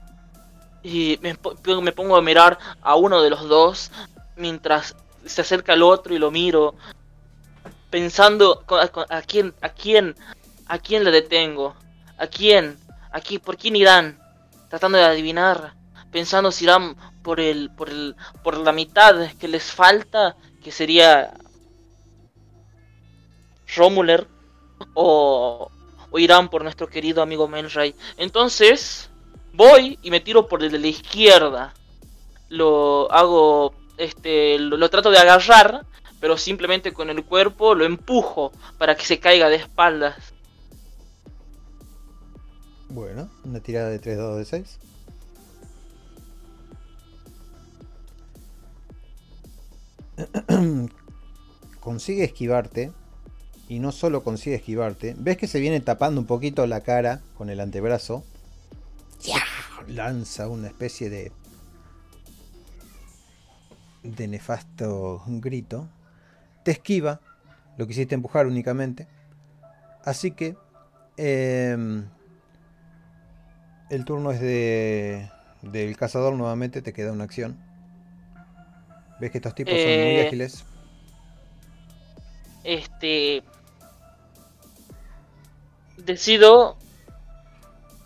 [0.83, 1.37] y me,
[1.83, 3.91] me pongo a mirar a uno de los dos
[4.37, 6.75] mientras se acerca al otro y lo miro
[7.91, 8.65] pensando
[9.09, 10.17] a, quién a quién
[10.67, 11.75] a quién le detengo
[12.19, 12.77] a quién
[13.13, 14.19] aquí por quién irán
[14.69, 15.75] tratando de adivinar
[16.11, 21.35] pensando si irán por el por el por la mitad que les falta que sería
[23.77, 24.27] Romuler
[24.95, 25.71] o,
[26.15, 29.11] o irán por nuestro querido amigo Melray entonces
[29.53, 31.75] voy y me tiro por el de la izquierda
[32.51, 35.87] lo hago este lo, trato de agarrar,
[36.21, 40.17] pero simplemente con el cuerpo lo empujo para que se caiga de espaldas.
[42.89, 44.79] Bueno, una tirada de 3 dados de 6.
[51.81, 52.93] consigue esquivarte.
[53.69, 55.15] Y no solo consigue esquivarte.
[55.19, 58.25] Ves que se viene tapando un poquito la cara con el antebrazo.
[59.87, 61.33] Lanza una especie de
[64.05, 65.89] de nefasto grito,
[66.63, 67.21] te esquiva,
[67.79, 69.09] lo quisiste empujar únicamente,
[70.05, 70.57] así que
[71.17, 72.05] em,
[73.91, 75.31] el turno es de
[75.63, 77.57] del cazador nuevamente, te queda una acción.
[79.19, 80.65] Ves que estos tipos son muy eh, ágiles.
[82.65, 83.43] Este
[86.05, 86.77] decido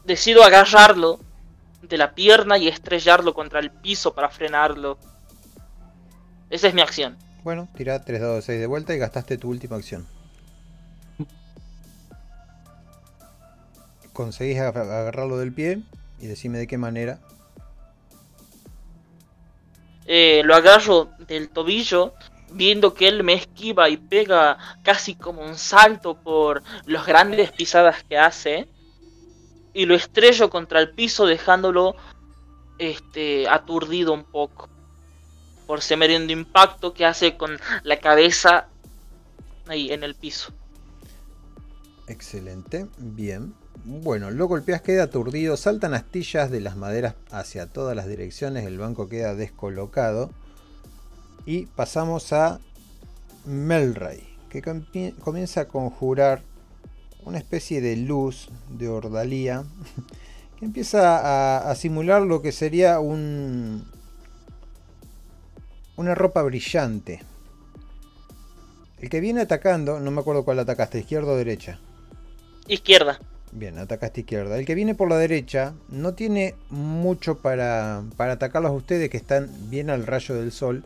[0.05, 1.21] decido agarrarlo
[1.83, 4.99] de la pierna y estrellarlo contra el piso para frenarlo.
[6.51, 7.17] Esa es mi acción.
[7.45, 10.07] Bueno, tira 3 dados de 6 de vuelta y gastaste tu última acción.
[14.13, 15.83] Conseguís agarrarlo del pie
[16.21, 17.21] y decime de qué manera.
[20.07, 22.15] Eh, lo agarro del tobillo,
[22.53, 28.05] viendo que él me esquiva y pega casi como un salto por las grandes pisadas
[28.05, 28.69] que hace.
[29.75, 31.95] Y lo estrello contra el piso dejándolo
[32.79, 34.69] este, aturdido un poco
[35.69, 38.69] por de impacto que hace con la cabeza
[39.67, 40.51] ahí en el piso.
[42.07, 43.55] Excelente, bien.
[43.85, 48.79] Bueno, lo golpeas, queda aturdido, saltan astillas de las maderas hacia todas las direcciones, el
[48.79, 50.31] banco queda descolocado.
[51.49, 52.61] Y pasamos a
[53.47, 54.61] Melray, que
[55.19, 56.43] comienza a conjurar
[57.25, 59.65] una especie de luz de ordalía
[60.59, 63.91] que empieza a simular lo que sería un,
[65.97, 67.23] una ropa brillante.
[69.01, 71.81] El que viene atacando, no me acuerdo cuál atacaste, izquierda o derecha.
[72.67, 73.19] Izquierda.
[73.53, 74.59] Bien, atacaste izquierda.
[74.59, 79.17] El que viene por la derecha no tiene mucho para, para atacarlos a ustedes que
[79.17, 80.85] están bien al rayo del sol.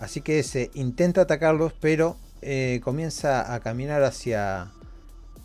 [0.00, 4.72] Así que ese intenta atacarlos, pero eh, comienza a caminar hacia,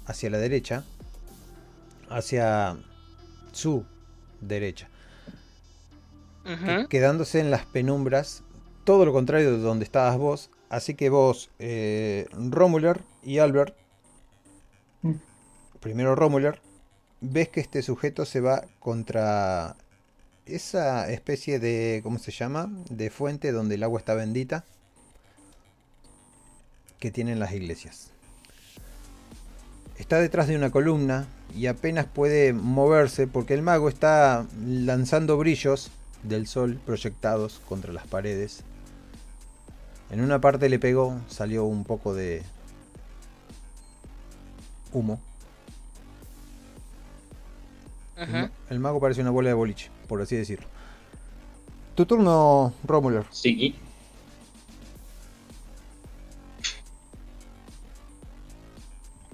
[0.05, 0.83] hacia la derecha.
[2.09, 2.77] Hacia
[3.51, 3.85] su
[4.41, 4.89] derecha.
[6.89, 8.43] Quedándose en las penumbras
[8.85, 10.51] todo lo contrario de donde estabas vos.
[10.69, 13.75] Así que vos, eh, Romuler y Albert,
[15.01, 15.13] mm.
[15.79, 16.61] primero Romuler,
[17.19, 19.75] ves que este sujeto se va contra
[20.45, 22.69] esa especie de, ¿cómo se llama?
[22.89, 24.65] De fuente donde el agua está bendita
[26.99, 28.11] que tienen las iglesias.
[29.97, 35.91] Está detrás de una columna y apenas puede moverse porque el mago está lanzando brillos
[36.23, 38.63] del sol proyectados contra las paredes
[40.09, 42.43] en una parte le pegó, salió un poco de
[44.93, 45.19] humo.
[48.69, 50.67] El, mago parece una bola de boliche, por así decirlo.
[51.95, 53.25] Tu turno, Romuler.
[53.31, 53.75] Sí.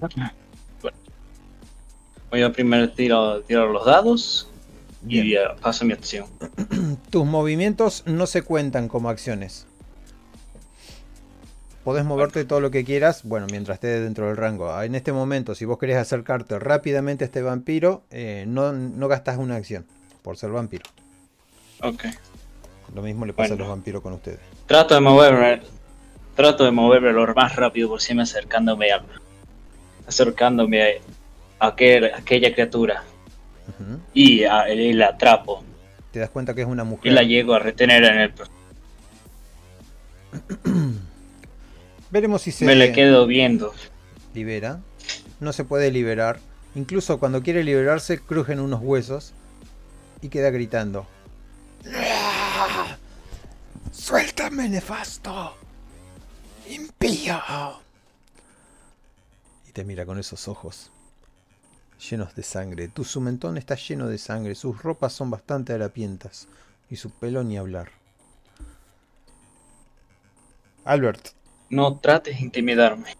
[0.00, 0.30] Bueno.
[2.30, 4.48] Voy a primero tirar, tirar los dados
[5.06, 6.26] y paso mi acción.
[7.10, 9.66] Tus movimientos no se cuentan como acciones
[11.84, 14.72] podés moverte todo lo que quieras, bueno, mientras esté dentro del rango.
[14.72, 19.08] Ah, en este momento, si vos querés acercarte rápidamente a este vampiro, eh, no, no
[19.08, 19.86] gastas una acción
[20.22, 20.84] por ser vampiro.
[21.82, 22.04] Ok.
[22.94, 24.40] Lo mismo le pasa a los vampiros con ustedes.
[24.66, 25.62] Trato de moverme,
[26.36, 29.02] trato de moverme lo más rápido posible acercándome a,
[30.06, 31.00] acercándome
[31.58, 33.04] a, aquella criatura.
[34.12, 35.64] y, la atrapo.
[36.10, 37.10] Te das cuenta que es una mujer.
[37.10, 38.32] Y la llego a retener en el
[42.10, 42.64] Veremos si se.
[42.66, 43.72] Me le quedo viendo.
[44.34, 44.80] Libera.
[45.40, 46.40] No se puede liberar.
[46.74, 49.34] Incluso cuando quiere liberarse, crujen unos huesos.
[50.22, 51.06] Y queda gritando.
[53.90, 55.54] ¡Suéltame, nefasto!
[56.70, 57.38] ¡Impío!
[59.68, 60.90] Y te mira con esos ojos
[62.10, 62.88] llenos de sangre.
[62.88, 66.48] Tu sumentón está lleno de sangre, sus ropas son bastante harapientas
[66.90, 67.90] y su pelo ni hablar.
[70.84, 71.30] Albert.
[71.70, 73.16] No trates de intimidarme.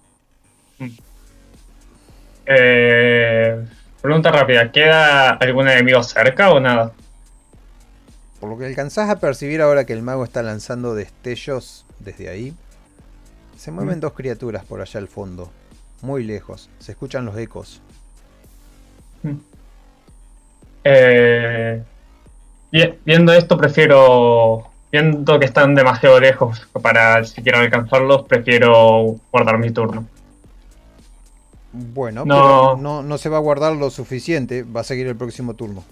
[2.46, 3.64] Eh,
[4.02, 6.92] pregunta rápida, ¿queda algún enemigo cerca o nada?
[8.40, 12.54] Por lo que alcanzás a percibir ahora que el mago está lanzando destellos desde ahí,
[13.56, 15.50] se mueven dos criaturas por allá al fondo,
[16.00, 17.80] muy lejos, se escuchan los ecos.
[20.84, 21.82] Eh,
[22.72, 24.68] vi- viendo esto, prefiero.
[24.90, 30.06] Viendo que están demasiado lejos para siquiera alcanzarlos, prefiero guardar mi turno.
[31.72, 32.34] Bueno, No.
[32.34, 35.84] pero no, no se va a guardar lo suficiente, va a seguir el próximo turno.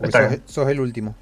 [0.00, 1.14] Sos, sos el último.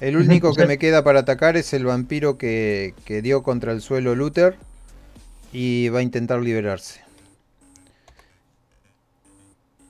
[0.00, 3.82] El único que me queda para atacar es el vampiro que, que dio contra el
[3.82, 4.56] suelo Luther
[5.52, 7.02] y va a intentar liberarse.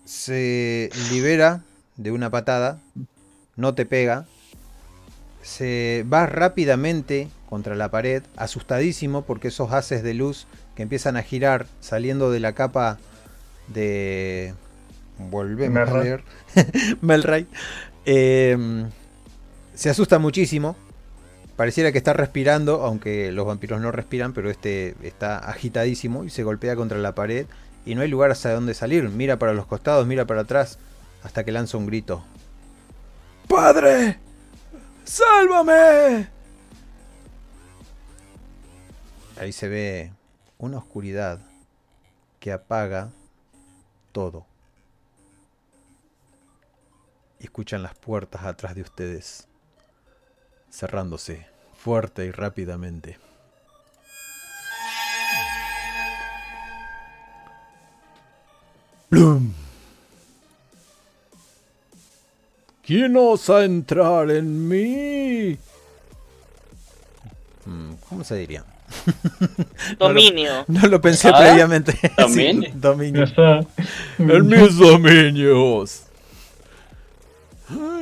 [0.04, 1.62] Se libera
[1.96, 2.80] de una patada,
[3.56, 4.26] no te pega,
[5.42, 10.46] se va rápidamente contra la pared, asustadísimo porque esos haces de luz
[10.80, 12.96] que empiezan a girar saliendo de la capa
[13.68, 14.54] de...
[15.18, 16.24] Volvemos a leer.
[17.02, 17.46] Melray.
[18.06, 18.86] Eh,
[19.74, 20.76] se asusta muchísimo.
[21.54, 26.44] Pareciera que está respirando, aunque los vampiros no respiran, pero este está agitadísimo y se
[26.44, 27.44] golpea contra la pared
[27.84, 29.06] y no hay lugar hacia dónde salir.
[29.10, 30.78] Mira para los costados, mira para atrás,
[31.22, 32.24] hasta que lanza un grito.
[33.46, 34.18] ¡Padre!
[35.04, 36.26] ¡Sálvame!
[39.38, 40.12] Ahí se ve
[40.60, 41.40] una oscuridad
[42.38, 43.10] que apaga
[44.12, 44.44] todo.
[47.38, 49.48] Y escuchan las puertas atrás de ustedes
[50.70, 53.18] cerrándose fuerte y rápidamente.
[59.08, 59.52] ¡Plum!
[62.82, 65.58] ¿Quién osa entrar en mí?
[67.64, 68.64] Mm, ¿Cómo se diría?
[69.98, 70.64] Dominio.
[70.68, 71.38] No lo pensé ¿Ah?
[71.38, 71.92] previamente.
[71.92, 72.70] Sí, ¿Dominio?
[72.74, 73.24] dominio.
[73.24, 73.60] Está-
[74.18, 76.02] En mis dominios.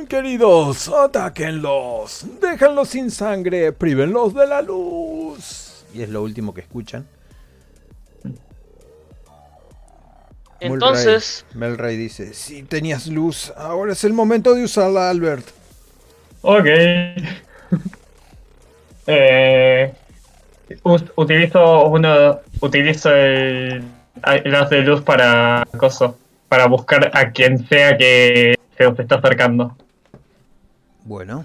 [0.07, 2.25] Queridos, atáquenlos.
[2.41, 3.71] Déjenlos sin sangre.
[3.71, 5.85] Prívenlos de la luz.
[5.93, 7.07] Y es lo último que escuchan.
[10.59, 15.45] Entonces, Melray, Melray dice: Si tenías luz, ahora es el momento de usarla, Albert.
[16.41, 16.65] Ok.
[19.07, 19.93] eh,
[21.15, 22.39] utilizo uno.
[22.61, 23.83] Utilizo el,
[24.25, 25.67] el haz de luz para.
[25.77, 26.17] Coso,
[26.49, 29.77] para buscar a quien sea que se os está acercando.
[31.05, 31.43] Bueno,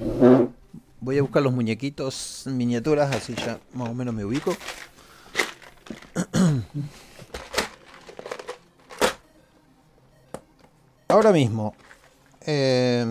[1.01, 4.56] voy a buscar los muñequitos miniaturas, así ya más o menos me ubico.
[11.09, 11.74] Ahora mismo,
[12.46, 13.06] eh,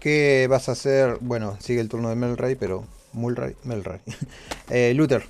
[0.00, 1.18] ¿qué vas a hacer?
[1.20, 4.00] Bueno, sigue el turno de Melray, pero Mulray, Melray.
[4.72, 5.26] Eh, Luther,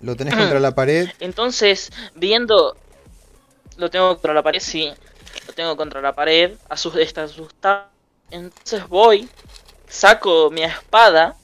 [0.00, 1.08] lo tenés contra la pared.
[1.20, 2.76] entonces, viendo.
[3.76, 4.90] Lo tengo contra la pared, sí.
[5.46, 6.52] Lo tengo contra la pared.
[6.98, 7.88] Está asustado.
[8.30, 9.28] Entonces voy.
[9.86, 11.36] Saco mi espada.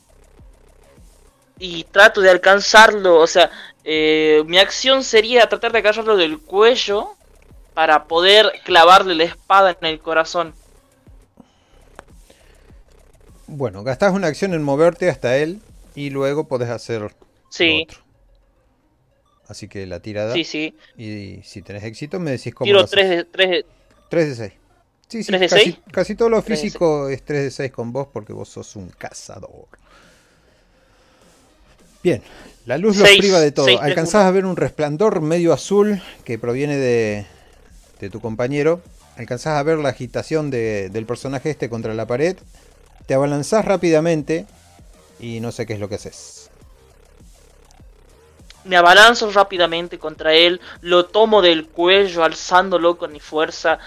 [1.59, 3.19] Y trato de alcanzarlo.
[3.20, 3.51] O sea,
[3.85, 7.11] eh, mi acción sería tratar de agarrarlo del cuello.
[7.74, 10.55] Para poder clavarle la espada en el corazón.
[13.55, 15.61] Bueno, gastás una acción en moverte hasta él
[15.95, 17.15] y luego podés hacer
[17.51, 18.01] Sí, otro.
[19.47, 20.33] Así que la tirada.
[20.33, 20.74] sí, sí.
[20.97, 22.95] Y si tenés éxito, me decís cómo Tiro lo haces.
[22.95, 23.66] 3 de, 3 de-
[24.09, 24.53] 3 de 6.
[25.09, 25.79] Sí, sí, ¿Tres de casi, seis?
[25.93, 29.66] casi todo lo físico es 3 de 6 con vos porque vos sos un cazador.
[32.03, 32.23] Bien,
[32.65, 33.66] la luz los Seis, priva de todo.
[33.66, 37.27] seis, tres, Alcanzás a ver un resplandor medio azul que proviene de,
[38.01, 38.81] de tu compañero.
[39.19, 42.37] Alcanzás a ver la agitación de- del personaje este contra la pared.
[43.07, 44.47] Te abalanzás rápidamente
[45.19, 46.51] y no sé qué es lo que haces.
[48.65, 53.81] Me abalanzo rápidamente contra él, lo tomo del cuello alzándolo con mi fuerza,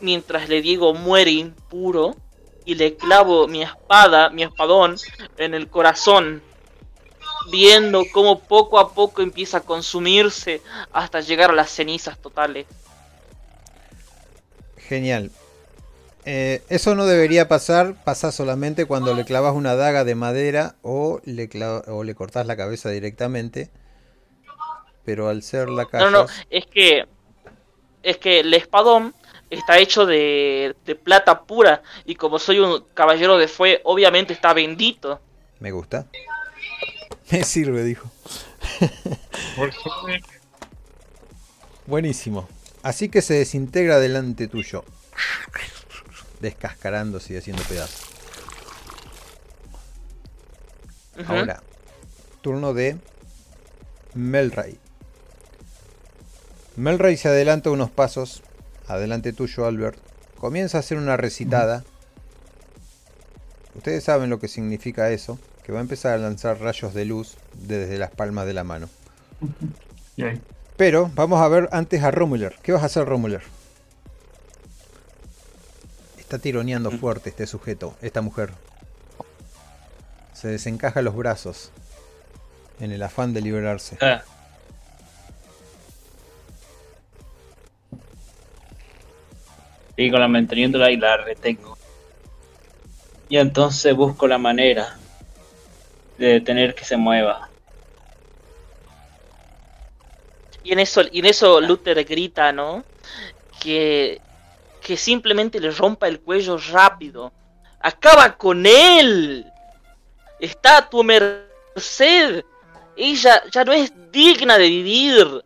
[0.00, 2.14] mientras le digo muere impuro,
[2.64, 4.96] y le clavo mi espada, mi espadón,
[5.36, 6.42] en el corazón,
[7.50, 10.62] viendo cómo poco a poco empieza a consumirse
[10.92, 12.66] hasta llegar a las cenizas totales.
[14.76, 15.30] Genial.
[16.26, 21.20] Eh, eso no debería pasar, pasa solamente cuando le clavas una daga de madera o
[21.24, 23.70] le, clava- o le cortas la cabeza directamente.
[25.04, 27.06] Pero al ser la No, no, callas, es que
[28.02, 29.14] es que el espadón
[29.50, 34.52] está hecho de, de plata pura y como soy un caballero de fuego, obviamente está
[34.54, 35.20] bendito.
[35.60, 36.06] me gusta.
[37.30, 38.10] Me sirve, dijo.
[41.86, 42.48] Buenísimo.
[42.82, 44.84] Así que se desintegra delante tuyo.
[46.44, 48.02] Descascarándose y haciendo pedazos.
[51.26, 51.62] Ahora,
[52.42, 52.98] turno de
[54.12, 54.78] Melray.
[56.76, 58.42] Melray se adelanta unos pasos,
[58.86, 59.98] adelante tuyo, Albert.
[60.38, 61.82] Comienza a hacer una recitada.
[63.74, 67.38] Ustedes saben lo que significa eso, que va a empezar a lanzar rayos de luz
[67.54, 68.90] desde las palmas de la mano.
[70.76, 72.56] Pero vamos a ver antes a Romuler.
[72.62, 73.42] ¿Qué vas a hacer, Romuler?
[76.24, 76.98] Está tironeando Mm.
[76.98, 78.50] fuerte este sujeto, esta mujer.
[80.32, 81.70] Se desencaja los brazos
[82.80, 83.96] en el afán de liberarse.
[84.00, 84.22] Ah.
[89.96, 91.78] Sigo la manteniéndola y la retengo.
[93.28, 94.96] Y entonces busco la manera
[96.18, 97.48] de detener que se mueva.
[100.62, 102.84] Y en eso, y en eso Luther grita, ¿no?
[103.60, 104.20] Que,
[104.84, 107.32] que simplemente le rompa el cuello rápido.
[107.80, 109.50] ¡Acaba con él!
[110.38, 112.44] Está a tu merced.
[112.94, 115.44] Ella ya no es digna de vivir.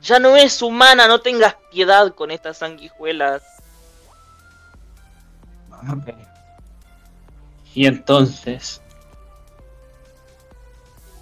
[0.00, 3.42] Ya no es humana, no tengas piedad con estas sanguijuelas.
[7.74, 8.80] Y entonces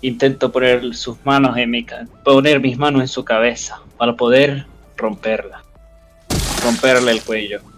[0.02, 1.86] intento poner sus manos en mi
[2.22, 5.65] poner mis manos en su cabeza para poder romperla.
[6.66, 7.60] Romperle el cuello.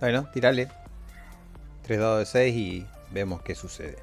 [0.00, 0.68] Bueno, tirale.
[1.82, 3.98] 3 dados de 6 y vemos qué sucede.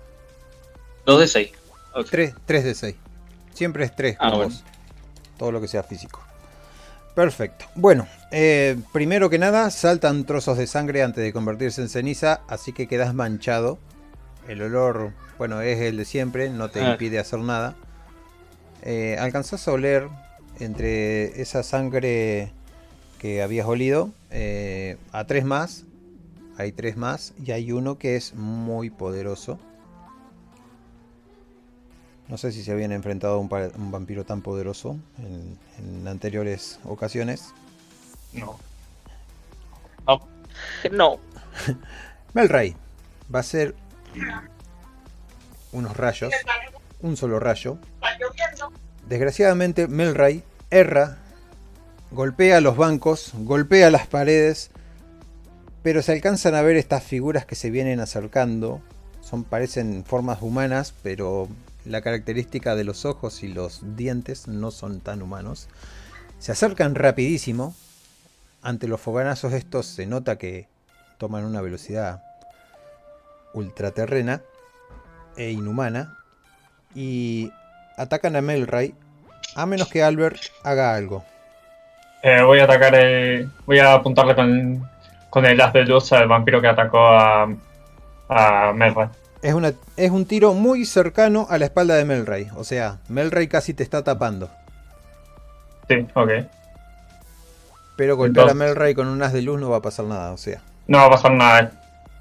[1.05, 1.51] Dos de seis.
[1.93, 2.09] Ok.
[2.45, 2.95] 3, de 6.
[3.53, 4.53] Siempre es 3 Ah, bueno.
[5.37, 6.21] Todo lo que sea físico.
[7.15, 7.65] Perfecto.
[7.75, 12.73] Bueno, eh, primero que nada, saltan trozos de sangre antes de convertirse en ceniza, así
[12.73, 13.79] que quedas manchado.
[14.49, 16.91] El olor, bueno, es el de siempre, no te Ah.
[16.91, 17.75] impide hacer nada.
[18.81, 20.09] Eh, alcanzás a oler
[20.59, 22.51] entre esa sangre
[23.25, 25.83] que habías olido eh, a tres más.
[26.59, 29.57] Hay tres más y hay uno que es muy poderoso.
[32.27, 33.49] No sé si se habían enfrentado a un,
[33.91, 37.51] vampiro tan poderoso en, en anteriores ocasiones.
[38.31, 38.59] No.
[40.91, 41.19] No.
[42.35, 42.75] Melray
[43.33, 43.73] va a ser
[45.71, 46.31] unos rayos,
[47.01, 47.79] un solo rayo.
[49.07, 51.17] Desgraciadamente Melray erra,
[52.15, 54.71] golpea los bancos, golpea las paredes,
[55.83, 58.81] pero se alcanzan a ver estas figuras que se vienen acercando.
[59.21, 61.47] Son parecen formas humanas, pero
[61.83, 65.67] la característica de los ojos y los dientes no son tan humanos.
[66.39, 67.75] Se acercan rapidísimo.
[68.61, 70.67] Ante los fogonazos estos se nota que
[71.19, 72.23] toman una velocidad
[73.53, 74.41] ultraterrena
[75.37, 76.17] e inhumana
[76.95, 77.51] y
[77.97, 78.95] atacan a Melray
[79.55, 81.23] a menos que Albert haga algo.
[82.27, 84.89] Eh, voy a atacar, eh, voy a apuntarle con,
[85.29, 87.47] con el as de luz al vampiro que atacó a,
[88.29, 89.11] a Merra.
[89.43, 93.47] Es, una, es un tiro muy cercano a la espalda de Melray, o sea, Melray
[93.47, 94.49] casi te está tapando.
[95.87, 96.31] Sí, ok.
[97.95, 100.37] Pero golpear a Melray con un as de luz no va a pasar nada, o
[100.37, 100.63] sea.
[100.87, 101.73] No va a pasar nada.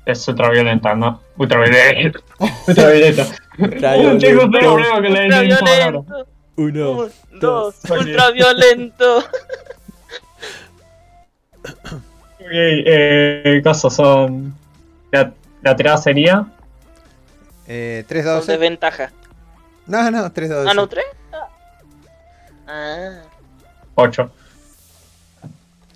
[0.05, 1.23] Es ultraviolenta, ¿no?
[1.39, 2.19] Ultraviolenta.
[2.69, 3.27] ultravioleta.
[3.59, 4.27] Ultraviolento.
[4.27, 5.99] Chicos, tengo problema que le den palabra.
[5.99, 6.27] Ultraviolento.
[6.57, 6.91] Uno.
[6.91, 7.11] Un,
[7.41, 7.75] dos.
[7.87, 8.01] Ok.
[8.01, 9.25] Ultraviolento.
[11.65, 14.55] Ok, eh, casos son.
[15.11, 15.33] La,
[15.63, 16.47] la tirada sería.
[17.67, 18.45] Eh, tres dados.
[18.45, 19.13] Con desventaja.
[19.87, 20.69] No, no, tres dados.
[20.71, 21.05] Ah, no, tres.
[22.67, 23.23] Ah.
[23.95, 24.31] 8.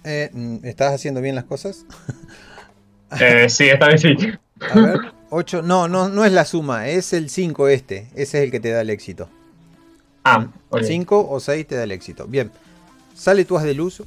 [0.05, 1.85] Eh, mm, ¿Estás haciendo bien las cosas?
[3.21, 4.15] Eh, sí, esta vez sí.
[4.71, 5.01] A ver,
[5.31, 5.63] 8.
[5.63, 8.09] No, no, no es la suma, es el 5 este.
[8.15, 9.31] Ese es el que te da el éxito.
[10.25, 10.83] Ah, ok.
[10.83, 12.27] 5 o 6 te da el éxito.
[12.27, 12.53] Bien.
[13.15, 14.03] Sale tu haz de luz.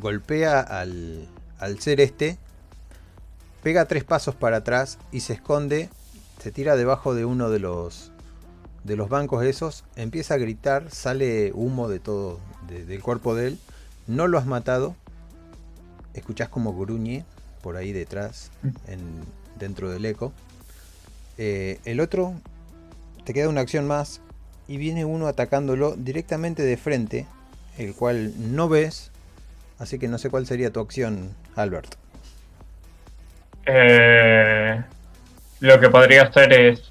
[0.00, 1.26] Golpea al,
[1.58, 2.38] al ser este.
[3.62, 5.88] Pega tres pasos para atrás y se esconde.
[6.42, 8.12] Se tira debajo de uno de los
[8.84, 9.84] de los bancos esos.
[9.96, 10.90] Empieza a gritar.
[10.90, 12.38] Sale humo de todo.
[12.68, 13.58] de- del cuerpo de él.
[14.06, 14.94] No lo has matado.
[16.14, 17.24] Escuchás como gruñe
[17.62, 18.50] por ahí detrás.
[18.86, 19.00] En,
[19.58, 20.32] dentro del eco.
[21.36, 22.34] Eh, el otro.
[23.24, 24.20] Te queda una acción más
[24.68, 27.26] y viene uno atacándolo directamente de frente,
[27.76, 29.10] el cual no ves,
[29.78, 31.94] así que no sé cuál sería tu acción, Albert.
[33.66, 34.82] Eh,
[35.60, 36.90] lo que podría hacer es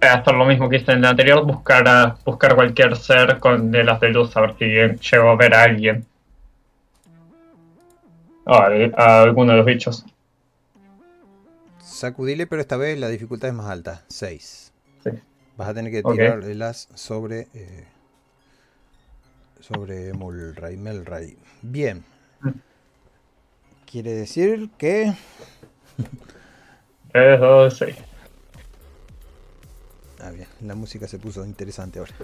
[0.00, 3.88] hacer lo mismo que hice en el anterior, buscar a, buscar cualquier ser con el
[3.88, 6.06] haz de luz, a ver si llego a ver a alguien.
[8.44, 10.04] Ah, a alguno de los bichos.
[11.78, 14.72] Sacudile, pero esta vez la dificultad es más alta, 6.
[15.04, 15.10] Sí.
[15.56, 17.46] Vas a tener que tirar el as sobre.
[17.54, 17.86] eh,
[19.60, 21.36] sobre Mulray, Melray.
[21.62, 22.04] Bien.
[23.92, 25.12] Quiere decir que.
[27.12, 27.96] 3, 2, 6.
[30.22, 30.48] Ah, bien.
[30.62, 32.14] La música se puso interesante ahora.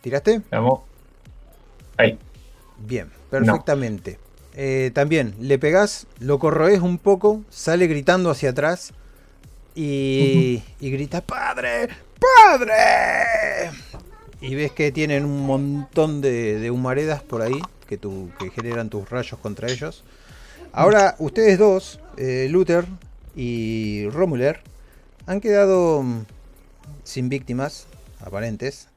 [0.00, 0.42] ¿Tiraste?
[0.50, 0.80] Veamos.
[1.96, 2.18] Ahí.
[2.78, 4.18] Bien, perfectamente.
[4.54, 8.92] Eh, también le pegás, lo corroes un poco, sale gritando hacia atrás
[9.76, 11.90] y, y grita ¡Padre!
[12.18, 13.70] ¡Padre!
[14.40, 19.08] Y ves que tienen un montón de, de humaredas por ahí que, que generan tus
[19.08, 20.04] rayos contra ellos.
[20.72, 22.84] Ahora, ustedes dos, eh, Luther
[23.36, 24.60] y Romuler,
[25.26, 26.24] han quedado mm,
[27.04, 27.86] sin víctimas
[28.20, 28.88] aparentes.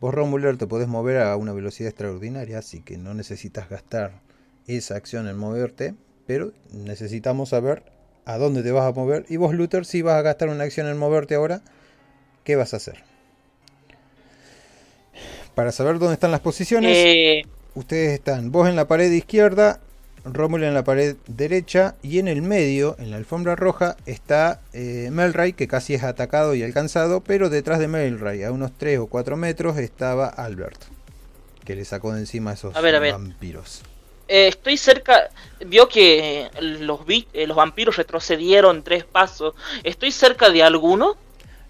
[0.00, 4.20] Vos, Romuler, te podés mover a una velocidad extraordinaria, así que no necesitas gastar
[4.66, 5.94] esa acción en moverte,
[6.26, 7.82] pero necesitamos saber
[8.26, 9.24] a dónde te vas a mover.
[9.28, 11.62] Y vos, Luther, si vas a gastar una acción en moverte ahora,
[12.44, 13.04] ¿qué vas a hacer?
[15.54, 17.42] Para saber dónde están las posiciones, Eh,
[17.76, 19.78] ustedes están vos en la pared izquierda,
[20.24, 25.08] Romulo en la pared derecha y en el medio, en la alfombra roja, está eh,
[25.12, 29.06] Melray, que casi es atacado y alcanzado, pero detrás de Melray, a unos 3 o
[29.06, 30.82] 4 metros, estaba Albert,
[31.64, 33.12] que le sacó de encima a esos A ver, a ver.
[33.12, 33.82] vampiros.
[34.26, 35.28] eh, estoy cerca.
[35.64, 39.54] Vio que los, vi- eh, los vampiros retrocedieron tres pasos.
[39.84, 41.14] ¿Estoy cerca de alguno?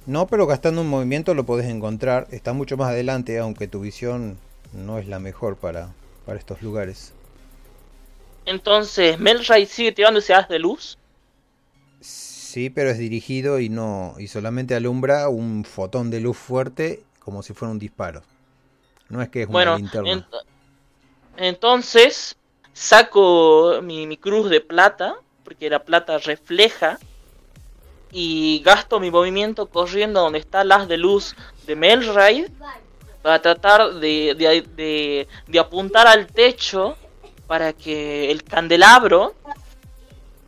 [0.07, 4.39] No, pero gastando un movimiento lo podés encontrar, está mucho más adelante, aunque tu visión
[4.73, 5.95] no es la mejor para,
[6.25, 7.13] para estos lugares.
[8.47, 10.97] Entonces, Melray sigue tirando ese haz de luz.
[12.01, 17.43] Sí, pero es dirigido y no y solamente alumbra un fotón de luz fuerte como
[17.43, 18.23] si fuera un disparo.
[19.11, 20.25] No es que es Bueno, una linterna.
[20.25, 20.47] ent-
[21.37, 22.37] entonces
[22.73, 27.01] saco mi, mi cruz de plata, porque la plata refleja,
[28.11, 32.49] y gasto mi movimiento corriendo donde está el haz de luz de Melray
[33.27, 36.97] para tratar de, de- de- de apuntar al techo
[37.49, 39.35] para que el candelabro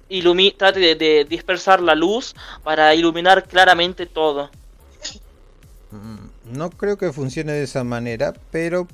[0.09, 4.49] ilumi- trate de, de dispersar la luz para iluminar claramente todo.
[5.91, 8.87] Mm, No creo que funcione de esa manera, pero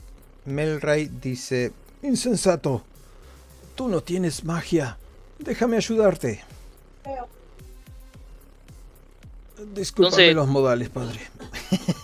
[0.47, 1.71] Melray dice,
[2.03, 2.83] insensato,
[3.75, 4.97] tú no tienes magia,
[5.39, 6.43] déjame ayudarte.
[9.75, 11.21] Discúlpame Entonces- los modales, padre.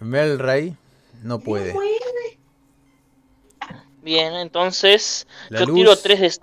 [0.00, 0.76] Melray
[1.22, 1.74] no puede.
[4.02, 6.40] Bien, entonces La yo luz- tiro tres de...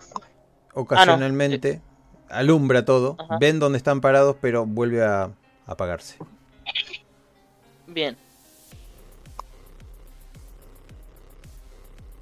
[0.74, 1.82] Ocasionalmente
[2.30, 3.38] alumbra todo, Ajá.
[3.40, 5.32] ven dónde están parados, pero vuelve a
[5.66, 6.18] apagarse.
[7.88, 8.16] Bien.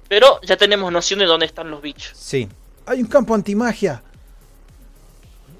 [0.08, 2.16] Pero ya tenemos noción de dónde están los bichos.
[2.16, 2.48] Sí.
[2.86, 4.02] Hay un campo antimagia.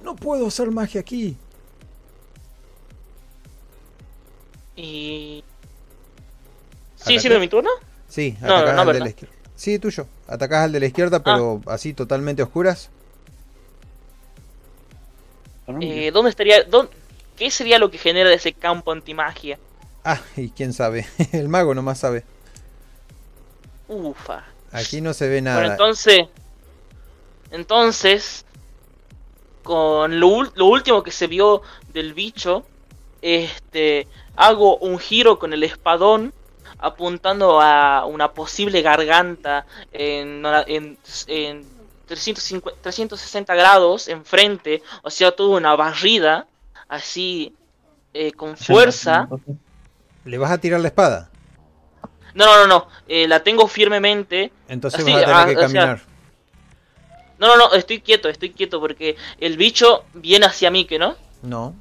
[0.03, 1.37] No puedo hacer magia aquí.
[4.77, 5.43] Y...
[8.09, 9.35] Sí, No, no, atacás no, al de la izquierda.
[9.57, 10.07] Sí, tuyo.
[10.29, 12.91] Atacás al de la izquierda, pero así totalmente oscuras.
[15.81, 16.63] Eh, ¿Dónde estaría...
[16.65, 16.93] dónde-
[17.37, 19.59] ¿Qué sería lo que genera ese campo antimagia?
[20.05, 21.07] Ah, y quién sabe.
[21.33, 22.25] El mago nomás sabe.
[23.89, 24.45] Ufa.
[24.73, 25.67] Aquí no se ve Bueno, nada.
[25.73, 26.27] entonces...
[27.51, 28.45] Entonces...
[29.63, 31.63] Con lo, lo último que se vio
[31.93, 32.65] del bicho...
[33.23, 34.07] Este...
[34.37, 36.33] Hago un giro con el espadón
[36.79, 41.67] apuntando a una posible garganta en, en, en
[42.07, 46.47] 350 360 grados enfrente, o sea, toda una barrida,
[46.89, 47.55] así,
[48.15, 49.29] eh, con fuerza.
[50.25, 51.31] ¿Le vas a tirar la espada?
[52.35, 54.53] No, no, no, no, eh, la tengo firmemente.
[54.69, 56.01] Entonces Así, vas a tener ah, que o sea, caminar.
[57.39, 61.17] No, no, no, estoy quieto, estoy quieto porque el bicho viene hacia mí, que no?
[61.43, 61.75] No,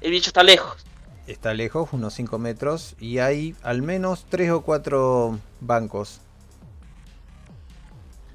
[0.00, 0.84] El bicho está lejos.
[1.32, 2.94] Está lejos, unos 5 metros.
[2.98, 6.20] Y hay al menos 3 o 4 bancos.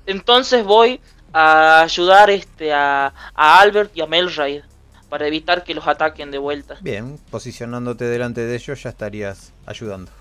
[0.05, 1.01] Entonces voy
[1.33, 4.61] a ayudar este a, a Albert y a Melraid
[5.09, 6.77] para evitar que los ataquen de vuelta.
[6.81, 10.11] Bien, posicionándote delante de ellos ya estarías ayudando.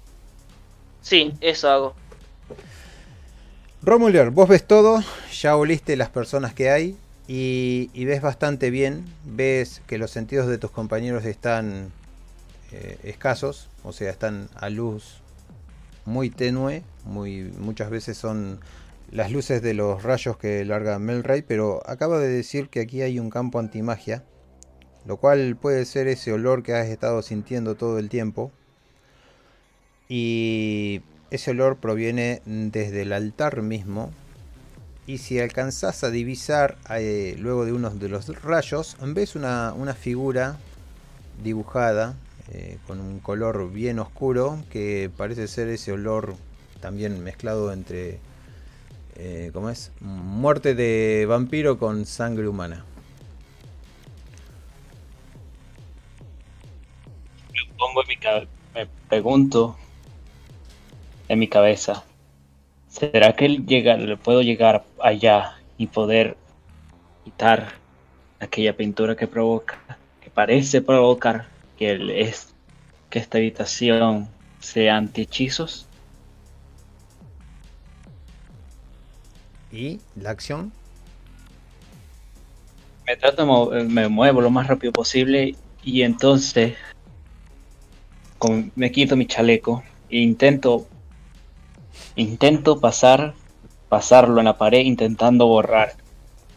[1.03, 1.95] Sí, eso hago.
[3.83, 6.97] Romuler, vos ves todo, ya oliste las personas que hay
[7.29, 9.05] y, y ves bastante bien.
[9.25, 11.93] Ves que los sentidos de tus compañeros están
[12.75, 15.23] eh, escasos, o sea, están a luz
[16.07, 16.83] muy tenue.
[17.05, 18.59] Muy, muchas veces son
[19.13, 23.21] las luces de los rayos que larga Melray, pero acaba de decir que aquí hay
[23.21, 24.25] un campo antimagia,
[25.07, 28.51] lo cual puede ser ese olor que has estado sintiendo todo el tiempo.
[30.09, 34.11] Y ese olor proviene desde el altar mismo
[35.07, 39.95] Y si alcanzás a divisar eh, luego de uno de los rayos, ves una, una
[39.95, 40.57] figura
[41.43, 42.17] dibujada
[42.53, 46.37] eh, con un color bien oscuro que parece ser ese olor
[46.81, 48.19] también mezclado entre,
[49.17, 49.93] eh, ¿cómo es?
[50.01, 52.85] Muerte de vampiro con sangre humana.
[57.53, 59.77] Me pongo en mi cabeza, me pregunto
[61.29, 62.05] en mi cabeza,
[62.91, 66.37] ¿será que llega, le puedo llegar allá y poder
[67.25, 67.73] quitar
[68.41, 69.79] aquella pintura que provoca,
[70.21, 72.49] que parece provocar que, el, es,
[73.11, 74.29] que esta habitación
[74.61, 75.87] sea anti-hechizos?
[79.73, 80.73] ¿Y la acción?
[83.07, 86.77] Me trato mo- me muevo lo más rápido posible y entonces
[88.39, 90.87] con- me quito mi chaleco e intento
[92.17, 93.35] intento pasar
[93.89, 95.95] pasarlo en la pared intentando borrar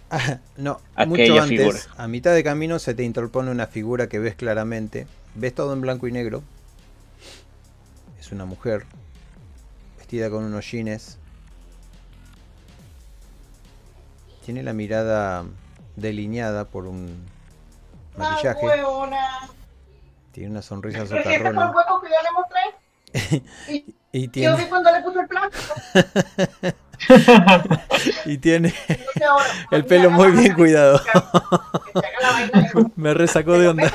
[0.58, 1.80] no, Aquella mucho antes, figura.
[1.98, 5.08] a mitad de camino se te interpone una figura que ves claramente.
[5.36, 6.44] Ves todo en blanco y negro.
[8.20, 8.86] Es una mujer
[9.98, 11.18] vestida con unos jeans.
[14.46, 15.46] Tiene la mirada
[15.98, 17.26] delineada por un
[18.18, 18.66] maquillaje.
[20.32, 21.74] Tiene una sonrisa este socarrona.
[21.74, 23.44] le mostré.
[24.14, 25.76] Y Yo vi cuando le puso el plástico.
[28.26, 28.74] y tiene
[29.72, 31.00] el pelo muy bien cuidado.
[32.96, 33.92] Me resacó de onda.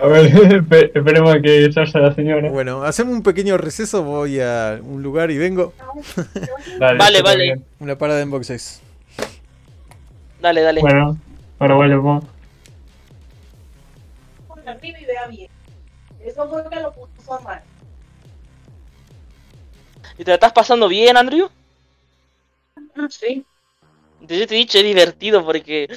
[0.00, 2.48] A ver, espe- esperemos a que salga la señora.
[2.50, 4.04] Bueno, hacemos un pequeño receso.
[4.04, 5.72] Voy a un lugar y vengo.
[6.78, 7.42] Dale, Vale, vale.
[7.44, 7.64] bien.
[7.80, 8.80] Una parada en boxes.
[10.40, 10.80] Dale, dale.
[10.80, 11.18] Bueno,
[11.58, 12.22] ahora vuelvo.
[14.46, 15.48] Ponga arriba y vea bien.
[16.28, 17.62] Eso fue que lo puso mal.
[20.18, 21.48] ¿Y te la estás pasando bien, Andrew?
[23.10, 23.46] Sí.
[24.20, 25.88] Yo te he dicho, es divertido porque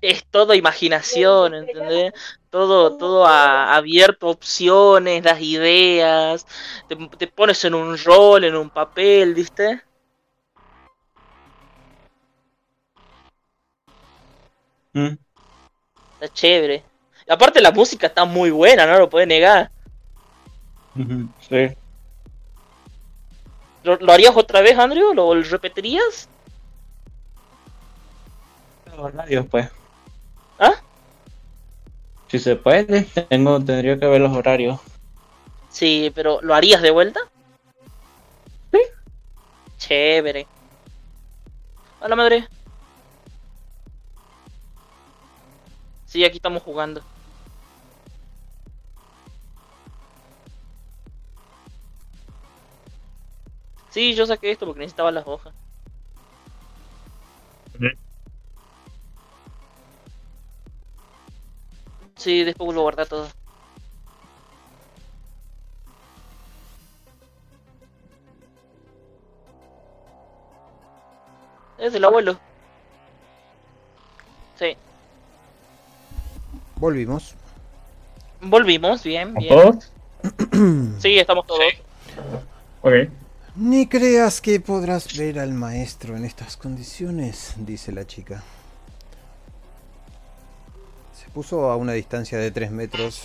[0.00, 2.12] es todo imaginación, ¿entendés?
[2.50, 6.46] Todo, todo a- abierto, opciones, las ideas,
[6.88, 9.82] te, te pones en un rol, en un papel, ¿viste?
[14.94, 15.16] ¿Mm?
[16.18, 16.84] Está chévere.
[17.32, 19.70] Aparte la música está muy buena, no lo puedes negar.
[21.48, 21.74] sí
[23.82, 25.14] ¿Lo, lo harías otra vez, Andrew?
[25.14, 26.28] ¿Lo, lo repetirías?
[28.86, 29.70] Los horarios, pues.
[30.58, 30.74] ¿Ah?
[32.28, 34.78] Si se puede, tengo, tendría que ver los horarios.
[35.70, 37.20] Sí, pero ¿lo harías de vuelta?
[38.70, 38.78] Sí.
[39.78, 40.46] Chévere.
[42.00, 42.46] Hola, madre.
[46.06, 47.02] Sí, aquí estamos jugando.
[53.92, 55.52] Sí, yo saqué esto porque necesitaba las hojas.
[62.16, 63.28] Sí, después lo guardé todo.
[71.76, 72.38] Es el abuelo.
[74.58, 74.74] Sí.
[76.76, 77.34] Volvimos.
[78.40, 79.48] Volvimos, bien, ¿A bien.
[79.54, 79.92] todos?
[80.98, 81.60] Sí, estamos todos.
[82.80, 82.92] Ok.
[83.54, 88.42] Ni creas que podrás ver al maestro en estas condiciones, dice la chica.
[91.14, 93.24] Se puso a una distancia de 3 metros,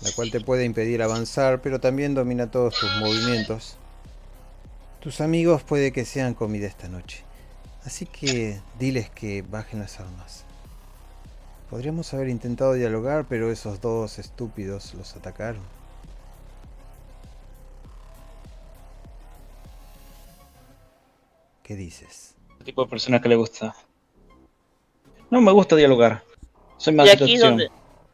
[0.00, 3.78] la cual te puede impedir avanzar, pero también domina todos tus movimientos.
[5.00, 7.24] Tus amigos puede que sean comida esta noche,
[7.84, 10.44] así que diles que bajen las armas.
[11.68, 15.79] Podríamos haber intentado dialogar, pero esos dos estúpidos los atacaron.
[21.70, 22.34] ¿Qué dices?
[22.58, 23.76] El tipo de persona que le gusta.
[25.30, 26.24] No me gusta dialogar.
[26.78, 27.70] Soy más Y aquí es donde,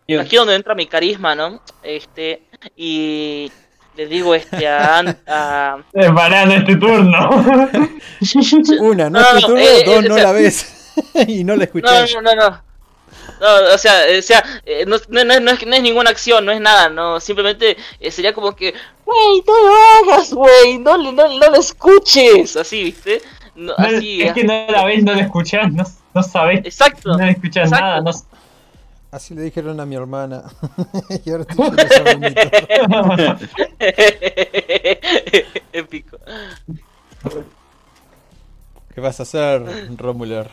[0.06, 1.62] Yo- aquí donde entra mi carisma, ¿no?
[1.82, 2.42] Este,
[2.76, 3.50] y
[3.96, 7.30] le digo este a, An- a- Eh, Parando este turno.
[8.82, 10.92] Una, no, No, es tu no, turno, eh, dos, eh, no o sea- la ves
[11.26, 12.12] y no la No, escuchas.
[12.12, 12.66] no, no, no.
[13.40, 14.44] No, o sea, eh, o sea
[14.86, 17.20] no, no, no, no es, no es ninguna acción, no es nada, no.
[17.20, 17.76] Simplemente
[18.10, 18.72] sería como que,
[19.04, 19.74] wey, no lo
[20.12, 23.20] hagas, wey, no, le- no, no lo escuches, así, ¿viste?
[23.56, 25.84] No, No, así, es que no la ves, no la escuchás, no,
[26.14, 27.16] no sabés, Exacto.
[27.16, 27.84] no escuchás exacto.
[27.84, 28.00] nada.
[28.02, 28.10] No...
[29.10, 30.44] Así le dijeron a mi hermana.
[31.24, 31.46] y ahora.
[35.72, 36.18] Épico.
[38.94, 40.50] ¿Qué vas a hacer, Romuler?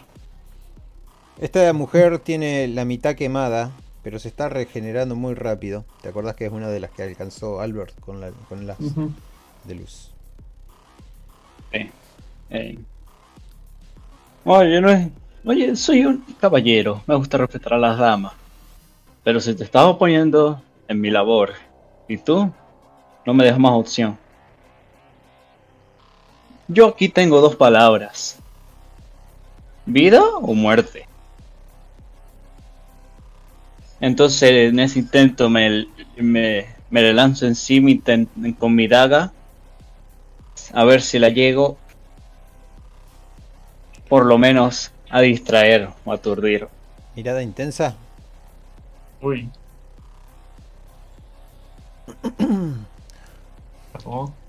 [1.40, 3.72] Esta mujer tiene la mitad quemada
[4.04, 5.86] pero se está regenerando muy rápido.
[6.02, 8.30] ¿Te acordás que es una de las que alcanzó Albert con, la,
[8.78, 9.12] Ujú.
[9.64, 10.12] de luz?
[11.72, 11.90] Sí.
[12.50, 12.78] Eh.
[14.46, 15.08] Oye, no es...
[15.46, 18.34] Oye, soy un caballero, me gusta respetar a las damas.
[19.24, 21.54] Pero si te estás oponiendo en mi labor
[22.08, 22.52] y tú
[23.26, 24.18] no me dejas más opción.
[26.68, 28.40] Yo aquí tengo dos palabras.
[29.86, 31.08] ¿Vida o muerte?
[34.00, 35.88] Entonces en ese intento me,
[36.18, 37.92] me, me le lanzo encima
[38.60, 39.32] con mi daga.
[40.74, 41.78] A ver si la llego
[44.14, 46.68] por lo menos a distraer o aturdir.
[47.16, 47.96] Mirada intensa.
[49.20, 49.50] Uy.
[54.04, 54.36] ¿Cómo?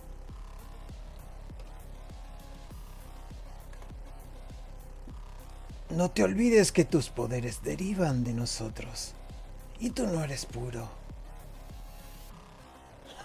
[5.89, 9.15] No te olvides que tus poderes derivan de nosotros.
[9.81, 10.91] Y tú no eres puro.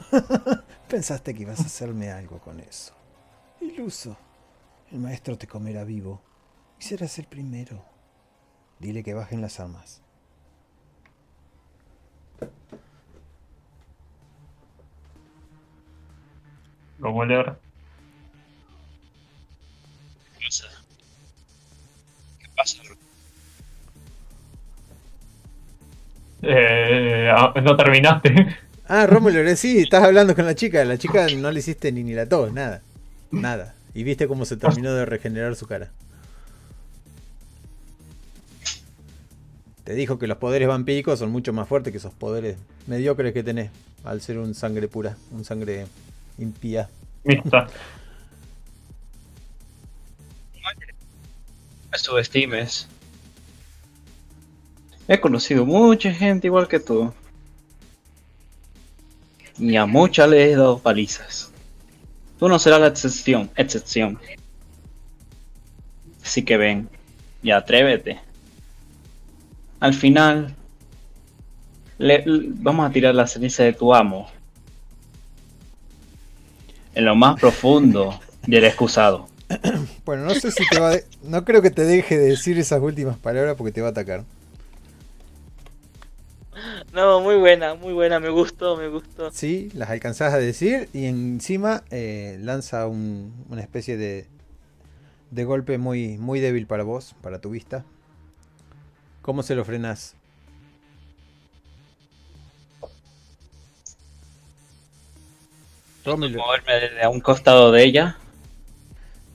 [0.87, 2.93] Pensaste que ibas a hacerme algo con eso.
[3.59, 4.15] Iluso.
[4.91, 6.28] El maestro te comerá vivo.
[6.79, 7.83] Y serás el primero.
[8.79, 10.01] Dile que bajen las armas.
[16.99, 17.55] Lo voy a leer.
[22.39, 22.77] ¿Qué pasa?
[26.41, 28.55] Eh, ah, no terminaste.
[28.91, 30.83] Ah, Rómulo, eres- sí, estás hablando con la chica.
[30.83, 32.81] La chica no le hiciste ni ni la tos, nada.
[33.29, 33.75] Nada.
[33.93, 35.91] Y viste cómo se terminó de regenerar su cara.
[39.89, 43.41] Te dijo que los poderes vampíricos son mucho más fuertes que esos poderes mediocres que
[43.41, 43.71] tenés.
[44.03, 45.87] Al ser un sangre pura, un sangre
[46.37, 46.87] impía.
[47.23, 47.41] Me
[51.93, 52.87] subestimes.
[55.07, 57.11] He conocido mucha gente igual que tú.
[59.57, 61.49] Y a mucha le he dado palizas.
[62.37, 64.19] Tú no serás la excepción, excepción.
[66.23, 66.87] Así que ven,
[67.41, 68.28] y atrévete.
[69.79, 70.55] Al final,
[71.97, 74.29] le- vamos a tirar la ceniza de tu amo.
[76.95, 79.27] En lo más profundo del excusado.
[80.05, 82.57] Bueno, no sé si te va a de- No creo que te deje de decir
[82.59, 84.23] esas últimas palabras porque te va a atacar.
[86.93, 89.31] No, muy buena, muy buena, me gustó, me gustó.
[89.31, 94.25] Sí, las alcanzás a decir y encima eh, lanza un- una especie de,
[95.31, 97.85] de golpe muy, muy débil para vos, para tu vista.
[99.29, 100.15] ¿Cómo se lo frenas?
[106.03, 106.39] Rómulo.
[106.39, 108.17] moverme desde a un costado de ella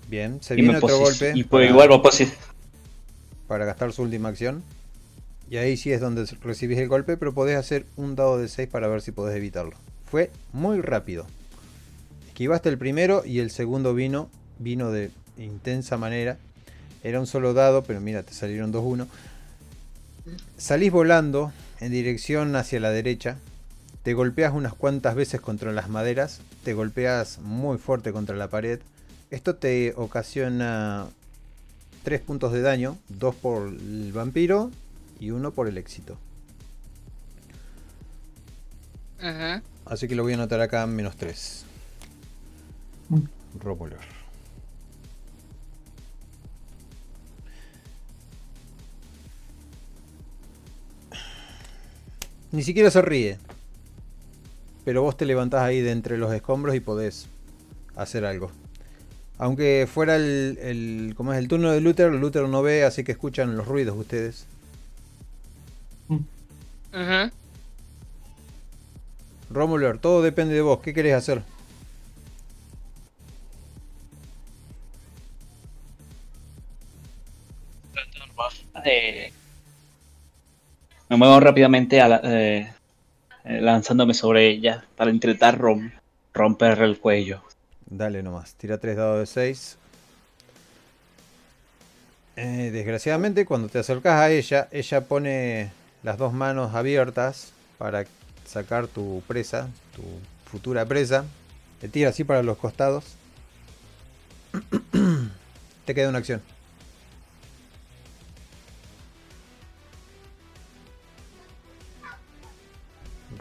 [0.08, 2.32] Bien, se y viene otro golpe y pues posi-
[3.46, 4.64] para gastar su última acción.
[5.48, 8.68] Y ahí sí es donde recibís el golpe, pero podés hacer un dado de 6
[8.68, 9.76] para ver si podés evitarlo.
[10.10, 11.24] Fue muy rápido.
[12.26, 16.36] Esquivaste el primero y el segundo vino, vino de intensa manera.
[17.04, 19.06] Era un solo dado, pero mira, te salieron 2-1.
[20.56, 23.36] Salís volando en dirección hacia la derecha.
[24.02, 26.40] Te golpeas unas cuantas veces contra las maderas.
[26.62, 28.80] Te golpeas muy fuerte contra la pared.
[29.30, 31.06] Esto te ocasiona
[32.04, 32.98] 3 puntos de daño.
[33.08, 34.70] 2 por el vampiro
[35.20, 36.18] y 1 por el éxito.
[39.86, 41.64] Así que lo voy a anotar acá menos 3.
[43.08, 44.13] Mm.
[52.54, 53.36] Ni siquiera se ríe.
[54.84, 57.26] Pero vos te levantás ahí de entre los escombros y podés
[57.96, 58.52] hacer algo.
[59.38, 63.10] Aunque fuera el, el, como es el turno de Luther, Luther no ve, así que
[63.10, 64.46] escuchan los ruidos ustedes.
[66.08, 66.22] Ujú.
[69.50, 70.78] Romuler, todo depende de vos.
[70.78, 71.42] ¿Qué querés hacer?
[78.84, 79.32] Eh,
[81.14, 82.72] me muevo rápidamente a la- eh,
[83.44, 85.92] eh, lanzándome sobre ella para intentar rom-
[86.32, 87.42] romper el cuello.
[87.86, 89.76] Dale nomás, tira 3 dados de 6.
[92.36, 95.70] Eh, desgraciadamente, cuando te acercas a ella, ella pone
[96.02, 98.04] las dos manos abiertas para
[98.44, 100.02] sacar tu presa, tu
[100.50, 101.24] futura presa.
[101.80, 103.04] Te tira así para los costados.
[105.84, 106.42] te queda una acción.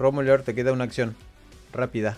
[0.03, 1.15] Romuler, te queda una acción.
[1.71, 2.17] Rápida.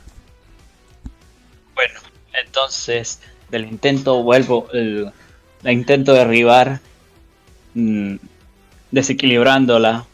[1.76, 2.00] Bueno,
[2.34, 3.22] entonces
[3.52, 5.12] del intento vuelvo, el,
[5.62, 6.80] la intento derribar,
[7.76, 8.16] mm,
[8.90, 10.08] desequilibrándola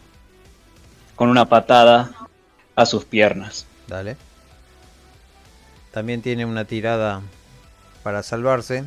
[1.16, 2.12] con una patada
[2.76, 3.66] a sus piernas.
[3.88, 4.18] Dale.
[5.92, 7.22] También tiene una tirada
[8.04, 8.84] para salvarse.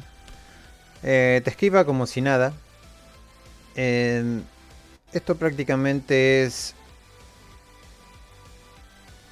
[1.02, 2.52] Eh, te esquiva como si nada.
[3.76, 4.42] Eh,
[5.14, 6.74] esto prácticamente es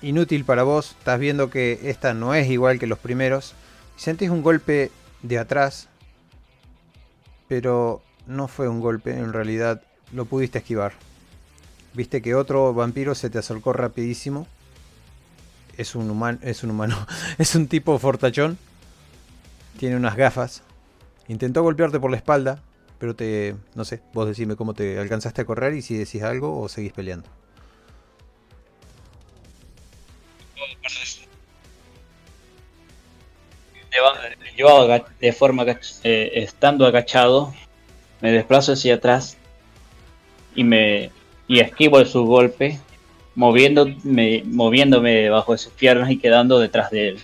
[0.02, 0.94] inútil para vos.
[0.98, 3.54] Estás viendo que esta no es igual que los primeros.
[3.96, 4.90] Sentís un golpe
[5.22, 5.88] de atrás.
[7.48, 10.92] Pero no fue un golpe, en realidad lo pudiste esquivar.
[11.94, 14.46] Viste que otro vampiro se te acercó rapidísimo.
[15.76, 17.06] Es un humano, es un humano,
[17.38, 18.58] es un tipo fortachón.
[19.78, 20.62] Tiene unas gafas.
[21.28, 22.62] Intentó golpearte por la espalda,
[22.98, 26.60] pero te, no sé, vos decime cómo te alcanzaste a correr y si decís algo
[26.60, 27.28] o seguís peleando.
[34.56, 34.88] Yo
[35.20, 35.64] de forma
[36.04, 37.52] eh, estando agachado,
[38.20, 39.36] me desplazo hacia atrás
[40.54, 41.10] y me
[41.48, 42.80] y esquivo de su golpe,
[43.34, 47.18] moviéndome, moviéndome debajo de sus piernas y quedando detrás de él.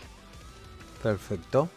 [1.03, 1.71] Perfecto.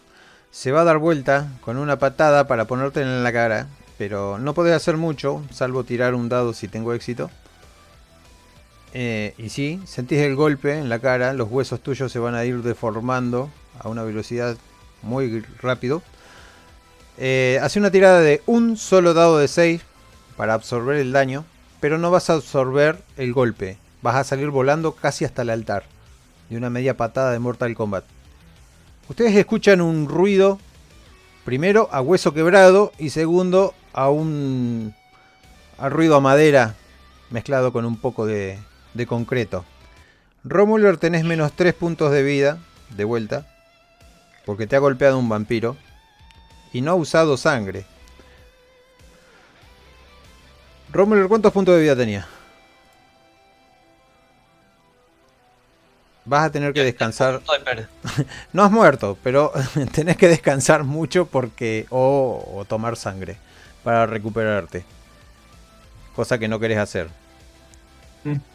[0.50, 3.68] Se va a dar vuelta con una patada para ponerte en la cara,
[3.98, 7.30] pero no podés hacer mucho, salvo tirar un dado si tengo éxito.
[8.94, 12.44] Eh, y sí, sentís el golpe en la cara, los huesos tuyos se van a
[12.44, 13.50] ir deformando
[13.80, 14.58] a una velocidad
[15.02, 16.02] muy rápido.
[17.18, 19.82] Eh, hace una tirada de un solo dado de 6
[20.36, 21.46] para absorber el daño,
[21.80, 23.78] pero no vas a absorber el golpe.
[24.02, 25.84] Vas a salir volando casi hasta el altar
[26.50, 28.04] de una media patada de Mortal Kombat.
[29.08, 30.60] Ustedes escuchan un ruido,
[31.46, 34.94] primero a hueso quebrado y segundo a un
[35.78, 36.76] a ruido a madera
[37.30, 38.60] mezclado con un poco de,
[38.94, 39.66] de concreto.
[40.44, 42.58] Romuler tenés menos 3 puntos de vida
[42.90, 43.46] de vuelta
[44.46, 45.78] porque te ha golpeado un vampiro
[46.74, 47.86] y no ha usado sangre.
[50.92, 52.28] Romuler, ¿cuántos puntos de vida tenía?
[56.26, 57.42] Vas a tener que descansar.
[58.54, 59.52] no has muerto, pero
[59.94, 61.88] tenés que descansar mucho porque.
[61.90, 63.38] O, o, tomar sangre
[63.84, 64.86] para recuperarte.
[66.16, 67.10] Cosa que no querés hacer.
[68.24, 68.51] Mm.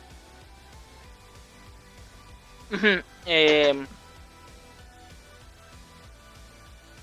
[3.27, 3.87] Eh,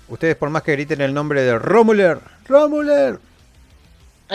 [0.08, 3.18] Ustedes por más que griten el nombre de Romuler, Romuler.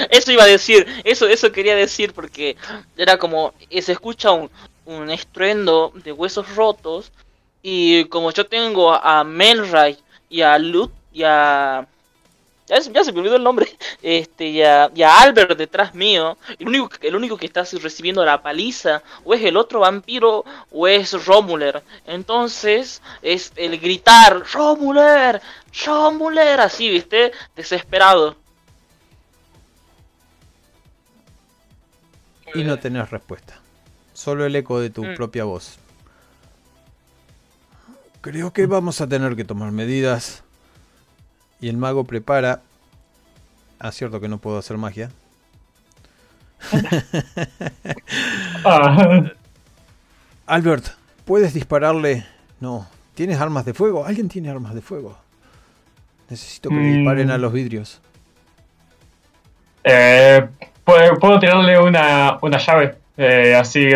[0.10, 2.56] Eso iba a decir, eso, eso quería decir porque
[2.98, 4.50] era como, se escucha un,
[4.86, 7.12] un estruendo de huesos rotos
[7.62, 9.98] y como yo tengo a Melray
[10.30, 11.88] y a Lut y a...
[12.70, 13.68] Ya, se me olvidó el nombre.
[14.02, 16.38] Este, y a, y a Albert detrás mío.
[16.58, 20.88] El único, el único que está recibiendo la paliza o es el otro vampiro o
[20.88, 21.84] es Romuler.
[22.06, 25.42] Entonces es el gritar Romuler,
[25.86, 27.32] Romuler, así, ¿viste?
[27.56, 28.38] Desesperado.
[32.56, 33.60] Y no tenés respuesta.
[34.14, 35.16] Solo el eco de tu Mm.
[35.16, 35.78] propia voz.
[38.22, 40.44] Creo que vamos a tener que tomar medidas.
[41.62, 42.62] Y el mago prepara.
[43.80, 45.10] Ah, cierto que no puedo hacer magia.
[50.48, 50.86] Albert,
[51.26, 52.26] ¿puedes dispararle?
[52.60, 52.88] No.
[53.16, 54.06] ¿Tienes armas de fuego?
[54.06, 55.18] ¿Alguien tiene armas de fuego?
[56.30, 56.96] Necesito que le Mm.
[56.98, 58.02] disparen a los vidrios.
[59.84, 60.48] eh,
[60.84, 62.98] puedo, puedo tirarle una, una llave.
[63.18, 63.90] eh, así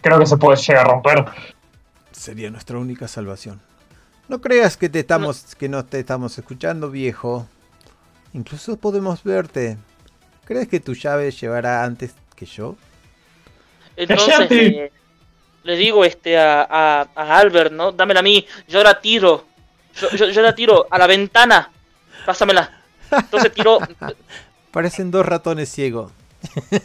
[0.00, 1.24] creo que se puede llegar a romper.
[2.10, 3.60] Sería nuestra única salvación.
[4.28, 7.46] No creas que te estamos que no te estamos escuchando, viejo.
[8.32, 9.76] Incluso podemos verte.
[10.44, 12.76] ¿Crees que tu llave llevará antes que yo?
[13.96, 14.92] Entonces eh,
[15.64, 17.92] le digo este a, a, a Albert, ¿no?
[17.92, 19.44] Dámela a mí, yo la tiro.
[20.00, 21.70] Yo, yo, yo la tiro a la ventana.
[22.24, 22.82] Pásamela.
[23.10, 23.78] Entonces tiro.
[24.72, 26.10] Parecen dos ratones ciegos.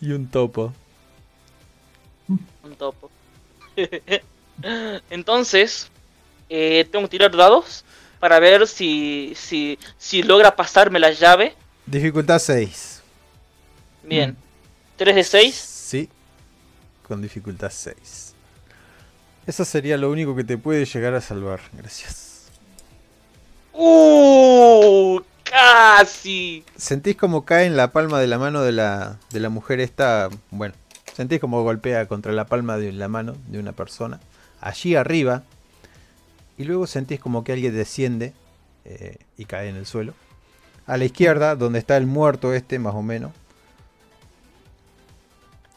[0.00, 0.72] y un topo.
[2.28, 3.10] Un topo.
[5.10, 5.88] Entonces,
[6.48, 7.84] eh, tengo que tirar dados
[8.18, 11.54] para ver si, si, si logra pasarme la llave.
[11.86, 13.02] Dificultad 6.
[14.04, 14.36] Bien.
[14.96, 15.54] 3 de 6.
[15.54, 16.08] Sí.
[17.06, 18.34] Con dificultad 6.
[19.46, 21.60] Eso sería lo único que te puede llegar a salvar.
[21.72, 22.46] Gracias.
[23.72, 25.20] ¡Uh!
[25.44, 26.64] ¡Casi!
[26.76, 30.28] Sentís como cae en la palma de la mano de la, de la mujer esta.
[30.50, 30.74] Bueno,
[31.14, 34.18] sentís como golpea contra la palma de la mano de una persona.
[34.66, 35.44] Allí arriba.
[36.58, 38.32] Y luego sentís como que alguien desciende
[38.84, 40.12] eh, y cae en el suelo.
[40.88, 43.30] A la izquierda, donde está el muerto este, más o menos.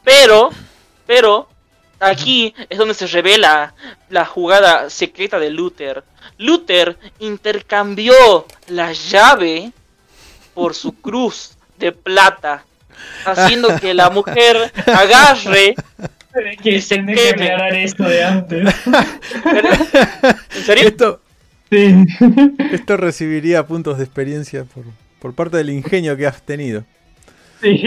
[0.02, 0.50] Pero,
[1.06, 1.48] pero,
[2.00, 3.74] aquí es donde se revela
[4.08, 6.02] la jugada secreta de Luther.
[6.36, 9.70] Luther intercambió la llave
[10.52, 12.64] por su cruz de plata.
[13.24, 15.76] haciendo que la mujer agarre.
[16.62, 18.74] Que se me que aclarar esto de antes.
[20.56, 20.88] ¿En serio?
[20.88, 21.20] Esto,
[21.70, 21.94] Sí.
[22.72, 24.84] esto recibiría puntos de experiencia por,
[25.20, 26.84] por parte del ingenio que has tenido.
[27.62, 27.80] Sí.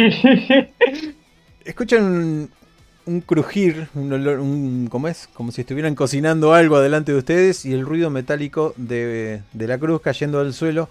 [1.65, 2.51] Escuchan un,
[3.05, 5.27] un crujir, un olor, un, ¿cómo es?
[5.33, 9.77] Como si estuvieran cocinando algo adelante de ustedes y el ruido metálico de, de la
[9.77, 10.87] cruz cayendo al suelo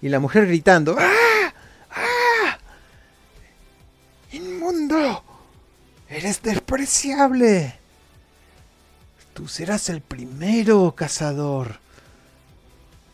[0.00, 1.52] y la mujer gritando ¡Ah!
[1.90, 2.58] ¡Ah!
[4.32, 5.22] ¡Inmundo!
[6.14, 7.74] ¡Eres despreciable!
[9.34, 11.80] Tú serás el primero, cazador.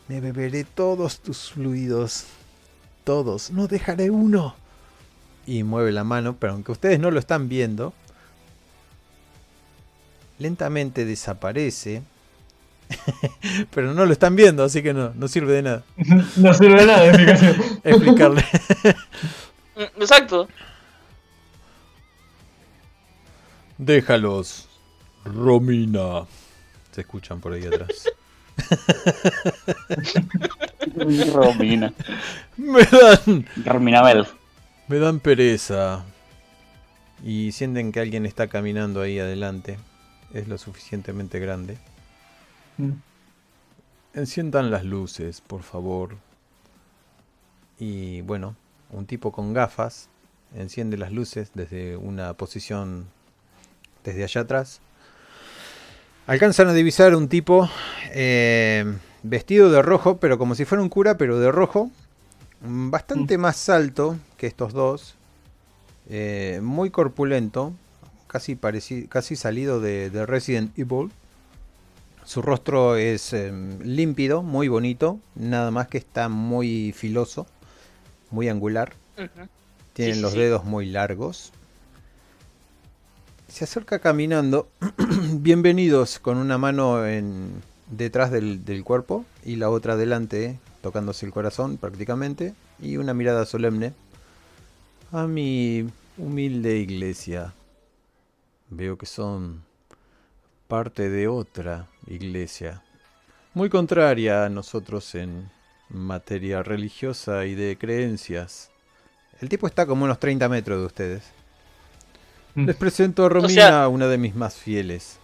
[0.07, 2.25] Me beberé todos tus fluidos.
[3.03, 4.55] Todos, no dejaré uno
[5.47, 7.91] y mueve la mano, pero aunque ustedes no lo están viendo,
[10.37, 12.03] lentamente desaparece.
[13.73, 15.83] pero no lo están viendo, así que no, no sirve de nada
[16.35, 17.55] No sirve de nada de explicación.
[17.83, 18.45] explicarle.
[19.97, 20.47] Exacto.
[23.81, 24.69] Déjalos,
[25.25, 26.27] Romina.
[26.91, 28.07] Se escuchan por ahí atrás.
[31.33, 31.91] Romina.
[32.57, 34.27] Me dan, Romina Bell.
[34.87, 36.05] me dan pereza.
[37.23, 39.79] Y sienten que alguien está caminando ahí adelante.
[40.31, 41.79] Es lo suficientemente grande.
[42.77, 42.91] Mm.
[44.13, 46.17] Enciendan las luces, por favor.
[47.79, 48.55] Y bueno,
[48.91, 50.07] un tipo con gafas
[50.53, 53.07] enciende las luces desde una posición
[54.03, 54.81] desde allá atrás.
[56.27, 57.69] Alcanzan a divisar un tipo
[58.13, 58.85] eh,
[59.23, 61.91] vestido de rojo, pero como si fuera un cura, pero de rojo.
[62.61, 65.15] mm, Bastante más alto que estos dos.
[66.07, 67.73] eh, muy corpulento.
[68.27, 68.57] Casi,
[69.09, 71.11] casi salido de, de Resident Evil.
[72.23, 73.51] Su rostro es eh,
[73.83, 75.19] límpido, muy bonito.
[75.35, 77.47] Nada más que está muy filoso.
[78.31, 78.93] Muy angular.
[79.17, 79.47] Ujú.
[79.93, 80.37] Tienen sí, los sí.
[80.37, 81.53] dedos muy largos.
[83.51, 84.69] Se acerca caminando.
[85.33, 91.33] Bienvenidos con una mano en, detrás del, del cuerpo y la otra delante, tocándose el
[91.33, 92.55] corazón prácticamente.
[92.81, 93.93] Y una mirada solemne.
[95.11, 95.85] A mi
[96.17, 97.53] humilde iglesia.
[98.69, 99.63] Veo que son
[100.69, 102.81] parte de otra iglesia.
[103.53, 105.51] Muy contraria a nosotros en
[105.89, 108.71] materia religiosa y de creencias.
[109.41, 111.40] El tipo está como unos 30 metros de ustedes.
[112.55, 112.65] Mm.
[112.65, 115.17] Les presento a Romina, sea- una de mis más fieles.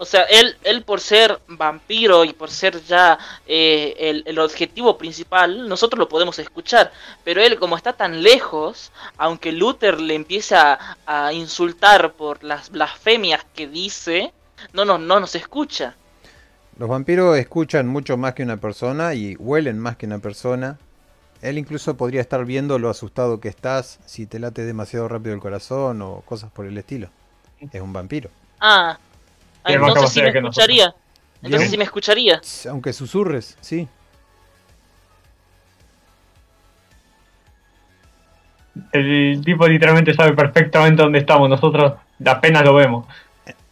[0.00, 4.96] O sea, él, él por ser vampiro y por ser ya eh, el, el objetivo
[4.96, 6.92] principal, nosotros lo podemos escuchar.
[7.24, 12.70] Pero él, como está tan lejos, aunque Luther le empiece a, a insultar por las
[12.70, 14.32] blasfemias que dice,
[14.72, 15.96] no, no, no nos escucha.
[16.78, 20.78] Los vampiros escuchan mucho más que una persona y huelen más que una persona.
[21.40, 25.40] Él incluso podría estar viendo lo asustado que estás si te late demasiado rápido el
[25.40, 27.08] corazón o cosas por el estilo.
[27.72, 28.30] Es un vampiro.
[28.60, 28.98] Ah,
[29.64, 30.94] ah, entonces sí me escucharía.
[31.36, 31.70] Entonces Bien.
[31.70, 32.40] sí me escucharía.
[32.68, 33.86] Aunque susurres, sí.
[38.92, 41.48] El tipo literalmente sabe perfectamente dónde estamos.
[41.48, 41.94] Nosotros
[42.24, 43.06] apenas lo vemos.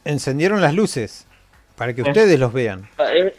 [0.04, 1.26] Encendieron las luces
[1.76, 3.34] para que ustedes los vean, Eh,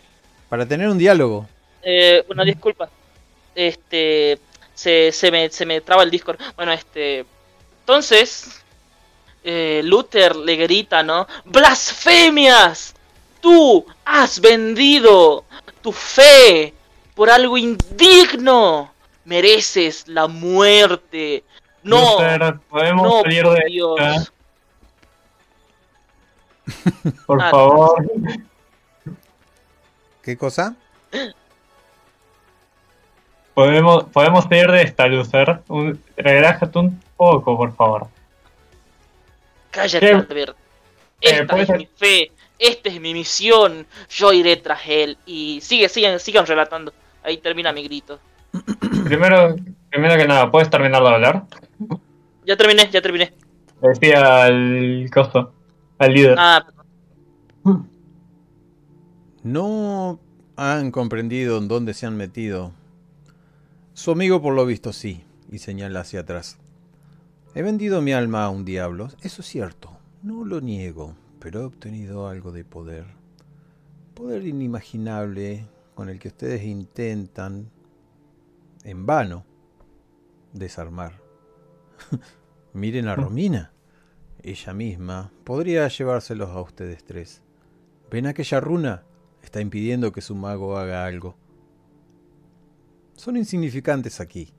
[0.50, 1.48] para tener un diálogo.
[1.82, 2.90] Eh, una disculpa.
[3.58, 4.40] Este.
[4.76, 6.40] Se, se, me, se me traba el Discord.
[6.56, 7.26] Bueno, este.
[7.82, 8.62] Entonces.
[9.44, 11.26] eh, Luther le grita, ¿no?
[11.46, 12.94] ¡Blasfemias!
[13.42, 15.46] Tú has vendido
[15.82, 16.74] tu fe
[17.16, 18.92] por algo indigno.
[19.26, 21.44] Mereces la muerte.
[21.84, 24.32] No, Luther, podemos no, salir por de Dios.
[27.26, 28.06] por Ah, favor.
[30.22, 30.76] ¿Qué cosa?
[33.62, 35.62] Podemos, podemos salir de esta, Luther.
[35.68, 38.06] Un- relájate un poco, por favor.
[39.72, 40.14] Cállate, ¿Qué?
[40.14, 40.56] Albert.
[41.22, 42.32] Eh, Esta puede es ser- mi fe.
[42.60, 43.88] Esta es mi misión.
[44.12, 45.18] Yo iré tras él.
[45.26, 46.94] Y sigue, sigan, sigan relatando.
[47.24, 48.20] Ahí termina mi grito.
[49.06, 49.56] Primero,
[49.90, 51.44] primero que nada, ¿puedes terminar de hablar?
[52.46, 53.34] Ya terminé, ya terminé.
[53.82, 55.52] Decía al costo,
[55.98, 56.36] al líder.
[56.38, 56.64] Ah,
[59.44, 60.20] No
[60.56, 62.72] han comprendido en dónde se han metido.
[63.98, 66.60] Su amigo por lo visto sí, y señala hacia atrás.
[67.56, 71.64] He vendido mi alma a un diablo, eso es cierto, no lo niego, pero he
[71.64, 73.08] obtenido algo de poder.
[74.14, 75.66] Poder inimaginable
[75.96, 77.72] con el que ustedes intentan,
[78.84, 79.46] en vano,
[80.54, 81.20] desarmar.
[82.74, 83.72] Miren a Romina.
[84.44, 87.42] Ella misma podría llevárselos a ustedes tres.
[88.12, 89.06] ¿Ven aquella runa?
[89.42, 91.36] Está impidiendo que su mago haga algo.
[93.18, 94.54] Son insignificantes aquí.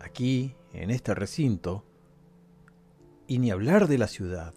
[0.00, 1.84] aquí, en este recinto,
[3.26, 4.54] y ni hablar de la ciudad,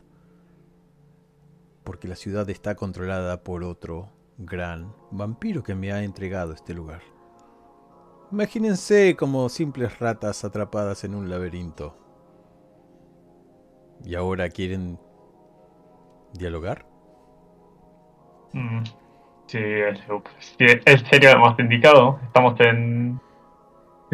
[1.84, 7.02] porque la ciudad está controlada por otro gran vampiro que me ha entregado este lugar.
[8.32, 11.98] Imagínense como simples ratas atrapadas en un laberinto.
[14.04, 15.00] ¿Y ahora quieren
[16.34, 16.86] dialogar?
[18.54, 18.84] Mm,
[19.48, 22.20] Sí, es, lo más indicado.
[22.26, 23.05] Estamos en.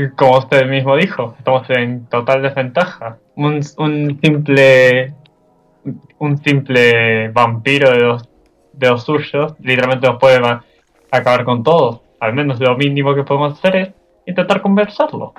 [0.10, 3.20] Como usted mismo dijo, estamos en total desventaja.
[3.36, 5.14] Un, simple.
[6.20, 8.30] Un simple vampiro de los,
[8.74, 10.40] de los suyos literalmente nos puede
[11.12, 12.02] acabar con todos.
[12.20, 13.90] Al menos lo mínimo que podemos hacer es
[14.26, 15.34] intentar conversarlo.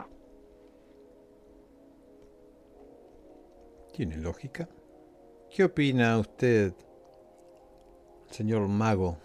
[3.93, 4.68] Tiene lógica.
[5.55, 6.72] ¿Qué opina usted,
[8.30, 9.18] señor mago?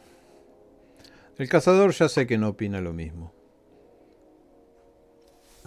[1.38, 3.37] El cazador ya sé que no opina lo mismo.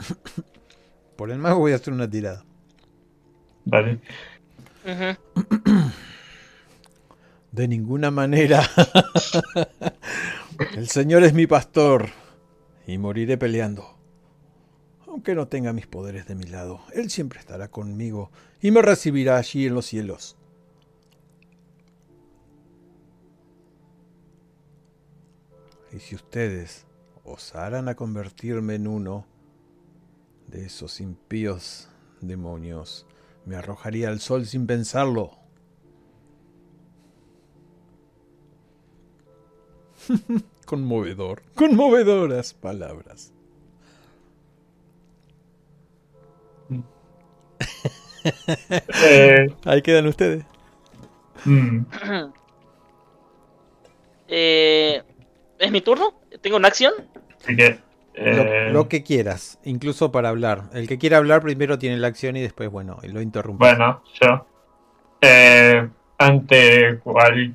[1.17, 2.45] Por el mago voy a hacer una tirada.
[3.65, 4.01] Vale.
[7.53, 8.63] De ninguna manera.
[10.77, 12.09] El Señor es mi pastor
[12.87, 13.97] y moriré peleando.
[15.07, 19.39] Aunque no tenga mis poderes de mi lado, Él siempre estará conmigo y me recibirá
[19.39, 20.37] allí en los cielos.
[25.93, 26.87] Y si ustedes
[27.25, 29.27] osaran a convertirme en uno
[30.51, 31.89] de esos impíos
[32.21, 33.07] demonios,
[33.47, 35.39] me arrojaría al sol sin pensarlo.
[40.67, 43.33] Conmovedor, conmovedoras palabras.
[49.01, 50.45] Eh, Ahí quedan ustedes.
[51.45, 51.81] mm,
[54.33, 55.03] Eh,
[55.59, 56.15] ¿Es mi turno?
[56.41, 56.93] ¿Tengo una acción?
[57.45, 57.90] que.
[58.15, 60.65] Lo, eh, lo que quieras, incluso para hablar.
[60.75, 63.65] El que quiera hablar primero tiene la acción y después, bueno, lo interrumpe.
[63.65, 64.47] Bueno, yo.
[65.21, 65.89] Eh,
[66.19, 67.55] ante cual.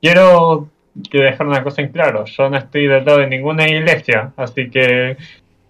[0.00, 0.68] Quiero
[1.10, 2.24] que dejar una cosa en claro.
[2.24, 4.32] Yo no estoy del lado de ninguna iglesia.
[4.36, 5.16] Así que.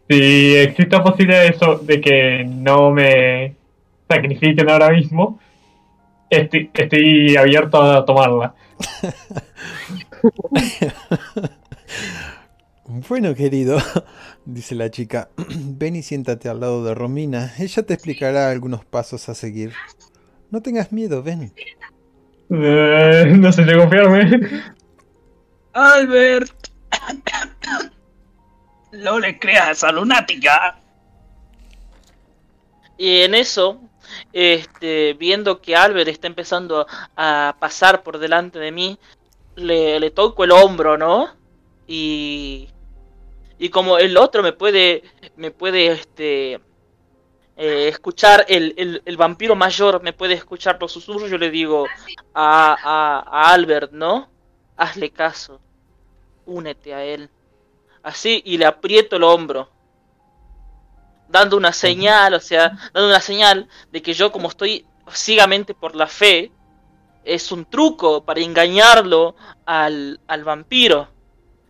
[0.08, 3.54] Si existe la posibilidad de, eso, de que no me
[4.08, 5.38] sacrifiquen ahora mismo,
[6.28, 8.54] estoy, estoy abierto a tomarla.
[12.92, 13.78] Bueno, querido,
[14.44, 17.54] dice la chica, ven y siéntate al lado de Romina.
[17.56, 19.72] Ella te explicará algunos pasos a seguir.
[20.50, 21.54] No tengas miedo, ven.
[22.50, 24.62] Eh, no sé si confiarme.
[25.72, 26.52] Albert.
[28.92, 30.80] No le creas a esa lunática.
[32.98, 33.80] Y en eso,
[34.32, 38.98] este, viendo que Albert está empezando a pasar por delante de mí,
[39.54, 41.28] le, le toco el hombro, ¿no?
[41.86, 42.68] Y,
[43.60, 45.02] y como el otro me puede,
[45.36, 46.54] me puede, este,
[47.58, 51.86] eh, escuchar, el, el, el vampiro mayor me puede escuchar los susurros, yo le digo
[52.32, 54.30] a, a, a Albert, ¿no?
[54.78, 55.60] Hazle caso,
[56.46, 57.28] únete a él.
[58.02, 59.68] Así, y le aprieto el hombro
[61.28, 65.94] dando una señal, o sea, dando una señal de que yo como estoy ciegamente por
[65.94, 66.50] la fe,
[67.24, 71.08] es un truco para engañarlo al, al vampiro.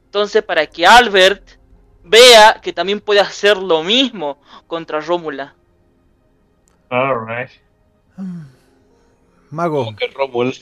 [0.05, 1.60] Entonces, para que Albert
[2.05, 5.55] vea que también puede hacer lo mismo contra Rómula.
[6.91, 7.51] Alright.
[9.51, 10.53] Mago, Como que Rómulo.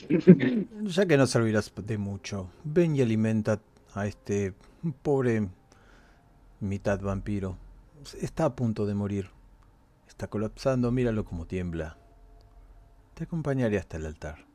[0.83, 3.59] ya que no servirás de mucho, ven y alimenta
[3.93, 4.53] a este
[5.01, 5.49] pobre
[6.59, 7.57] mitad vampiro.
[8.21, 9.29] Está a punto de morir.
[10.07, 11.97] Está colapsando, míralo como tiembla.
[13.13, 14.45] Te acompañaré hasta el altar.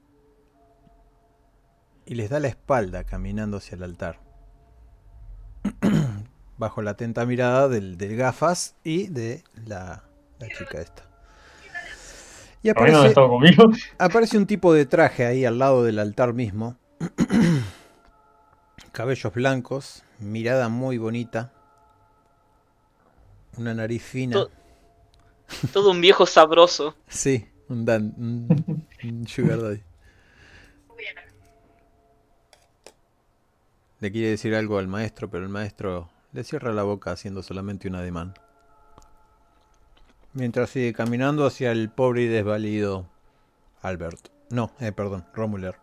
[2.07, 4.21] Y les da la espalda caminando hacia el altar.
[6.57, 10.05] Bajo la atenta mirada del, del gafas y de la,
[10.39, 11.03] la chica esta.
[12.63, 13.61] Y A mí no aparece.
[13.99, 16.79] Aparece un tipo de traje ahí al lado del altar mismo.
[18.93, 21.53] Cabellos blancos, mirada muy bonita.
[23.57, 24.35] Una nariz fina.
[24.35, 24.51] To-
[25.73, 26.95] Todo un viejo sabroso.
[27.09, 29.83] Sí, un, dan, un, un sugar daddy.
[34.01, 37.89] Le quiere decir algo al maestro, pero el maestro le cierra la boca haciendo solamente
[37.89, 38.35] un ademán.
[40.33, 43.07] Mientras sigue caminando hacia el pobre y desvalido
[43.81, 44.29] Albert.
[44.51, 45.77] No, eh, perdón, Romuler.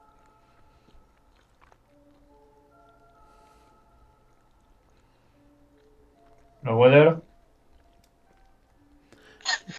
[6.63, 7.21] Leer.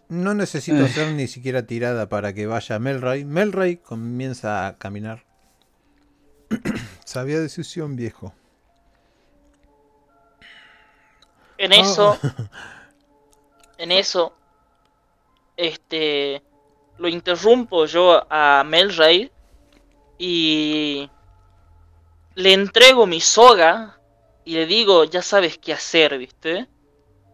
[0.09, 3.25] No necesito hacer ni siquiera tirada para que vaya Melray.
[3.25, 5.23] Melray comienza a caminar.
[7.05, 8.33] Sabía decisión, viejo.
[11.57, 12.17] En eso,
[13.77, 14.33] en eso,
[15.55, 16.41] este,
[16.97, 19.31] lo interrumpo yo a Melray
[20.17, 21.09] y
[22.35, 23.99] le entrego mi soga
[24.45, 26.67] y le digo, ya sabes qué hacer, ¿viste?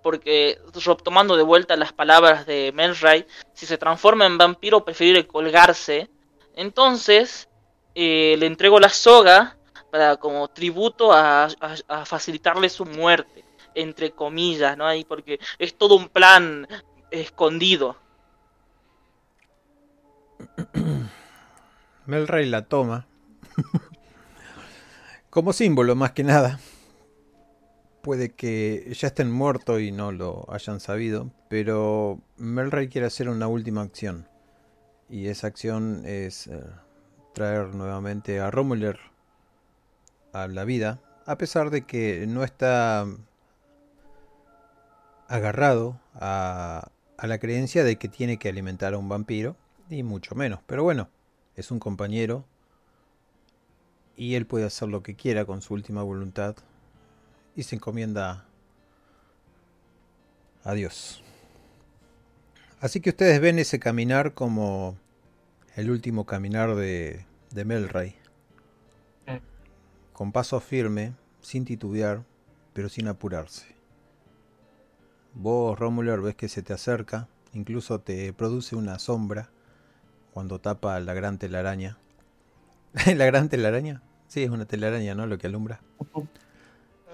[0.03, 0.59] Porque,
[1.03, 6.09] tomando de vuelta las palabras de Melray, si se transforma en vampiro, prefiere colgarse.
[6.55, 7.49] Entonces,
[7.95, 9.57] eh, le entrego la soga
[9.91, 11.47] para como tributo a,
[11.87, 13.43] a, facilitarle su muerte,
[13.81, 14.85] entre comillas, ¿no?
[14.85, 16.67] Ahí porque es todo un plan
[17.11, 17.97] escondido.
[22.05, 23.07] Melray la toma
[25.29, 26.59] como símbolo más que nada.
[28.01, 33.47] Puede que ya estén muertos y no lo hayan sabido, pero Melray quiere hacer una
[33.47, 34.27] última acción.
[35.09, 36.63] Y esa acción es eh,
[37.33, 38.99] traer nuevamente a Romuler
[40.33, 43.05] a la vida, a pesar de que no está
[45.29, 49.55] agarrado a, a la creencia de que tiene que alimentar a un vampiro,
[49.89, 50.59] ni mucho menos.
[50.65, 51.09] Pero bueno,
[51.55, 52.45] es un compañero
[54.15, 56.55] y él puede hacer lo que quiera con su última voluntad
[57.55, 58.45] y se encomienda
[60.63, 61.23] a Dios.
[62.81, 64.97] Así que ustedes ven ese caminar como
[65.75, 68.15] el último caminar de, de Melray.
[70.13, 72.23] Con paso firme, sin titubear,
[72.73, 73.78] pero sin apurarse.
[75.41, 79.47] Vos, Romuler, ves que se te acerca, incluso te produce una sombra
[80.33, 81.97] cuando tapa la gran telaraña.
[83.15, 84.01] ¿La gran telaraña?
[84.27, 85.27] Sí, es una telaraña, ¿no?
[85.27, 85.79] Lo que alumbra.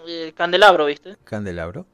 [0.07, 1.17] El candelabro, ¿viste?
[1.23, 1.85] Candelabro.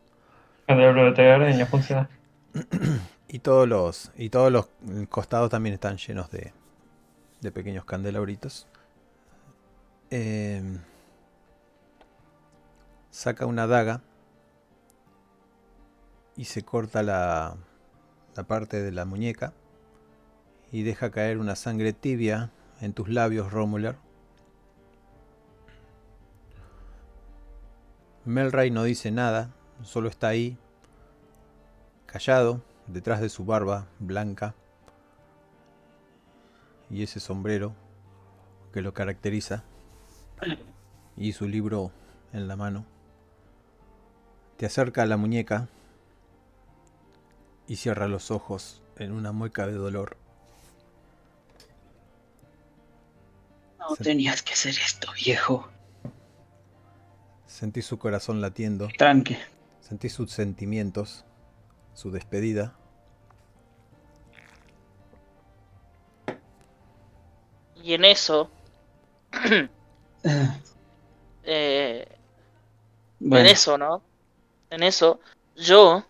[0.68, 2.10] Candelabro de telaraña funciona.
[3.28, 4.70] y todos los y todos los
[5.10, 6.54] costados también están llenos de,
[7.42, 8.70] de pequeños candelabritos.
[10.10, 10.80] Em,
[13.10, 14.00] saca una daga
[16.42, 17.56] y se corta la,
[18.36, 19.54] la parte de la muñeca
[20.72, 22.50] y deja caer una sangre tibia
[22.80, 24.00] en tus labios, Romular.
[28.26, 29.52] Melray no dice nada,
[29.84, 30.58] solo está ahí,
[32.08, 34.56] callado, detrás de su barba blanca
[36.90, 37.76] y ese sombrero
[38.74, 39.64] que lo caracteriza
[41.16, 41.92] y su libro
[42.34, 42.84] en la mano.
[44.58, 45.70] Te acerca a la muñeca
[47.72, 50.18] y cierra los ojos en una mueca de dolor.
[53.80, 55.70] No tenías que hacer esto, viejo.
[57.46, 58.90] Sentí su corazón latiendo.
[58.98, 59.40] Tranque.
[59.80, 61.24] Sentí sus sentimientos,
[61.94, 62.76] su despedida.
[67.82, 68.52] Y en eso,
[71.46, 72.06] eh,
[73.22, 74.04] en eso, ¿no?
[74.70, 75.22] En eso,
[75.56, 76.06] yo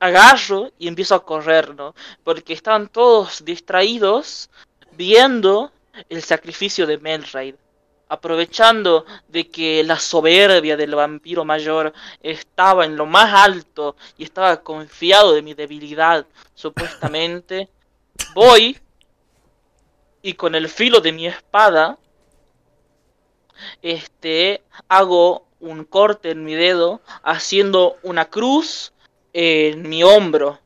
[0.00, 1.94] agarro y empiezo a correr, ¿no?
[2.24, 4.50] Porque están todos distraídos
[4.92, 5.72] viendo
[6.08, 7.54] el sacrificio de Melraid.
[8.10, 11.92] Aprovechando de que la soberbia del vampiro mayor
[12.22, 17.68] estaba en lo más alto y estaba confiado de mi debilidad, supuestamente,
[18.34, 18.78] voy
[20.22, 21.98] y con el filo de mi espada,
[23.82, 28.92] este, hago un corte en mi dedo, haciendo una cruz
[29.32, 30.58] en mi hombro,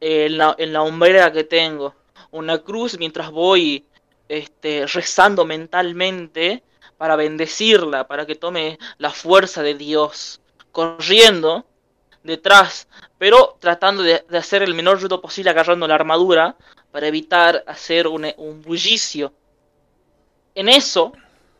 [0.00, 1.94] en la, en la hombrera que tengo.
[2.30, 3.84] Una cruz mientras voy
[4.28, 6.62] este, rezando mentalmente
[6.96, 10.40] para bendecirla, para que tome la fuerza de Dios,
[10.72, 11.64] corriendo
[12.22, 16.56] detrás, pero tratando de, hacer el menor ruido posible agarrando la armadura
[16.90, 19.32] para evitar hacer un, un bullicio.
[20.54, 21.12] En eso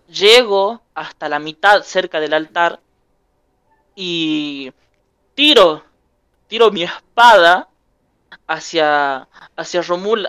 [0.08, 2.80] llego hasta la mitad cerca del altar
[3.94, 4.72] y
[5.34, 5.84] tiro,
[6.48, 7.68] tiro mi espada
[8.46, 10.28] hacia hacia Romul,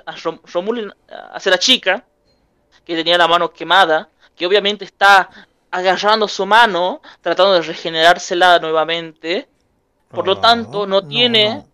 [0.53, 0.95] Romul
[1.33, 2.05] hacia la chica
[2.85, 5.29] que tenía la mano quemada, que obviamente está
[5.71, 9.47] agarrando su mano, tratando de regenerársela nuevamente.
[10.09, 11.65] Por lo tanto, no, tiene...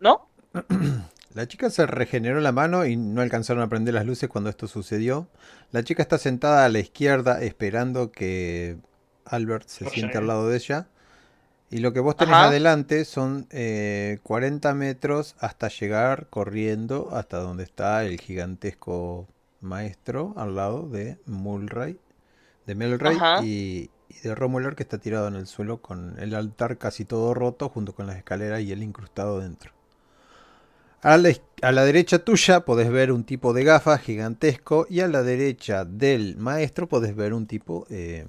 [0.00, 0.26] No,
[1.34, 4.66] La chica se regeneró la mano y no alcanzaron a prender las luces cuando esto
[4.66, 5.28] sucedió.
[5.70, 8.78] La chica está sentada a la izquierda esperando que
[9.24, 10.88] Albert se siente al lado de ella.
[11.70, 17.62] Y lo que vos tenés adelante son 40 eh, metros hasta llegar corriendo hasta donde
[17.62, 19.28] está el gigantesco
[19.60, 21.96] maestro al lado de Mulray,
[22.66, 23.90] de Melray y,
[24.24, 27.94] de Romular que está tirado en el suelo con el altar casi todo roto junto
[27.94, 29.72] con las escaleras y el incrustado dentro.
[31.02, 31.30] A la,
[31.62, 35.84] a la, derecha tuya podés ver un tipo de gafas gigantesco y a la derecha
[35.84, 38.26] del maestro podés ver un tipo eh,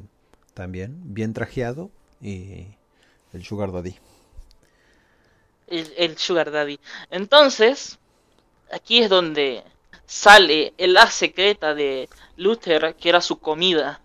[0.53, 1.89] también bien trajeado
[2.21, 2.77] y
[3.33, 3.95] el Sugar Daddy.
[5.67, 6.79] el, el Sugar Daddy.
[7.09, 7.99] Entonces,
[8.71, 9.63] aquí es donde
[10.05, 14.01] sale la secreta de Luther, que era su comida.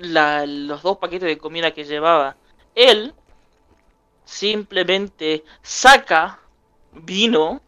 [0.00, 2.36] La- los dos paquetes de comida que llevaba.
[2.74, 3.14] Él
[4.24, 6.40] simplemente saca
[6.92, 7.62] vino,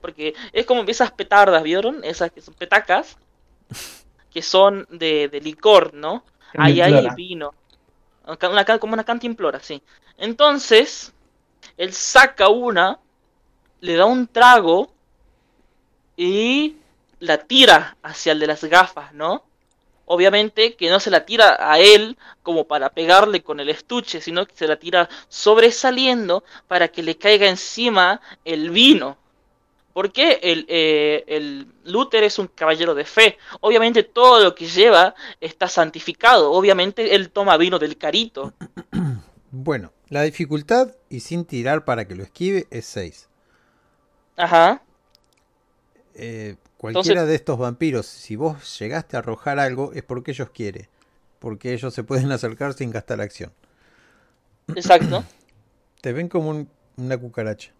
[0.00, 2.04] porque es como esas petardas, ¿vieron?
[2.04, 3.18] Esas que son petacas,
[4.30, 6.24] que son de, de licor, ¿no?
[6.56, 7.54] Ahí hay vino.
[8.26, 9.82] Una, como una cantimplora, sí.
[10.16, 11.12] Entonces,
[11.76, 12.98] él saca una,
[13.80, 14.92] le da un trago
[16.16, 16.76] y
[17.20, 19.44] la tira hacia el de las gafas, ¿no?
[20.06, 24.46] Obviamente que no se la tira a él como para pegarle con el estuche, sino
[24.46, 29.16] que se la tira sobresaliendo para que le caiga encima el vino.
[29.92, 33.38] Porque el, eh, el Luther es un caballero de fe.
[33.60, 36.52] Obviamente todo lo que lleva está santificado.
[36.52, 38.52] Obviamente él toma vino del carito.
[39.54, 43.28] Bueno, la dificultad y sin tirar para que lo esquive es 6.
[44.38, 44.80] Ajá.
[46.14, 50.88] Eh, cualquiera de estos vampiros, si vos llegaste a arrojar algo, es porque ellos quieren.
[51.38, 53.52] Porque ellos se pueden acercar sin gastar acción.
[54.74, 55.22] Exacto.
[56.00, 57.72] Te ven como un- una cucaracha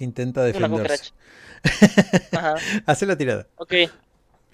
[0.00, 1.12] que intenta defenderse.
[2.32, 2.54] Ajá.
[2.86, 3.46] Hacé la tirada.
[3.56, 3.74] Ok.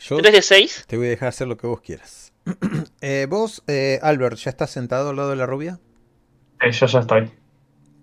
[0.01, 0.85] Yo 3 de 6.
[0.89, 2.33] te voy a dejar hacer lo que vos quieras.
[3.01, 5.79] Eh, vos, eh, Albert, ¿ya estás sentado al lado de la rubia?
[6.61, 7.31] Eh, yo ya estoy.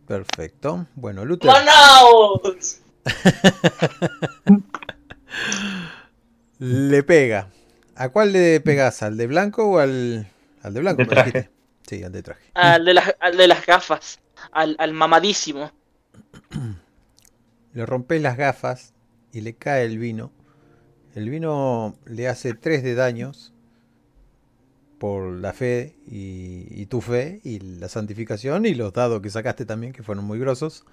[0.07, 0.87] Perfecto.
[0.95, 1.51] Bueno, Luther.
[1.51, 2.79] ¡Manaos!
[6.59, 7.49] Le pega.
[7.95, 9.03] ¿A cuál le pegas?
[9.03, 10.27] ¿Al de blanco o al,
[10.61, 11.01] al de blanco?
[11.01, 11.31] De me traje.
[11.31, 11.51] dijiste?
[11.87, 12.51] Sí, al de traje.
[12.53, 14.19] Al de las, al de las gafas.
[14.53, 15.71] Al, al mamadísimo.
[17.73, 18.93] Le rompes las gafas
[19.31, 20.31] y le cae el vino.
[21.15, 23.53] El vino le hace 3 de daños
[24.99, 29.65] por la fe y, y tu fe y la santificación y los dados que sacaste
[29.65, 30.85] también, que fueron muy grosos.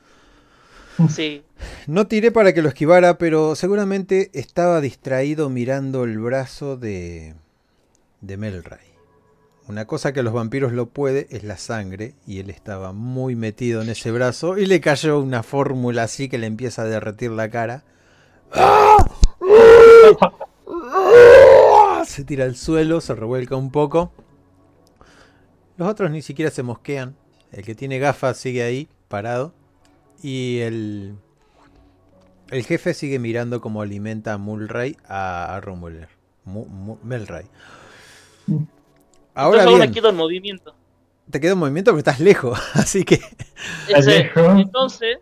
[1.09, 1.43] Sí.
[1.87, 7.35] No tiré para que lo esquivara, pero seguramente estaba distraído mirando el brazo de,
[8.21, 8.90] de Melray.
[9.71, 13.37] Una cosa que a los vampiros lo puede es la sangre, y él estaba muy
[13.37, 17.31] metido en ese brazo, y le cayó una fórmula así que le empieza a derretir
[17.31, 17.85] la cara.
[22.05, 24.13] Se tira al suelo, se revuelca un poco.
[25.77, 27.15] Los otros ni siquiera se mosquean.
[27.53, 29.55] El que tiene gafas sigue ahí, parado.
[30.21, 31.15] Y el,
[32.51, 36.09] el jefe sigue mirando cómo alimenta a Mulray a, a Romuler.
[39.43, 40.77] Ahora Entonces ahora quedo en movimiento.
[41.31, 43.21] te queda un movimiento porque estás lejos, así que.
[43.87, 45.19] Ese- entonces,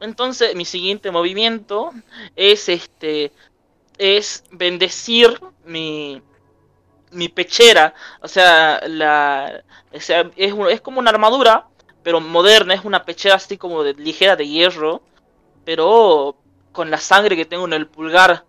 [0.00, 1.92] entonces mi siguiente movimiento
[2.36, 3.32] es este
[3.98, 6.22] es bendecir mi
[7.12, 11.68] mi pechera, o sea, la o sea, es, un- es como una armadura,
[12.02, 15.02] pero moderna, es una pechera así como de, ligera de hierro,
[15.64, 16.36] pero
[16.72, 18.46] con la sangre que tengo en el pulgar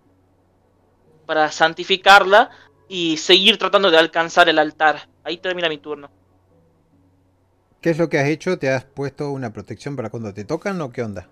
[1.26, 2.50] para santificarla
[2.90, 5.08] y seguir tratando de alcanzar el altar.
[5.24, 6.10] Ahí termina mi turno.
[7.82, 8.60] ¿qué es lo que has hecho?
[8.60, 11.30] ¿Te has puesto una protección para cuando te tocan o qué onda?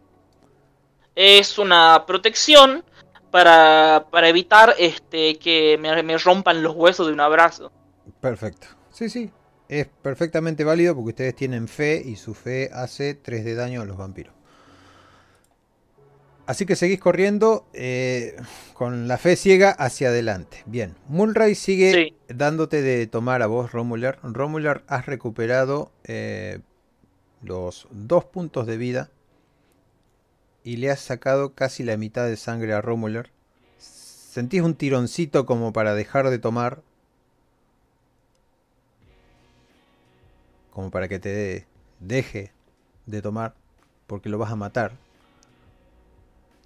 [1.18, 2.84] es una protección
[3.32, 7.72] para, para evitar este que me, me rompan los huesos de un abrazo.
[8.22, 8.68] Perfecto.
[8.92, 9.32] Sí, sí.
[9.68, 13.86] Es perfectamente válido porque ustedes tienen fe y su fe hace 3 de daño a
[13.86, 14.37] los vampiros.
[16.48, 18.38] Así que seguís corriendo eh,
[18.74, 20.64] con la fe ciega hacia adelante.
[20.66, 22.16] Bien, Mulray sigue Sí.
[22.34, 24.18] dándote de tomar a vos, Romular.
[24.24, 26.60] Romular, has recuperado eh,
[27.44, 29.10] los dos puntos de vida
[30.64, 33.30] y le has sacado casi la mitad de sangre a Romular.
[33.78, 36.82] Sentís un tironcito como para dejar de tomar,
[40.72, 41.66] como para que te de-
[42.00, 42.52] deje
[43.06, 43.54] de tomar,
[44.06, 44.94] porque lo vas a matar.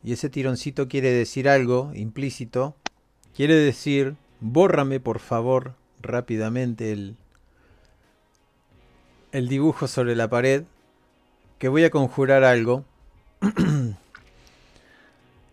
[0.04, 2.76] Y ese tironcito quiere decir algo implícito.
[3.36, 7.16] Quiere decir, bórrame por favor rápidamente el,
[9.32, 10.64] el dibujo sobre la pared,
[11.60, 12.84] que voy a conjurar algo.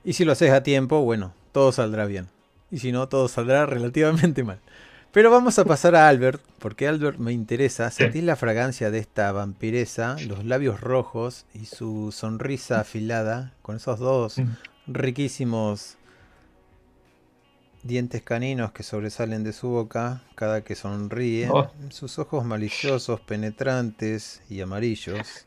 [0.04, 2.28] y si lo haces a tiempo, bueno, todo saldrá bien.
[2.70, 4.60] Y si no, todo saldrá relativamente mal.
[5.12, 7.90] Pero vamos a pasar a Albert, porque Albert me interesa.
[7.90, 13.98] Sentís la fragancia de esta vampiresa, los labios rojos y su sonrisa afilada, con esos
[13.98, 14.48] dos Mm.
[14.86, 15.96] riquísimos
[17.82, 21.48] dientes caninos que sobresalen de su boca cada que sonríe.
[21.50, 21.70] Oh.
[21.88, 25.46] Sus ojos maliciosos, penetrantes y amarillos.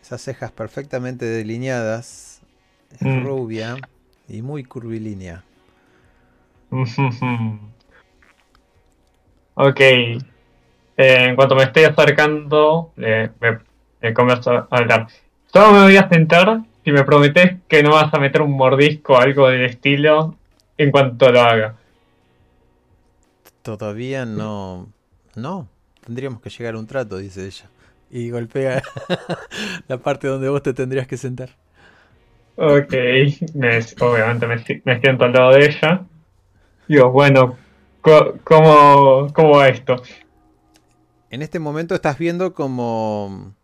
[0.00, 2.40] Esas cejas perfectamente delineadas,
[3.00, 3.24] Mm.
[3.24, 3.76] rubia
[4.28, 5.42] y muy curvilínea.
[9.54, 9.80] ok.
[9.80, 10.20] Eh,
[10.96, 13.58] en cuanto me estoy acercando, eh, me,
[14.00, 15.08] me comienzo a hablar.
[15.52, 19.14] solo me voy a sentar si me prometes que no vas a meter un mordisco
[19.14, 20.36] o algo del estilo
[20.76, 21.76] en cuanto lo haga.
[23.62, 24.92] Todavía no.
[25.34, 25.68] No.
[26.04, 27.70] Tendríamos que llegar a un trato, dice ella.
[28.10, 28.82] Y golpea
[29.88, 31.50] la parte donde vos te tendrías que sentar.
[32.56, 32.92] Ok,
[33.54, 36.06] me- obviamente me, si- me siento al lado de ella.
[36.88, 37.58] Digo, bueno,
[38.44, 39.96] ¿cómo, ¿cómo va esto?
[41.30, 43.54] En este momento estás viendo como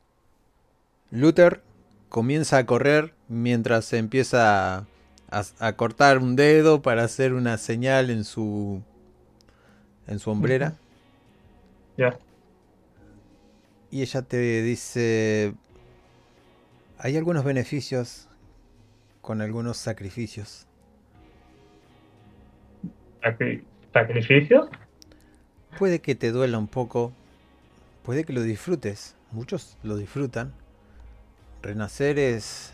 [1.11, 1.63] Luther
[2.09, 8.11] comienza a correr mientras se empieza a, a cortar un dedo para hacer una señal
[8.11, 8.83] en su
[10.09, 10.73] en su hombrera
[11.97, 12.19] Ya.
[13.93, 15.55] y ella te dice
[16.99, 18.27] hay algunos beneficios
[19.21, 20.67] con algunos sacrificios.
[23.23, 23.63] Sacri-
[23.93, 24.69] ¿Sacrificios?
[25.79, 27.13] Puede que te duela un poco,
[28.05, 30.53] puede que lo disfrutes, muchos lo disfrutan.
[31.63, 32.73] Renacer es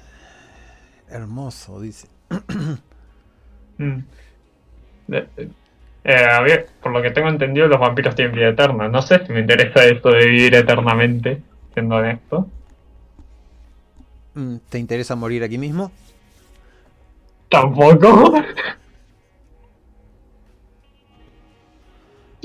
[1.08, 2.08] hermoso, dice.
[3.78, 3.98] Mm.
[5.12, 5.28] Eh,
[6.04, 8.88] eh, a ver, por lo que tengo entendido, los vampiros tienen vida eterna.
[8.88, 11.42] No sé si me interesa esto de vivir eternamente,
[11.74, 12.48] siendo honesto.
[14.32, 15.92] Mm, ¿Te interesa morir aquí mismo?
[17.50, 18.32] Tampoco.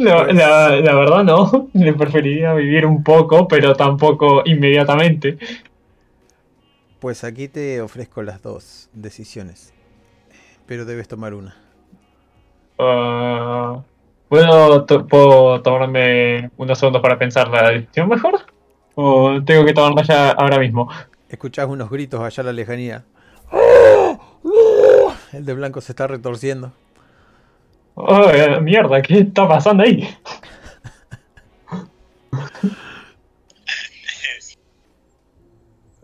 [0.04, 5.38] La, Pues- la, la verdad no, le preferiría vivir un poco, pero tampoco inmediatamente.
[7.00, 9.74] Pues aquí te ofrezco las dos decisiones,
[10.68, 11.56] pero debes tomar una.
[12.78, 13.82] Ah,
[14.30, 18.40] ¿puedo, to- ¿Puedo tomarme unos segundos para pensar la decisión mejor?
[18.96, 20.90] ¿O tengo que tomarla ya ahora mismo?
[21.30, 23.04] Escuchás unos gritos allá a la lejanía.
[25.34, 26.74] El de blanco se está retorciendo.
[28.04, 30.08] Oh, mierda, ¿qué está pasando ahí?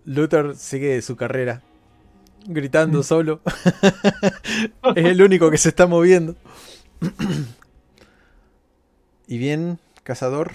[0.05, 1.63] Luther sigue su carrera,
[2.45, 3.41] gritando solo.
[4.95, 6.35] es el único que se está moviendo.
[9.27, 10.51] y bien, cazador,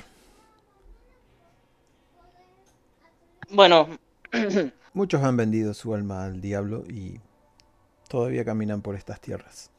[3.50, 3.86] Bueno,
[4.94, 7.20] muchos han vendido su alma al diablo y
[8.08, 9.71] todavía caminan por estas tierras.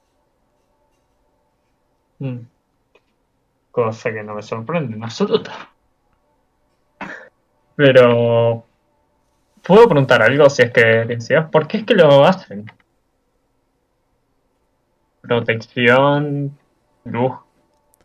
[2.20, 2.40] Mm.
[3.72, 5.52] Cosa que no me sorprende en absoluto.
[7.76, 8.66] Pero...
[9.64, 11.50] ¿Puedo preguntar algo si es que deseas?
[11.50, 12.70] ¿Por qué es que lo hacen?
[15.22, 16.58] Protección,
[17.06, 17.32] luz.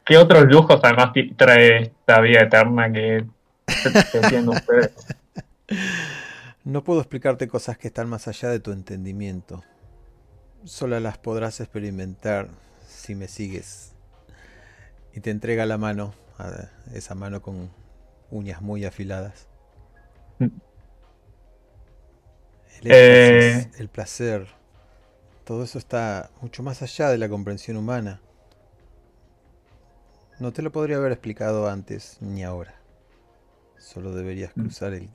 [0.04, 3.26] ¿Qué otros lujos además trae esta vida eterna que,
[3.66, 4.94] que tienen ustedes?
[6.64, 9.64] No puedo explicarte cosas que están más allá de tu entendimiento.
[10.64, 12.48] Solo las podrás experimentar
[12.86, 13.94] si me sigues.
[15.18, 17.70] Y te entrega la mano, a- esa mano con
[18.30, 19.48] uñas muy afiladas.
[20.38, 20.52] El
[22.92, 24.46] éxtasis, el placer,
[25.44, 28.20] todo eso está mucho más allá de la comprensión humana.
[30.38, 32.76] No te lo podría haber explicado antes ni ahora.
[33.76, 34.60] Solo deberías Mm.
[34.60, 35.08] cruzar el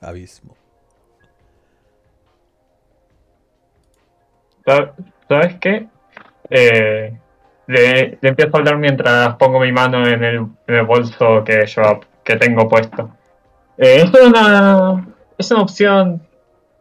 [0.00, 0.54] abismo.
[4.64, 4.94] ¿Sab-
[5.28, 5.88] ¿Sabes qué?
[6.50, 7.18] Eh,
[7.68, 12.36] le, empiezo a hablar mientras pongo mi mano en el, en bolso que, yo, que
[12.36, 13.10] tengo puesto.
[13.76, 15.06] Eh, es, una,
[15.36, 16.22] es una opción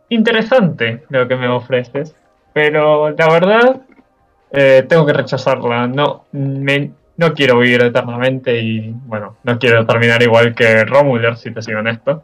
[0.09, 2.15] interesante lo que me ofreces,
[2.53, 3.81] pero la verdad
[4.51, 5.87] eh, tengo que rechazarla.
[5.87, 11.51] No, me- no quiero vivir eternamente y, bueno, no quiero terminar igual que Romuler, si
[11.51, 12.23] te soy honesto.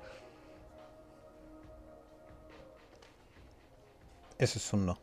[4.38, 4.98] Eso es un no.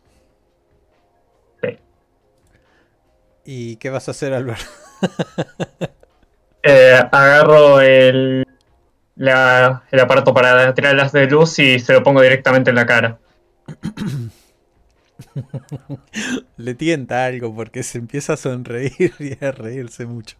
[3.52, 4.62] ¿Y qué vas a hacer, Albert?
[6.62, 8.44] Eh, agarro el,
[9.16, 12.86] la- el aparato para tirar las de luz y se lo pongo directamente en la
[12.86, 13.18] cara.
[16.56, 20.36] Le tienta algo porque se empieza a sonreír y a reírse mucho.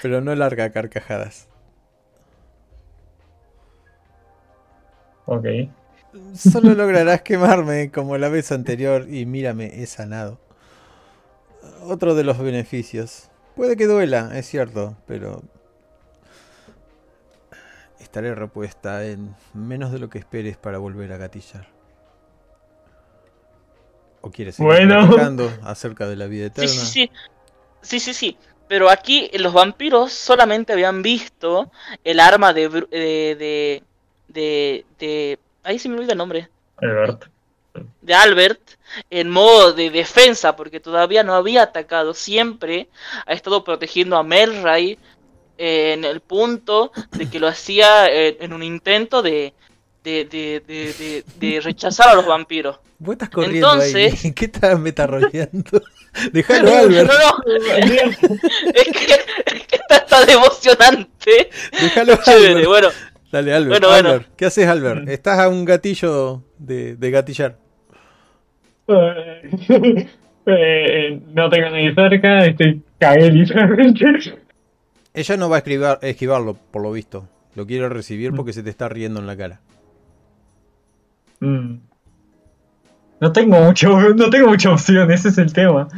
[0.00, 1.48] Pero no larga carcajadas.
[5.26, 5.46] Ok.
[6.34, 10.38] Solo lograrás quemarme como la vez anterior y mírame, he sanado.
[11.82, 13.30] Otro de los beneficios.
[13.54, 15.42] Puede que duela, es cierto, pero
[17.98, 21.68] estaré repuesta en menos de lo que esperes para volver a gatillar.
[24.20, 24.96] ¿O quieres seguir Bueno.
[24.98, 26.68] platicando acerca de la vida sí, eterna?
[26.68, 27.10] sí, sí.
[27.82, 28.38] Sí, sí, sí.
[28.68, 31.70] Pero aquí eh, los vampiros solamente habían visto
[32.04, 32.68] el arma de...
[32.68, 32.86] De,
[33.36, 33.84] de,
[34.28, 36.50] de, de- Ahí se me olvida el nombre.
[36.78, 37.28] Albert.
[38.02, 38.60] De Albert
[39.10, 42.14] en modo de defensa, porque todavía no había atacado.
[42.14, 42.88] Siempre
[43.26, 44.98] ha estado protegiendo a Melray
[45.58, 49.54] eh, en el punto de que lo hacía eh, en un intento de,
[50.04, 52.78] de, de, de, rechazar a los vampiros.
[52.98, 54.32] Vos estás corriendo Entonces- ahí.
[54.34, 55.82] ¿Qué estás metarroleando?
[56.32, 57.10] Dejalo, No, Albert.
[57.10, 57.52] no,
[58.74, 59.14] es que,
[59.54, 61.50] es que está tan emocionante.
[61.78, 62.18] Déjalo,
[62.68, 62.88] bueno,
[63.30, 63.84] Dale, Albert.
[63.84, 64.24] Bueno, bueno.
[64.36, 65.08] ¿Qué haces, Albert?
[65.08, 67.58] Estás a un gatillo de, de gatillar.
[68.88, 70.08] Eh,
[70.46, 74.04] eh, no tengo ni cerca, estoy cagué literalmente.
[75.14, 77.26] Ella no va a esquivar, esquivarlo, por lo visto.
[77.54, 78.36] Lo quiere recibir Mm.
[78.36, 79.60] porque se te está riendo en la cara.
[81.40, 81.76] Mm.
[83.20, 85.88] No tengo mucho, no tengo mucha opción, ese es el tema.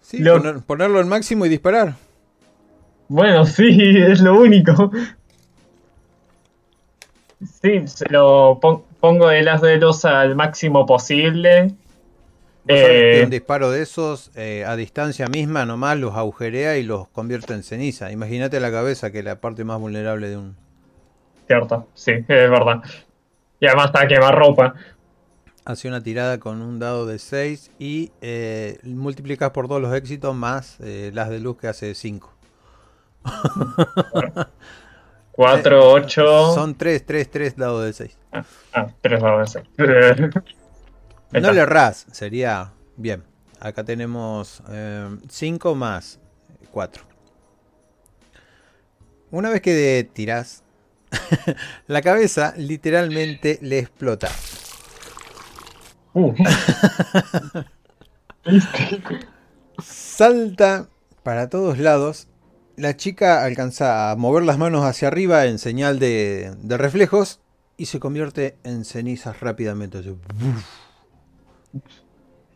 [0.00, 1.94] Sí, Lo- poner- ponerlo en máximo y disparar.
[3.08, 4.90] Bueno, sí, es lo único.
[7.62, 11.74] Sí, se lo pon- pongo el as de los al máximo posible.
[12.68, 17.54] Eh, un disparo de esos eh, a distancia misma nomás los agujerea y los convierte
[17.54, 18.12] en ceniza.
[18.12, 20.56] Imagínate la cabeza, que es la parte más vulnerable de un...
[21.46, 22.82] cierto, sí, es verdad.
[23.60, 24.74] Y además está quemar ropa.
[25.64, 30.34] Hace una tirada con un dado de 6 y eh, multiplicas por 2 los éxitos
[30.34, 32.32] más eh, las de luz que hace 5.
[35.32, 36.54] 4, 8.
[36.54, 38.18] Son 3, 3, 3 dados de 6.
[38.72, 40.44] Ah, 3 dados de 6.
[41.32, 43.22] No le errás, sería bien.
[43.60, 44.62] Acá tenemos
[45.28, 46.18] 5 más
[46.70, 47.04] 4.
[49.30, 50.64] Una vez que tirás,
[51.86, 54.28] la cabeza literalmente le explota.
[56.14, 56.34] Uh.
[59.82, 60.88] Salta
[61.22, 62.26] para todos lados.
[62.76, 67.40] La chica alcanza a mover las manos hacia arriba en señal de, de reflejos
[67.76, 70.02] y se convierte en cenizas rápidamente.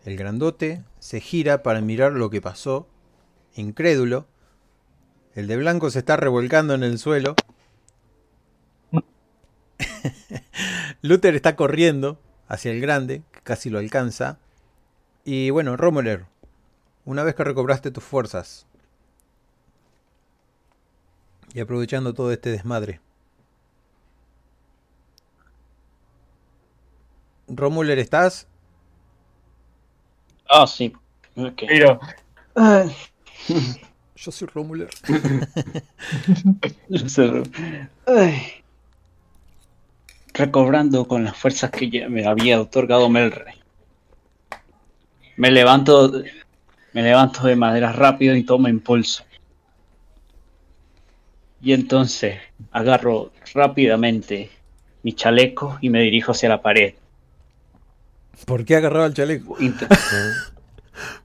[0.04, 2.88] El grandote se gira para mirar lo que pasó,
[3.54, 4.26] incrédulo.
[5.34, 7.34] El de blanco se está revolcando en el suelo.
[11.02, 14.38] Luther está corriendo hacia el grande, que casi lo alcanza.
[15.24, 16.26] Y bueno, Romuler,
[17.04, 18.66] una vez que recobraste tus fuerzas
[21.54, 23.00] y aprovechando todo este desmadre,
[27.48, 28.48] Romuler, ¿estás?
[30.48, 30.92] Ah, sí.
[31.36, 31.62] Ok.
[31.68, 32.00] Miro,
[32.54, 32.94] Ay,
[34.16, 34.88] Yo soy Romuler.
[38.06, 38.42] ay.
[40.32, 43.54] Recobrando con las fuerzas que ya me había otorgado Melrey.
[45.36, 46.22] Me levanto,
[46.92, 49.24] me levanto de manera rápida y tomo impulso.
[51.60, 52.38] Y entonces
[52.70, 54.50] agarro rápidamente
[55.02, 56.94] mi chaleco y me dirijo hacia la pared.
[58.46, 59.56] ¿Por qué agarraba el chaleco?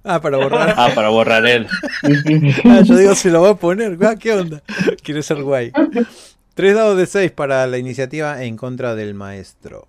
[0.03, 0.73] Ah, para borrar.
[0.77, 1.67] ah, para borrar él.
[2.65, 3.97] Ah, yo digo, se lo va a poner.
[4.03, 4.61] Ah, ¿Qué onda?
[5.03, 5.71] Quiere ser guay.
[6.55, 9.87] Tres dados de 6 para la iniciativa en contra del maestro.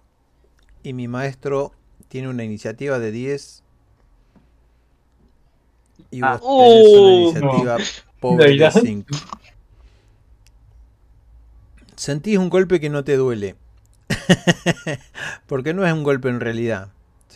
[0.82, 1.72] Y mi maestro
[2.08, 3.62] tiene una iniciativa de 10.
[6.10, 6.38] Y vos Ah.
[6.40, 7.76] tenés una Uh, iniciativa
[8.20, 8.80] pobre de Navidad.
[8.82, 9.16] 5.
[11.96, 13.56] Sentís un golpe que no te duele.
[15.46, 16.88] Porque no es un golpe en realidad.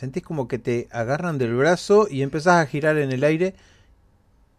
[0.05, 3.55] Sentís como que te agarran del brazo y empezás a girar en el aire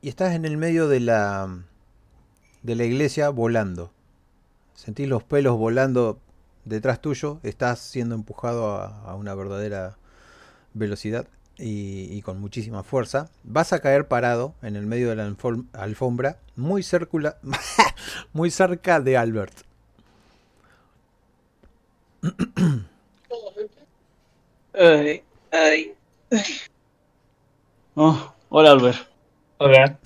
[0.01, 1.59] y estás en el medio de la
[2.63, 3.91] de la iglesia volando.
[4.73, 6.17] Sentís los pelos volando
[6.63, 9.99] detrás tuyo, estás siendo empujado a, una verdadera
[10.73, 11.27] velocidad
[11.59, 13.29] y, con muchísima fuerza.
[13.43, 17.37] Vas a caer parado en el medio de la alfom- alfombra, muy, círcula-
[18.33, 19.53] muy cerca de Albert.
[25.55, 25.93] Ay.
[27.95, 28.97] Oh, hola Albert.
[29.57, 29.97] Hola.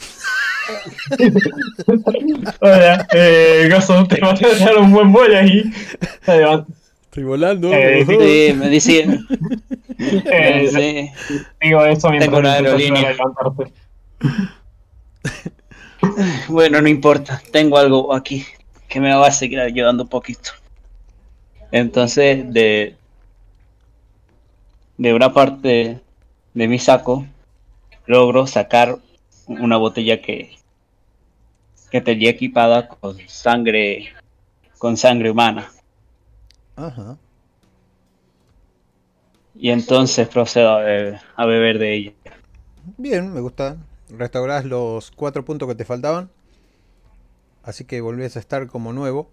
[2.61, 5.63] Hola, eh, Gozo, te vas a dar un buen vuelo ahí.
[7.03, 7.73] Estoy volando.
[7.73, 9.05] Eh, Sí, me dice,
[9.97, 11.11] me eh,
[11.59, 13.15] digo eso mientras Tengo una aerolínea.
[16.47, 18.45] Bueno, no importa, tengo algo aquí
[18.87, 20.51] que me va a seguir ayudando un poquito.
[21.71, 22.95] Entonces, de,
[24.99, 26.01] de una parte
[26.53, 27.25] de mi saco,
[28.05, 28.99] logro sacar
[29.47, 30.57] una botella que,
[31.89, 34.09] que tenía equipada con sangre,
[34.77, 35.71] con sangre humana.
[36.75, 37.17] Ajá.
[39.55, 42.13] Y entonces procedo a beber, a beber de ella.
[42.97, 43.77] Bien, me gusta.
[44.09, 46.29] Restaurás los cuatro puntos que te faltaban.
[47.63, 49.31] Así que volvés a estar como nuevo.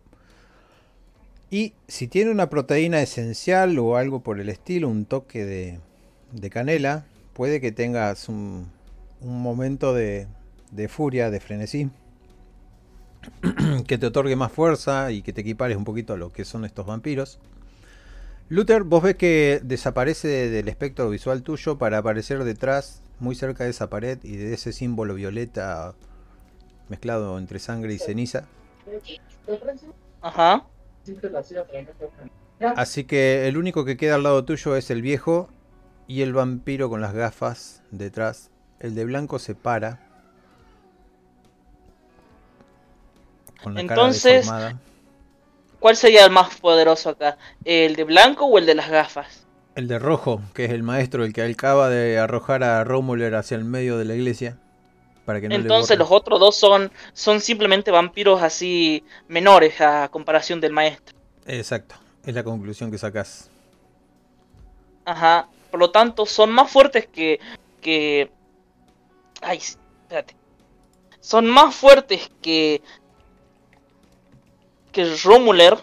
[1.50, 5.80] Y si tiene una proteína esencial o algo por el estilo, un toque de,
[6.32, 8.70] de canela, puede que tengas un,
[9.20, 10.26] un momento de,
[10.72, 11.90] de furia, de frenesí.
[13.86, 16.64] que te otorgue más fuerza y que te equipares un poquito a lo que son
[16.64, 17.38] estos vampiros.
[18.48, 23.70] Luther, vos ves que desaparece del espectro visual tuyo para aparecer detrás, muy cerca de
[23.70, 25.94] esa pared y de ese símbolo violeta
[26.88, 28.46] mezclado entre sangre y ceniza.
[30.20, 30.66] Ajá.
[32.76, 35.50] Así que el único que queda al lado tuyo es el viejo
[36.06, 38.50] y el vampiro con las gafas detrás.
[38.80, 40.00] El de blanco se para.
[43.62, 44.78] Con la Entonces- cara.
[45.80, 47.36] ¿Cuál sería el más poderoso acá?
[47.64, 49.46] ¿El de blanco o el de las gafas?
[49.74, 53.56] El de rojo, que es el maestro, el que acaba de arrojar a Romuler hacia
[53.56, 54.58] el medio de la iglesia.
[55.26, 60.60] Para que no Entonces los otros dos son, son simplemente vampiros así menores a comparación
[60.60, 61.14] del maestro.
[61.44, 63.50] Exacto, es la conclusión que sacas.
[65.04, 65.48] Ajá.
[65.70, 67.40] Por lo tanto, son más fuertes que.
[67.80, 68.30] que.
[69.40, 70.36] Ay, espérate.
[71.20, 72.82] Son más fuertes que.
[74.92, 75.76] que Romuler.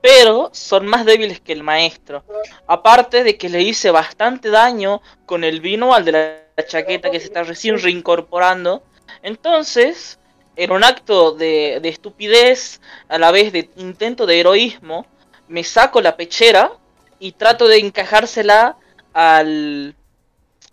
[0.00, 2.24] Pero son más débiles que el maestro.
[2.66, 7.20] Aparte de que le hice bastante daño con el vino al de la chaqueta que
[7.20, 8.82] se está recién reincorporando.
[9.22, 10.18] Entonces,
[10.56, 15.06] en un acto de, de estupidez, a la vez de intento de heroísmo,
[15.48, 16.72] me saco la pechera
[17.18, 18.76] y trato de encajársela
[19.12, 19.94] al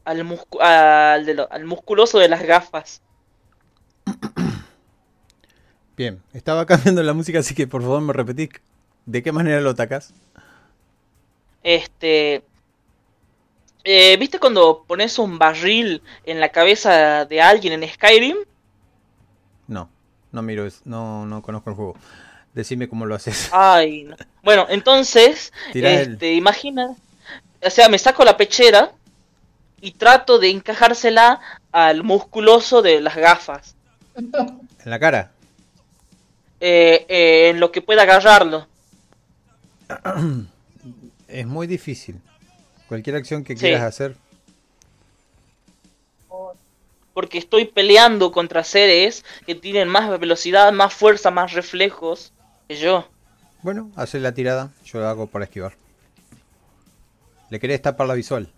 [0.03, 3.01] al, muscu- al, de lo- al musculoso de las gafas.
[5.97, 8.49] Bien, estaba cambiando la música, así que por favor me repetís
[9.05, 10.13] de qué manera lo atacas.
[11.63, 12.43] Este
[13.85, 18.37] eh, ¿Viste cuando pones un barril en la cabeza de alguien en Skyrim?
[19.67, 19.89] No,
[20.31, 21.95] no miro, es- no, no conozco el juego.
[22.53, 23.49] Decime cómo lo haces.
[23.53, 24.15] Ay, no.
[24.43, 26.95] Bueno, entonces, Tirá el- este, imagina,
[27.61, 28.91] o sea, me saco la pechera
[29.81, 31.39] y trato de encajársela
[31.71, 33.75] al musculoso de las gafas,
[34.15, 35.31] En la cara.
[36.59, 38.67] eh, eh, en lo que pueda agarrarlo.
[41.27, 42.21] Es muy difícil.
[42.87, 43.61] Cualquier acción que Sí.
[43.61, 44.15] quieras hacer.
[47.13, 52.33] porque estoy peleando contra seres que tienen más velocidad, más fuerza, más reflejos
[52.67, 53.07] que yo.
[53.61, 54.73] Bueno, hacer la tirada.
[54.83, 55.77] Yo lo hago para esquivar.
[57.49, 58.49] Le querés tapar la visual.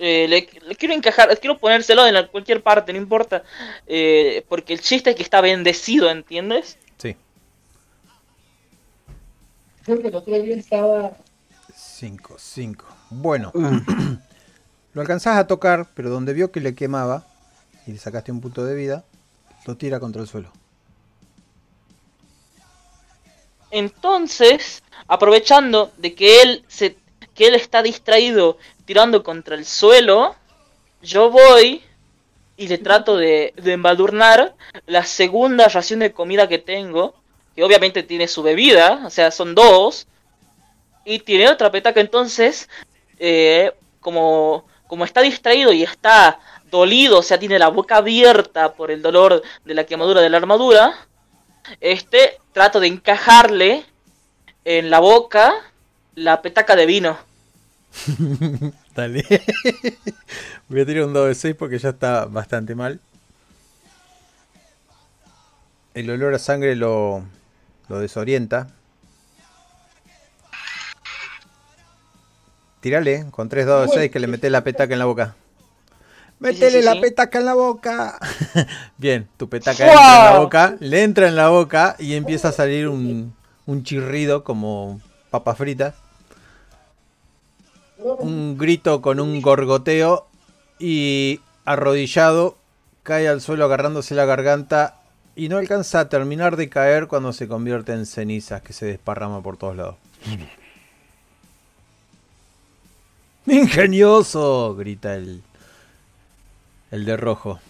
[0.00, 3.44] Eh, le, le quiero encajar, quiero ponérselo en la- cualquier parte, no importa.
[3.86, 6.76] Eh, porque el chiste es que está bendecido, ¿entiendes?
[6.98, 7.14] Sí.
[9.84, 11.12] Creo que el otro día estaba.
[11.72, 12.84] 5, 5.
[13.10, 13.52] Bueno.
[14.94, 17.24] lo alcanzás a tocar, pero donde vio que le quemaba
[17.86, 19.04] y le sacaste un punto de vida,
[19.66, 20.50] lo tira contra el suelo.
[23.70, 26.96] Entonces, aprovechando de que él se
[27.34, 30.34] que él está distraído tirando contra el suelo,
[31.00, 31.82] yo voy
[32.56, 34.56] y le trato de, de embadurnar
[34.86, 37.14] la segunda ración de comida que tengo,
[37.54, 40.08] que obviamente tiene su bebida, o sea, son dos,
[41.04, 42.68] y tiene otra petaca, entonces,
[43.18, 46.40] eh, como, como está distraído y está
[46.70, 50.36] dolido, o sea, tiene la boca abierta por el dolor de la quemadura de la
[50.36, 50.94] armadura,
[51.80, 53.84] este trato de encajarle
[54.64, 55.54] en la boca
[56.14, 57.16] la petaca de vino.
[58.94, 59.24] Dale.
[60.68, 63.00] Voy a tirar un dado de 6 porque ya está bastante mal.
[65.94, 67.24] El olor a sangre lo,
[67.88, 68.68] lo desorienta.
[72.80, 75.34] Tírale con 3 dados de 6 que le metes la petaca en la boca.
[76.38, 77.00] ¡Métele sí, la sí.
[77.00, 78.18] petaca en la boca!
[78.98, 82.52] Bien, tu petaca entra en la boca, le entra en la boca y empieza a
[82.52, 83.34] salir un,
[83.66, 85.00] un chirrido como
[85.30, 85.94] papa frita
[87.98, 90.28] un grito con un gorgoteo
[90.78, 92.56] y arrodillado
[93.02, 95.00] cae al suelo agarrándose la garganta
[95.34, 99.42] y no alcanza a terminar de caer cuando se convierte en cenizas que se desparrama
[99.42, 99.96] por todos lados.
[103.52, 104.74] ¡Ingenioso!
[104.76, 105.42] grita el,
[106.90, 107.60] el de rojo.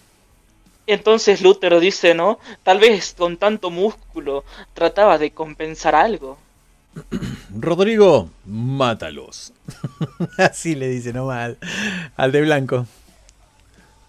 [0.87, 2.39] Entonces Lutero dice, ¿no?
[2.63, 4.43] Tal vez con tanto músculo
[4.73, 6.37] trataba de compensar algo.
[7.55, 9.53] Rodrigo, mátalos.
[10.37, 11.57] Así le dice nomás al,
[12.15, 12.87] al de blanco.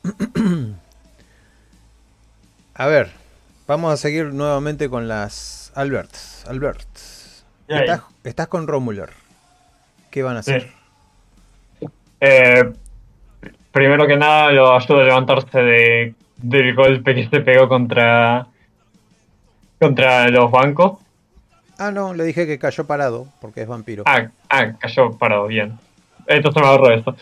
[2.74, 3.10] A ver,
[3.66, 6.10] vamos a seguir nuevamente con las Albert.
[6.47, 6.89] Albert,
[7.68, 9.10] estás, estás con Romuler.
[10.10, 10.62] ¿Qué van a hacer?
[10.62, 10.80] Sí.
[12.20, 12.73] Eh,
[13.73, 18.47] primero que nada, lo ayudo a levantarse de, del golpe que se pegó contra,
[19.78, 20.99] contra los bancos.
[21.78, 24.05] Ah, no, le dije que cayó parado porque es vampiro.
[24.07, 25.78] Ah, ah, cayó parado, bien.
[26.26, 27.16] Entonces me ahorro eso.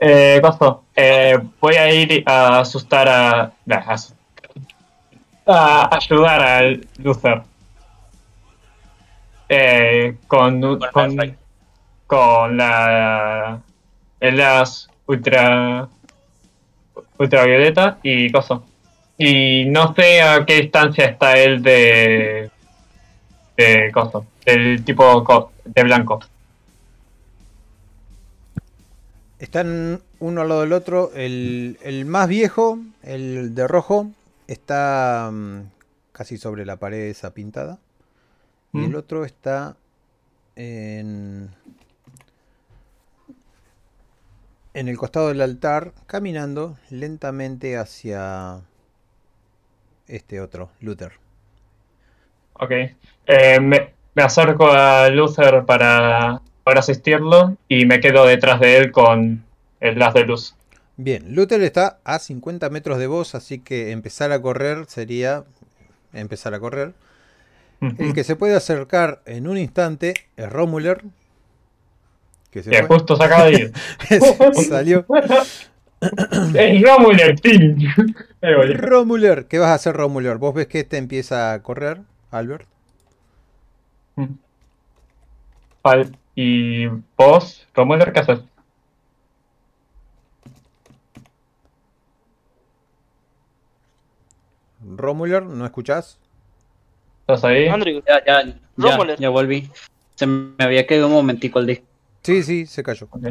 [0.00, 3.52] Eh, Costo, eh, voy a ir a asustar a.
[5.46, 7.42] a ayudar al Luther.
[9.48, 11.37] eh, con, Con
[12.08, 13.60] con, la
[14.20, 15.88] las ultra
[17.18, 18.60] ultravioleta y cosa.
[19.16, 22.50] Y no sé a qué distancia está él de
[23.56, 26.20] de cosa, del tipo de blanco.
[29.38, 31.12] Están uno al lado del otro.
[31.14, 34.10] El, el más viejo, el de rojo,
[34.46, 35.62] está mm,
[36.12, 37.78] casi sobre la pared esa pintada.
[38.72, 38.96] Y el Mm.
[38.96, 39.76] otro está
[40.56, 41.50] en,
[44.78, 48.60] en el costado del altar, caminando lentamente hacia
[50.06, 51.12] este otro, Luther.
[52.54, 52.70] Ok.
[53.26, 58.92] Eh, me, me acerco a Luther para, para asistirlo y me quedo detrás de él
[58.92, 59.44] con
[59.80, 60.54] el las de luz.
[60.96, 65.44] Bien, Luther está a 50 metros de vos, así que empezar a correr sería
[66.12, 66.94] empezar a correr.
[67.80, 71.04] El que se puede acercar en un instante es Romuler.
[72.50, 72.96] Que se Que fue.
[72.96, 73.72] justo se acaba de ir.
[74.68, 75.04] Salió.
[76.54, 77.34] es Romuler,
[78.56, 78.72] voy.
[78.74, 80.36] Romuler, ¿qué vas a hacer Romuler?
[80.38, 82.66] Vos ves que este empieza a correr, Albert.
[85.82, 86.86] Al- Y
[87.16, 88.40] vos, Romuler, ¿qué haces?
[94.96, 96.18] Romuler, ¿no escuchás?
[97.20, 97.66] ¿Estás ahí?
[97.68, 98.44] Andrew, Ya, ya,
[98.76, 99.68] ya, ya volví.
[100.14, 101.87] Se me había quedado un momentico el disco.
[102.22, 103.08] Sí, sí, se cayó.
[103.10, 103.24] Ok.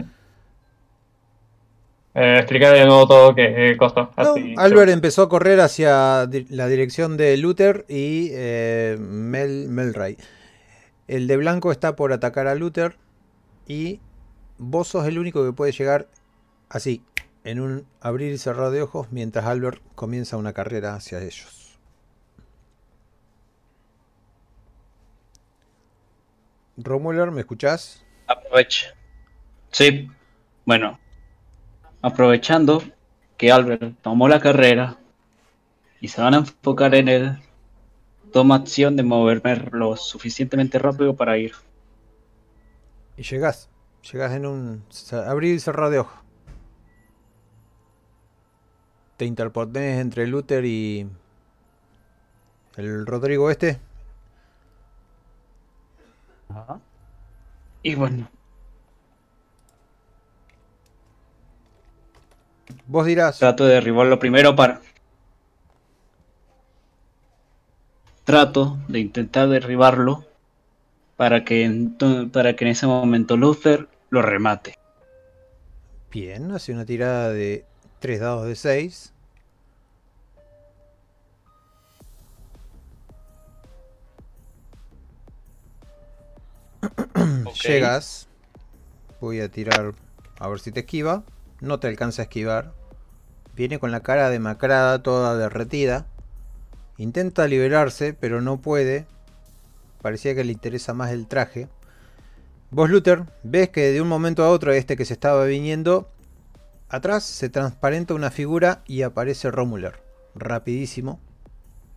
[2.20, 3.78] Eh, de nuevo todo qué eh.
[4.18, 9.68] No, Así, Albert empezó a correr hacia di- la dirección de Luther y eh, Mel,
[9.70, 10.18] Melray.
[11.08, 12.98] El de blanco está por atacar a Luther
[13.68, 14.00] y
[14.58, 16.08] vos sos el único que puede llegar
[16.70, 17.04] así,
[17.44, 21.78] en un abrir y cerrar de ojos, mientras Albert comienza una carrera hacia ellos.
[26.78, 28.04] Romuler, ¿me escuchás?
[28.28, 28.94] Aprovecha.
[29.72, 30.10] Sí.
[30.66, 31.00] Bueno.
[32.02, 32.84] Aprovechando
[33.38, 34.98] que Albert tomó la carrera
[36.00, 37.38] y se van a enfocar en él,
[38.32, 41.54] toma acción de moverme lo suficientemente rápido para ir.
[43.18, 43.70] Y llegás.
[44.12, 44.84] Llegás en un
[45.28, 46.20] abrir y cerrar de ojos.
[49.18, 51.10] Te interpones entre Luther y
[52.78, 53.80] el Rodrigo este.
[57.88, 58.28] Y bueno,
[62.86, 64.82] Vos dirás, trato de derribarlo primero para...
[68.26, 70.26] Trato de intentar derribarlo
[71.16, 74.76] para que, ento- para que en ese momento Luther lo remate.
[76.12, 77.66] bien, hace una tirada de
[78.00, 79.14] 3 dados de 6.
[87.64, 88.28] Llegas.
[89.20, 89.94] Voy a tirar
[90.40, 91.24] a ver si te esquiva.
[91.62, 92.74] No te alcanza a esquivar.
[93.56, 96.06] Viene con la cara demacrada, toda derretida.
[96.98, 99.08] Intenta liberarse, pero no puede.
[100.02, 101.68] Parecía que le interesa más el traje.
[102.70, 106.10] Vos, Luther, ves que de un momento a otro este que se estaba viniendo,
[106.90, 110.02] atrás se transparenta una figura y aparece Romuler.
[110.36, 111.20] Rapidísimo.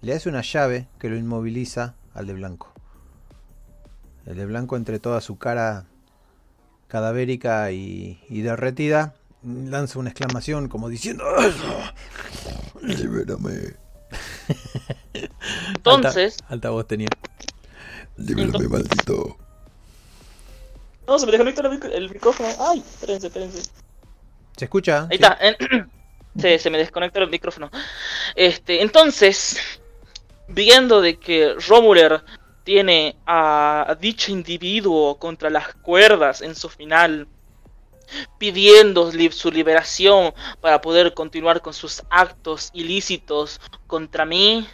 [0.01, 2.70] Le hace una llave que lo inmoviliza al de blanco.
[4.27, 5.85] El de blanco entre toda su cara
[6.89, 11.25] cadavérica y, y derretida lanza una exclamación como diciendo
[12.83, 13.75] libérame
[15.69, 17.09] entonces, alta, alta voz tenía
[18.17, 19.37] Libérame, maldito
[21.07, 22.49] no, se me desconectó el, mic- el micrófono.
[22.61, 23.63] Ay, espérense, espérense.
[24.57, 25.25] se escucha Ahí ¿Sí?
[25.25, 25.37] está.
[25.41, 25.91] en-
[26.39, 27.69] se, se me desconectó el micrófono.
[28.37, 29.57] Este, entonces,
[30.47, 32.23] viendo de que Romuler
[32.65, 37.27] tiene a dicho individuo contra las cuerdas en su final,
[38.39, 44.67] pidiendo su liberación para poder continuar con sus actos ilícitos contra mí,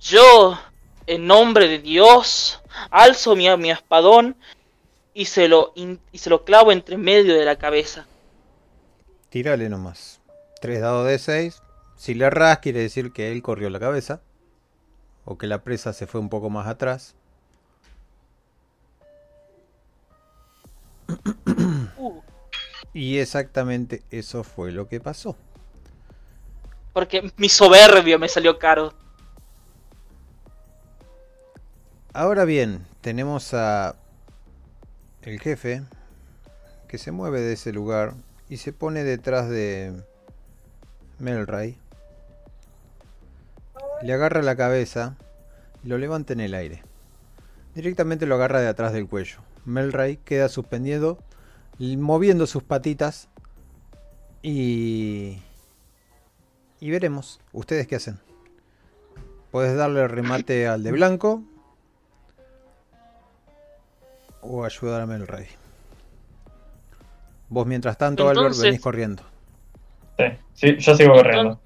[0.00, 0.58] yo,
[1.06, 2.60] en nombre de Dios,
[2.90, 4.36] alzo mi, mi espadón
[5.14, 8.06] y se, lo, y se lo clavo entre medio de la cabeza.
[9.28, 10.20] Tírale nomás.
[10.60, 11.62] 3 dados de 6.
[11.96, 14.22] Si le erras, quiere decir que él corrió la cabeza.
[15.24, 17.14] O que la presa se fue un poco más atrás.
[21.96, 22.20] Uh.
[22.94, 25.34] Y exactamente eso fue lo que pasó.
[26.92, 28.92] Porque mi soberbio me salió caro.
[32.12, 33.96] Ahora bien, tenemos a
[35.22, 35.82] el jefe
[36.86, 38.14] que se mueve de ese lugar
[38.50, 39.94] y se pone detrás de
[41.18, 41.78] Melray.
[44.02, 45.16] Le agarra la cabeza
[45.84, 46.82] y lo levanta en el aire.
[47.74, 49.38] Directamente lo agarra de atrás del cuello.
[49.64, 51.18] Melray queda suspendido,
[51.78, 53.28] moviendo sus patitas.
[54.42, 55.38] Y.
[56.80, 57.40] Y veremos.
[57.52, 58.18] ¿Ustedes qué hacen?
[59.52, 61.42] Puedes darle remate al de blanco.
[64.40, 65.46] O ayudar a Melray.
[67.48, 69.22] Vos mientras tanto, Albert, Entonces- venís corriendo.
[70.18, 70.24] Sí,
[70.54, 71.60] sí, yo sigo corriendo.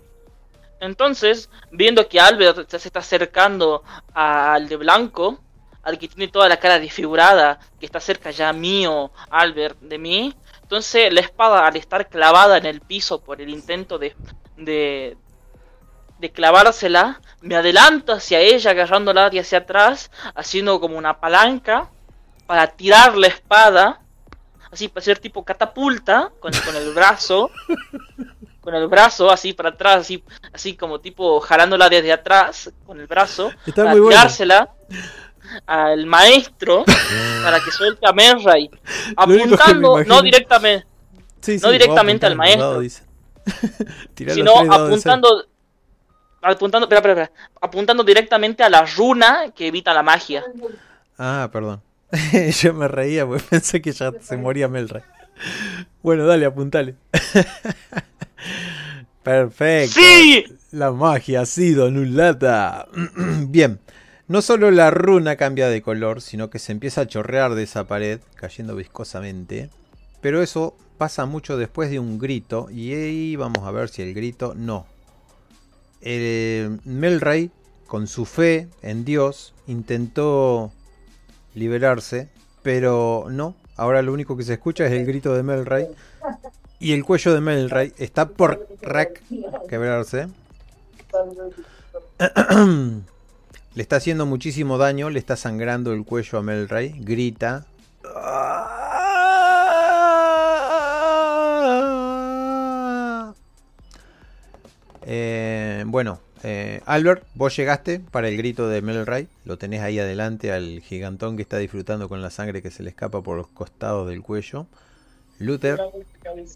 [0.87, 3.83] Entonces, viendo que Albert se está acercando
[4.15, 5.41] al de blanco,
[5.83, 10.35] al que tiene toda la cara desfigurada, que está cerca ya mío, Albert, de mí,
[10.63, 14.17] entonces la espada al estar clavada en el piso por el intento de,
[14.57, 15.17] de,
[16.19, 21.89] de clavársela, me adelanto hacia ella, agarrándola de hacia atrás, haciendo como una palanca
[22.49, 24.01] para tirar la espada,
[24.73, 27.51] así para ser tipo catapulta, con el brazo
[28.67, 33.07] con el brazo así para atrás, así, así como tipo jalándola desde atrás con el
[33.07, 34.17] brazo, Está para muy bueno.
[34.17, 34.71] tirársela
[35.67, 36.85] al maestro
[37.45, 38.69] para que suelte a Menray,
[39.17, 40.85] apuntando no directamente,
[41.41, 42.83] Sí, no sí, directamente al maestro.
[44.35, 45.45] sino apuntando
[46.43, 50.43] apuntando, espera, espera, espera, apuntando directamente a la runa que evita la magia.
[51.17, 51.81] Ah, perdón.
[52.63, 55.05] Yo me reía porque pensé que ya se moría Melray.
[56.03, 56.97] Bueno, dale, apuntale.
[59.23, 60.01] Perfecto.
[60.01, 60.45] ¡Sí!
[60.71, 62.87] La magia ha sido anulada.
[63.49, 63.81] Bien.
[64.29, 67.87] No solo la runa cambia de color, sino que se empieza a chorrear de esa
[67.87, 69.71] pared, cayendo viscosamente.
[70.21, 72.69] Pero eso pasa mucho después de un grito.
[72.71, 74.87] Y ahí vamos a ver si el grito no.
[76.01, 77.51] El Melray,
[77.87, 80.73] con su fe en Dios, intentó
[81.55, 82.29] liberarse,
[82.63, 83.55] pero no.
[83.77, 85.89] Ahora lo único que se escucha es el grito de Melray.
[86.79, 89.23] Y el cuello de Melray está por rack
[89.69, 90.29] quebrarse.
[93.75, 96.95] Le está haciendo muchísimo daño, le está sangrando el cuello a Melray.
[96.99, 97.67] Grita.
[105.05, 109.29] Eh, bueno, eh, Albert, vos llegaste para el grito de Melray.
[109.45, 112.89] Lo tenés ahí adelante al gigantón que está disfrutando con la sangre que se le
[112.91, 114.67] escapa por los costados del cuello.
[115.39, 115.81] Luther,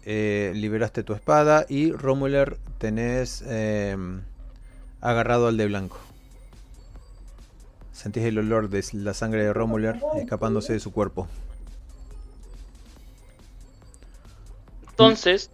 [0.05, 1.65] eh, liberaste tu espada.
[1.69, 3.95] Y Romuler, tenés eh,
[5.01, 5.99] agarrado al de blanco.
[7.91, 11.27] Sentís el olor de la sangre de Romuler escapándose de su cuerpo.
[14.89, 15.49] Entonces,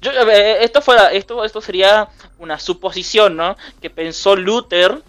[0.00, 3.56] yo, eh, esto fuera, esto, esto sería una suposición, ¿no?
[3.80, 5.02] Que pensó Luther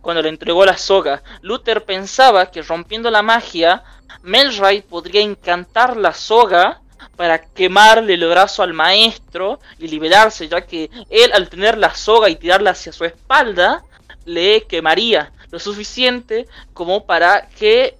[0.00, 1.22] cuando le entregó la soga.
[1.42, 3.84] Luther pensaba que rompiendo la magia,
[4.22, 6.81] Melray podría encantar la soga
[7.22, 12.28] para quemarle el brazo al maestro y liberarse, ya que él al tener la soga
[12.28, 13.84] y tirarla hacia su espalda,
[14.24, 17.96] le quemaría lo suficiente como para que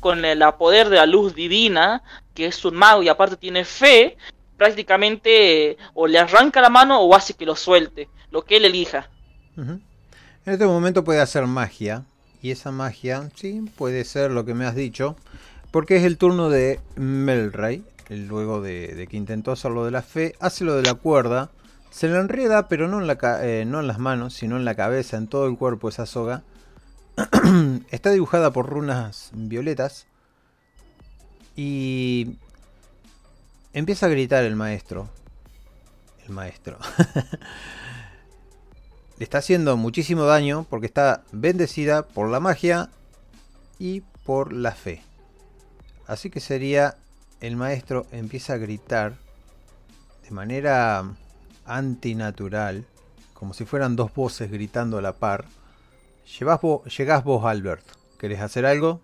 [0.00, 2.02] con el poder de la luz divina,
[2.32, 4.16] que es un mago y aparte tiene fe,
[4.56, 8.64] prácticamente eh, o le arranca la mano o hace que lo suelte, lo que él
[8.64, 9.10] elija.
[9.54, 9.82] En
[10.46, 12.04] este momento puede hacer magia.
[12.40, 15.14] Y esa magia, sí, puede ser lo que me has dicho.
[15.70, 17.84] Porque es el turno de Melray.
[18.16, 21.50] Luego de, que intentó hacer lo de la fe, hace lo de la cuerda.
[21.90, 25.16] Se le enreda, pero no en, eh, no en las manos, sino en la cabeza,
[25.16, 26.42] en todo el cuerpo esa soga.
[27.90, 30.06] Está dibujada por runas violetas.
[31.54, 32.36] Y
[33.72, 35.08] empieza a gritar el maestro.
[36.26, 36.78] El maestro.
[39.18, 42.88] Le está haciendo muchísimo daño porque está bendecida por la magia
[43.78, 45.02] y por la fe.
[46.06, 46.96] Así que sería
[47.42, 49.14] el maestro empieza a gritar
[50.24, 51.04] de manera
[51.66, 52.84] antinatural,
[53.34, 55.44] como si fueran dos voces gritando a la par.
[56.38, 57.84] Llevas vo- llegás vos, Albert.
[58.18, 59.00] ¿Querés hacer algo?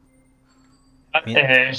[1.27, 1.73] Eh,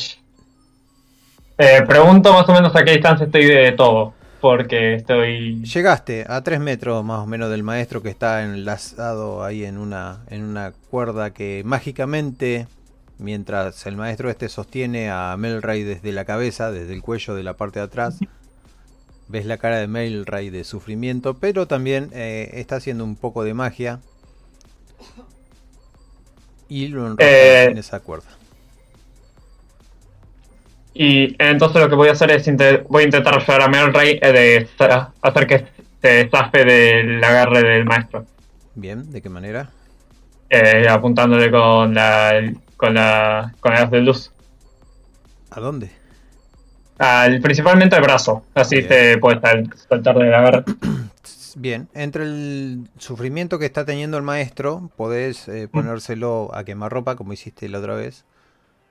[1.57, 5.63] eh, pregunto más o menos a qué distancia estoy de todo, porque estoy...
[5.63, 10.23] Llegaste a 3 metros más o menos del maestro que está enlazado ahí en una,
[10.29, 12.67] en una cuerda que mágicamente,
[13.19, 17.53] mientras el maestro este sostiene a Melray desde la cabeza, desde el cuello de la
[17.55, 18.19] parte de atrás,
[19.27, 23.53] ves la cara de Melray de sufrimiento, pero también eh, está haciendo un poco de
[23.53, 23.99] magia
[26.67, 27.65] y lo enrolla Eh.
[27.71, 28.27] en esa cuerda.
[30.93, 32.45] Y entonces lo que voy a hacer es
[32.89, 34.67] voy a intentar ayudar a Melray eh, de
[35.21, 35.65] hacer que
[36.01, 38.25] se zafe del agarre del maestro,
[38.75, 39.69] Bien, ¿de qué manera?
[40.49, 42.41] eh, apuntándole con la
[42.79, 44.31] con la con haz de luz,
[45.51, 45.91] ¿A dónde?
[46.97, 48.87] al, principalmente al brazo, así Bien.
[48.87, 50.63] se puede sal- saltar del agarre.
[51.55, 57.33] Bien, entre el sufrimiento que está teniendo el maestro, podés eh, ponérselo a quemarropa, como
[57.33, 58.23] hiciste la otra vez.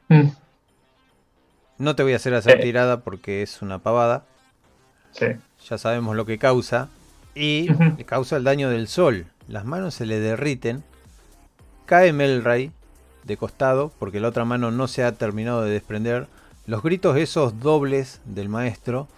[0.08, 0.28] Mm,
[1.78, 2.62] No te voy a hacer hacer Eh.
[2.64, 4.24] tirada porque es una pavada.
[5.12, 5.26] Sí.
[5.70, 6.88] Ya sabemos lo que causa.
[7.34, 9.26] Y le causa el daño del sol.
[9.46, 10.82] Las manos se le derriten.
[11.86, 12.72] Cae Melray
[13.24, 16.26] de costado porque la otra mano no se ha terminado de desprender.
[16.66, 19.08] Los gritos esos dobles del maestro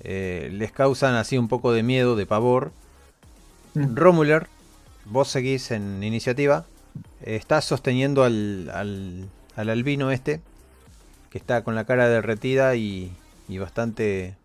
[0.00, 2.72] eh, les causan así un poco de miedo, de pavor.
[3.74, 3.94] Mm.
[3.96, 4.48] Romuler,
[5.04, 6.64] vos seguís en iniciativa.
[7.22, 10.40] eh, estás sosteniendo al, al, al albino este,
[11.30, 13.12] que está con la cara derretida y,
[13.48, 14.36] y bastante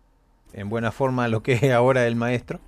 [0.52, 2.60] en buena forma lo que es ahora el maestro.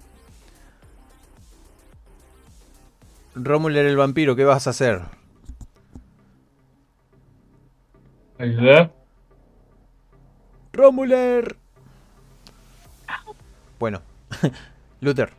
[3.34, 5.02] Romuler el vampiro, ¿qué vas a hacer?
[8.38, 8.90] Ayuda.
[10.72, 11.56] Romuler.
[13.78, 14.02] Bueno,
[15.00, 15.30] Luther.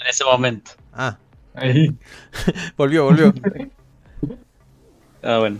[0.00, 0.72] En ese momento.
[0.92, 1.16] Ah,
[1.54, 1.96] Ahí.
[2.76, 3.32] volvió, volvió.
[5.22, 5.58] Ah, bueno.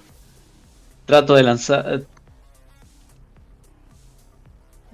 [1.07, 2.03] Trato de lanzar.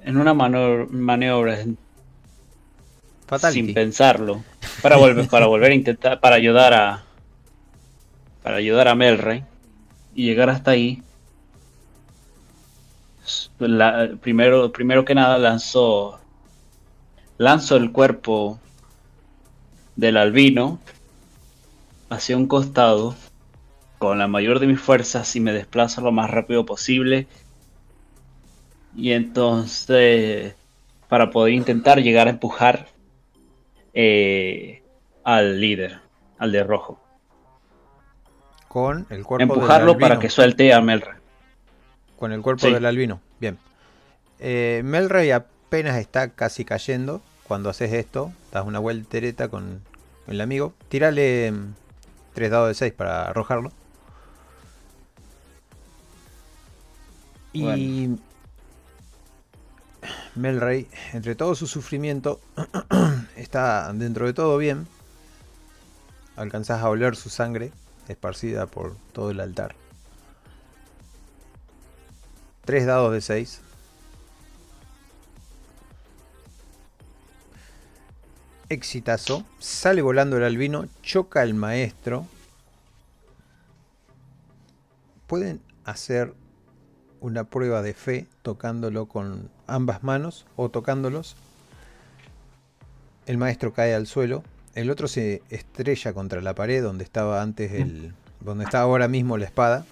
[0.02, 1.76] En una maniobra sin
[3.26, 3.74] Fatality.
[3.74, 4.42] pensarlo.
[4.80, 6.20] Para volver, para volver a intentar.
[6.20, 7.02] Para ayudar a.
[8.42, 9.44] Para ayudar a Melray.
[10.14, 11.02] Y llegar hasta ahí.
[13.68, 16.20] La- primero, primero que nada lanzó.
[17.38, 18.58] Lanzo el cuerpo
[19.96, 20.78] del albino
[22.10, 23.14] hacia un costado
[23.98, 27.26] con la mayor de mis fuerzas y me desplazo lo más rápido posible.
[28.94, 30.54] Y entonces,
[31.08, 32.88] para poder intentar llegar a empujar
[33.94, 34.82] eh,
[35.24, 36.00] al líder,
[36.38, 36.98] al de rojo.
[38.68, 41.18] Con el cuerpo Empujarlo del para que suelte a Melra.
[42.18, 42.72] Con el cuerpo Sí.
[42.72, 43.20] del albino.
[43.42, 43.58] Bien.
[44.38, 47.20] Eh, Melray apenas está casi cayendo.
[47.42, 49.82] Cuando haces esto, das una vueltereta con
[50.28, 50.74] el amigo.
[50.88, 51.74] Tírale mm,
[52.34, 53.72] tres dados de 6 para arrojarlo.
[57.52, 58.10] Y
[60.36, 62.40] Melray, entre todo su sufrimiento,
[63.36, 64.86] está dentro de todo bien.
[66.36, 67.72] Alcanzás a oler su sangre
[68.06, 69.81] esparcida por todo el altar.
[72.64, 73.60] Tres dados de 6.
[78.68, 79.44] Exitazo.
[79.58, 80.86] Sale volando el albino.
[81.02, 82.26] Choca al maestro.
[85.26, 86.34] Pueden hacer
[87.20, 91.36] una prueba de fe tocándolo con ambas manos o tocándolos.
[93.26, 94.44] El maestro cae al suelo.
[94.74, 98.14] El otro se estrella contra la pared donde estaba antes el.
[98.40, 99.84] donde está ahora mismo la espada.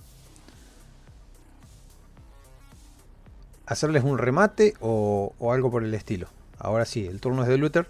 [3.71, 6.27] Hacerles un remate o, o algo por el estilo.
[6.59, 7.87] Ahora sí, el turno es de Luther.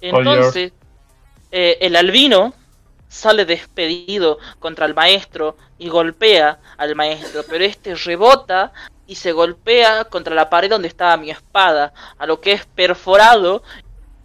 [0.00, 0.72] Entonces,
[1.52, 2.54] eh, el albino
[3.08, 8.72] sale despedido contra el maestro y golpea al maestro, pero este rebota
[9.06, 13.62] y se golpea contra la pared donde estaba mi espada, a lo que es perforado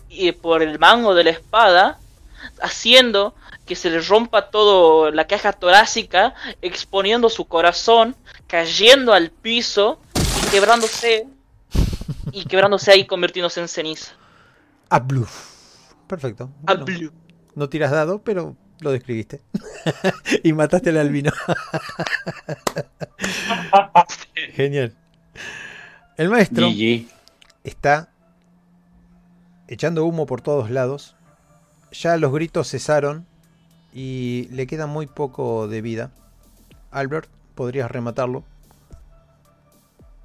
[0.09, 1.99] y por el mango de la espada,
[2.59, 3.35] haciendo
[3.67, 6.33] que se le rompa todo la caja torácica,
[6.64, 8.16] exponiendo su corazón,
[8.48, 11.27] cayendo al piso y quebrándose
[12.32, 14.14] y quebrándose ahí convirtiéndose en ceniza.
[14.90, 15.92] A bluff.
[16.08, 16.50] Perfecto.
[16.66, 17.11] A Bueno, blue.
[17.56, 19.42] no tiras dado, pero lo describiste.
[20.43, 21.32] y mataste al albino.
[24.53, 24.95] Genial.
[26.16, 27.08] El maestro GG.
[27.64, 28.09] está
[29.67, 31.16] echando humo por todos lados.
[31.92, 33.26] Ya los gritos cesaron
[33.93, 36.11] y le queda muy poco de vida.
[36.92, 38.44] Albert, podrías rematarlo.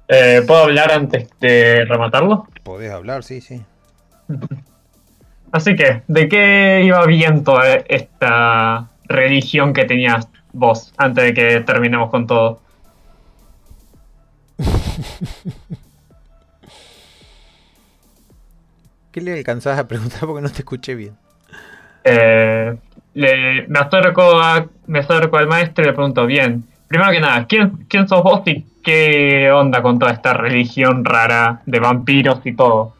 [0.07, 2.47] Eh, ¿Puedo hablar antes de rematarlo?
[2.63, 3.61] Podés hablar, sí, sí.
[5.51, 11.59] Así que, ¿de qué iba bien toda esta religión que tenías vos antes de que
[11.61, 12.61] terminemos con todo?
[19.11, 21.15] ¿Qué le alcanzás a preguntar porque no te escuché bien?
[22.03, 22.75] Eh,
[23.13, 27.45] le- me, acerco a- me acerco al maestro y le pregunto, bien, primero que nada,
[27.47, 32.55] ¿quién, ¿quién sos vos y qué onda con toda esta religión rara de vampiros y
[32.55, 32.95] todo?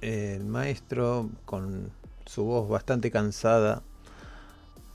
[0.00, 1.90] El maestro, con
[2.26, 3.82] su voz bastante cansada,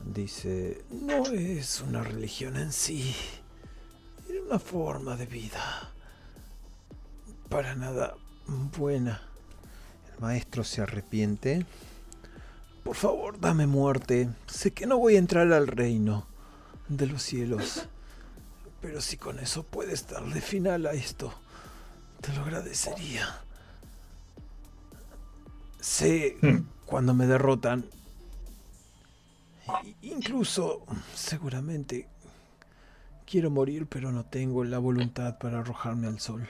[0.04, 3.14] dice, no es una religión en sí,
[4.28, 5.90] es una forma de vida.
[7.48, 8.14] Para nada
[8.78, 9.20] buena.
[10.14, 11.66] El maestro se arrepiente.
[12.90, 14.28] Por favor, dame muerte.
[14.48, 16.26] Sé que no voy a entrar al reino
[16.88, 17.86] de los cielos.
[18.80, 21.32] Pero si con eso puedes darle final a esto,
[22.20, 23.28] te lo agradecería.
[25.80, 26.66] Sé Hmm.
[26.84, 27.84] cuando me derrotan
[30.02, 32.08] Incluso, seguramente,
[33.24, 36.48] quiero morir, pero no tengo la voluntad para arrojarme al sol.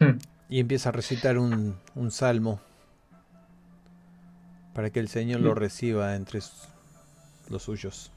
[0.00, 0.18] Hmm.
[0.48, 2.60] Y empieza a recitar un, un salmo
[4.78, 6.38] para que el Señor lo reciba entre
[7.48, 8.12] los suyos.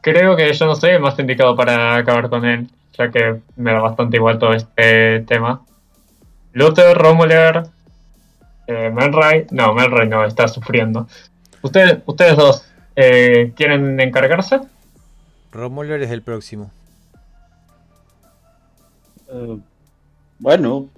[0.00, 3.74] Creo que yo no soy el más indicado para acabar con él, ya que me
[3.74, 5.60] da bastante igual todo este tema.
[6.54, 7.64] Luther, Romuler,
[8.68, 9.48] eh, Melray.
[9.50, 11.06] No, Melray no, está sufriendo.
[11.60, 12.64] Ustedes, ustedes dos,
[12.96, 14.60] eh, ¿quieren encargarse?
[15.52, 16.70] Romuler es el próximo.
[19.28, 19.58] Eh,
[20.38, 20.88] bueno,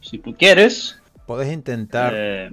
[0.00, 0.98] si tú quieres.
[1.26, 2.50] Podés intentar eh,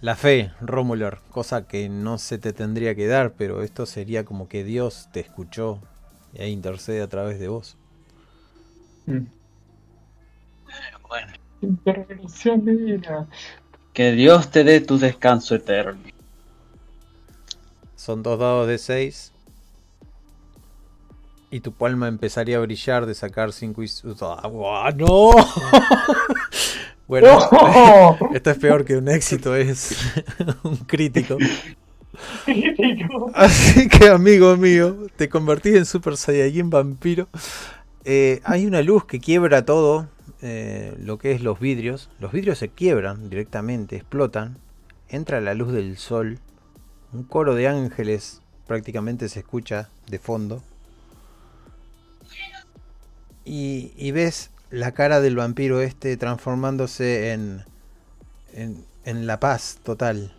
[0.00, 4.48] la fe, Romuler, cosa que no se te tendría que dar, pero esto sería como
[4.48, 5.80] que Dios te escuchó
[6.34, 7.76] e intercede a través de vos.
[9.06, 9.26] Mm.
[11.08, 13.28] bueno, Intervención divina.
[13.92, 16.00] que Dios te dé tu descanso eterno.
[17.96, 19.32] Son dos dados de 6.
[21.50, 23.90] Y tu palma empezaría a brillar de sacar 5 y...
[24.22, 25.30] ¡Ah, guau, ¡No!
[27.10, 28.16] bueno, ¡Oh!
[28.34, 29.96] esto es peor que un éxito, es
[30.62, 31.38] un crítico.
[33.34, 37.26] Así que, amigo mío, te convertís en Super Saiyajin vampiro.
[38.04, 40.06] Eh, hay una luz que quiebra todo,
[40.40, 42.10] eh, lo que es los vidrios.
[42.20, 44.58] Los vidrios se quiebran directamente, explotan.
[45.08, 46.38] Entra la luz del sol.
[47.12, 50.62] Un coro de ángeles prácticamente se escucha de fondo.
[53.44, 57.64] Y, y ves la cara del vampiro este transformándose en,
[58.54, 60.32] en, en la paz total.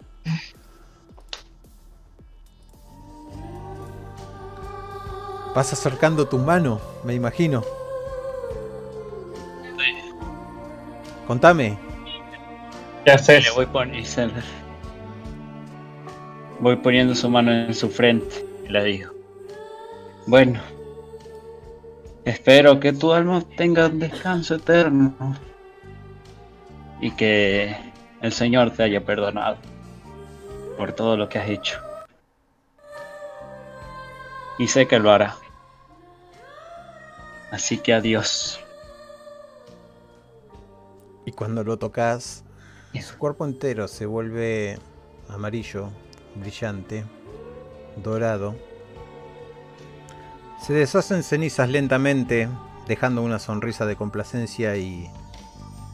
[5.54, 7.64] Vas acercando tu mano, me imagino.
[11.28, 11.78] Contame.
[13.04, 13.44] ¿Qué haces?
[13.44, 14.34] Le voy poniendo,
[16.60, 19.12] voy poniendo su mano en su frente y le digo,
[20.28, 20.62] bueno,
[22.26, 25.14] espero que tu alma tenga un descanso eterno
[27.00, 27.76] y que
[28.22, 29.58] el Señor te haya perdonado
[30.78, 31.80] por todo lo que has hecho.
[34.58, 35.36] Y sé que lo hará.
[37.52, 38.60] Así que adiós.
[41.26, 42.44] Y cuando lo tocas,
[43.00, 44.78] su cuerpo entero se vuelve
[45.30, 45.90] amarillo,
[46.36, 47.04] brillante,
[47.98, 48.56] dorado.
[50.62, 52.48] Se deshacen cenizas lentamente,
[52.88, 55.10] dejando una sonrisa de complacencia y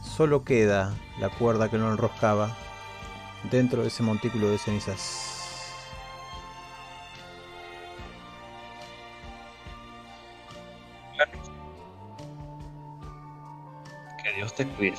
[0.02, 2.54] solo queda la cuerda que lo enroscaba
[3.50, 5.74] dentro de ese montículo de cenizas.
[14.22, 14.98] Que Dios te cuide.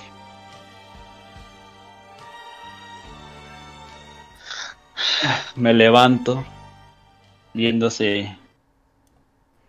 [5.56, 6.44] Me levanto,
[7.54, 8.36] viéndose,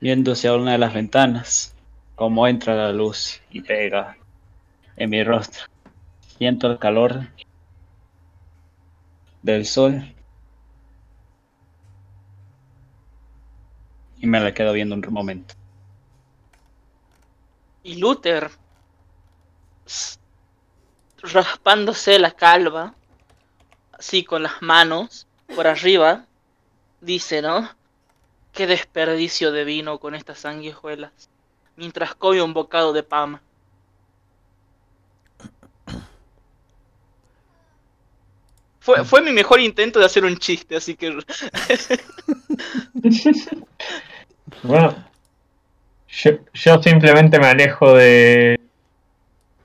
[0.00, 1.74] viéndose a una de las ventanas,
[2.14, 4.16] cómo entra la luz y pega
[4.96, 5.64] en mi rostro.
[6.38, 7.26] Siento el calor
[9.42, 10.14] del sol
[14.18, 15.54] y me la quedo viendo un momento.
[17.82, 18.50] Y Luther,
[21.22, 22.94] raspándose la calva,
[23.92, 26.26] así con las manos por arriba,
[27.00, 27.68] dice, ¿no?
[28.52, 31.12] Qué desperdicio de vino con estas sanguijuelas,
[31.76, 33.40] mientras come un bocado de pan.
[38.80, 41.10] Fue, fue mi mejor intento de hacer un chiste, así que
[44.62, 44.94] Bueno,
[46.08, 48.58] yo, yo simplemente me alejo de,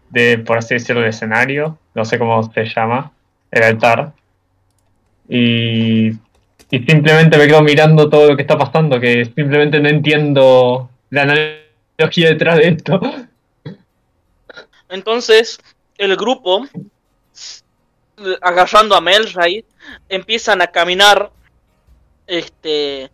[0.09, 3.11] de, por así decirlo, el escenario, no sé cómo se llama,
[3.51, 4.13] el altar,
[5.27, 6.11] y,
[6.69, 11.21] y simplemente me quedo mirando todo lo que está pasando, que simplemente no entiendo la
[11.23, 12.99] analogía detrás de esto.
[14.89, 15.59] Entonces,
[15.97, 16.67] el grupo,
[18.41, 19.65] agarrando a Melray,
[20.09, 21.31] empiezan a caminar
[22.27, 23.11] este,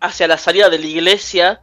[0.00, 1.60] hacia la salida de la iglesia,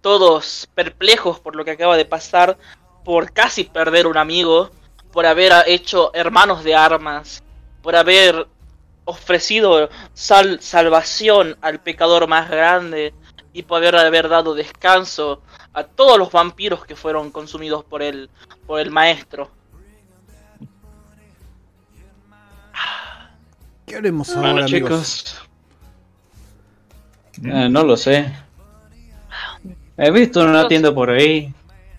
[0.00, 2.56] todos perplejos por lo que acaba de pasar,
[3.04, 4.70] por casi perder un amigo,
[5.12, 7.42] por haber hecho hermanos de armas,
[7.82, 8.46] por haber
[9.04, 13.12] ofrecido sal- salvación al pecador más grande
[13.52, 15.42] y por haber, dado descanso
[15.74, 18.30] a todos los vampiros que fueron consumidos por el,
[18.66, 19.50] por el maestro.
[23.86, 25.24] ¿Qué haremos ahora, Bueno, amigos?
[25.24, 25.48] chicos.
[27.44, 28.32] Eh, no lo sé.
[29.96, 31.52] He visto una tienda por ahí.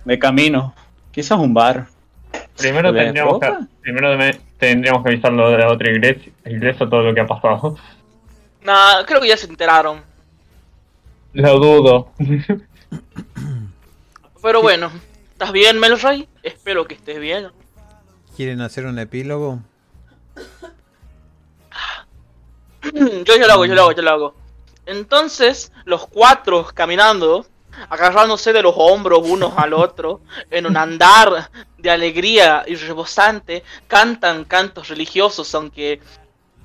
[0.06, 0.74] De camino.
[1.12, 1.88] Quizás un bar.
[2.58, 7.02] Primero ¿De tendríamos que, primero me- tendríamos que avisarlo de la otra iglesia, iglesia todo
[7.02, 7.78] lo que ha pasado.
[8.64, 10.02] Nah, creo que ya se enteraron.
[11.34, 12.12] Lo dudo.
[14.42, 14.92] Pero bueno,
[15.32, 16.28] ¿estás bien, Melray?
[16.44, 17.50] Espero que estés bien.
[18.36, 19.60] ¿Quieren hacer un epílogo?
[23.26, 24.36] Yo ya lo hago, yo lo hago, yo lo hago.
[24.86, 27.46] Entonces, los cuatro caminando,
[27.90, 30.22] agarrándose de los hombros unos al otro,
[30.52, 36.00] en un andar de alegría y rebosante, cantan cantos religiosos, aunque.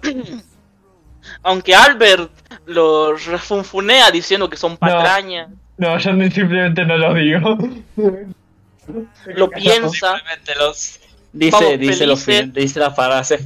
[1.43, 2.31] aunque Albert
[2.67, 7.59] los refunfunea diciendo que son patrañas, No, yo ni- simplemente no lo digo.
[9.27, 10.15] lo piensa.
[10.17, 11.01] Simplemente los.
[11.33, 13.43] Dice, Vamos, dice, los dice las frases.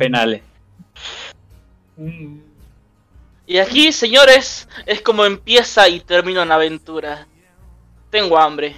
[1.97, 2.39] Mm,
[3.47, 7.27] Y aquí, señores, es como empieza y termina una aventura.
[8.13, 8.77] Tengo hambre.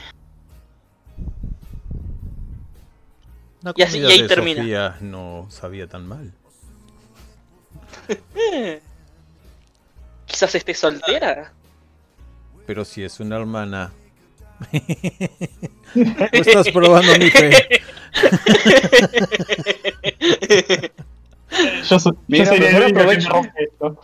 [3.63, 4.61] La Y así- y comida ahí de termina.
[4.63, 6.33] Sofía no sabía tan mal.
[10.27, 11.53] Quizás esté soltera.
[12.67, 13.91] Pero si es una hermana.
[14.73, 14.73] ¿O
[16.33, 17.83] estás probando mi fe?
[21.89, 23.29] Yo, so- yo sería el mejor único que aprovecha.
[23.29, 24.01] me rompe esto.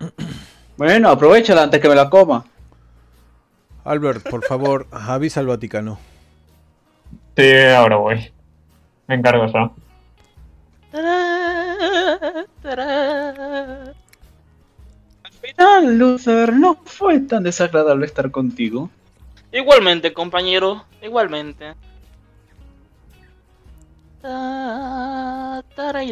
[0.76, 2.46] Bueno, aprovechala antes que me la coma.
[3.84, 5.98] Albert, por favor, avisa al Vaticano.
[7.36, 8.32] Sí, ahora voy.
[9.06, 9.74] Me encargo yo.
[10.92, 13.94] Tará, tará.
[15.22, 18.90] Al final, Luther, no fue tan desagradable estar contigo.
[19.52, 21.74] Igualmente, compañero, igualmente.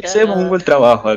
[0.03, 1.11] Hicimos un buen trabajo.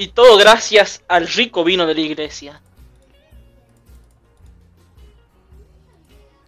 [0.00, 2.62] Y todo gracias al rico vino de la iglesia.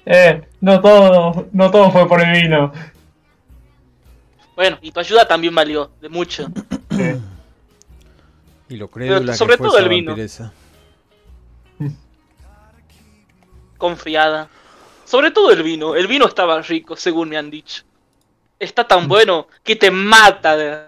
[0.07, 2.73] Eh, no todo, no todo fue por el vino.
[4.57, 6.47] Bueno, y tu ayuda también valió, de mucho.
[6.93, 7.21] Sí.
[8.71, 10.13] Y lo crédula sobre que todo el vino.
[10.13, 10.51] vampiresa.
[13.77, 14.49] Confiada.
[15.05, 15.95] Sobre todo el vino.
[15.95, 17.83] El vino estaba rico, según me han dicho.
[18.59, 20.57] Está tan bueno que te mata.
[20.57, 20.87] de-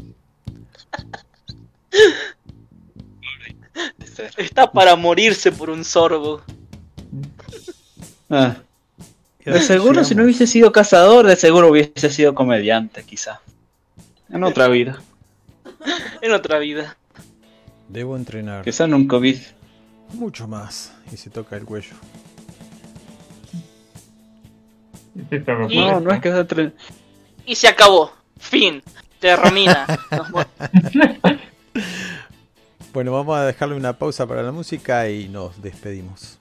[4.36, 6.42] Está para morirse por un sorbo.
[8.30, 8.56] Ah,
[9.44, 13.40] de seguro, si no hubiese sido cazador, de seguro hubiese sido comediante, quizá.
[14.30, 15.00] En otra vida.
[16.22, 16.96] En otra vida.
[17.88, 19.52] Debo entrenar Quizá nunca hubiese.
[20.14, 20.92] mucho más.
[21.12, 21.94] Y se toca el cuello.
[25.28, 26.72] Se Y- ocurre No, no es que sea tre-
[27.44, 28.12] Y se acabó.
[28.38, 28.82] Fin.
[29.20, 29.86] Termina.
[32.92, 36.38] Bueno, vamos a dejarle una pausa para la música y nos despedimos.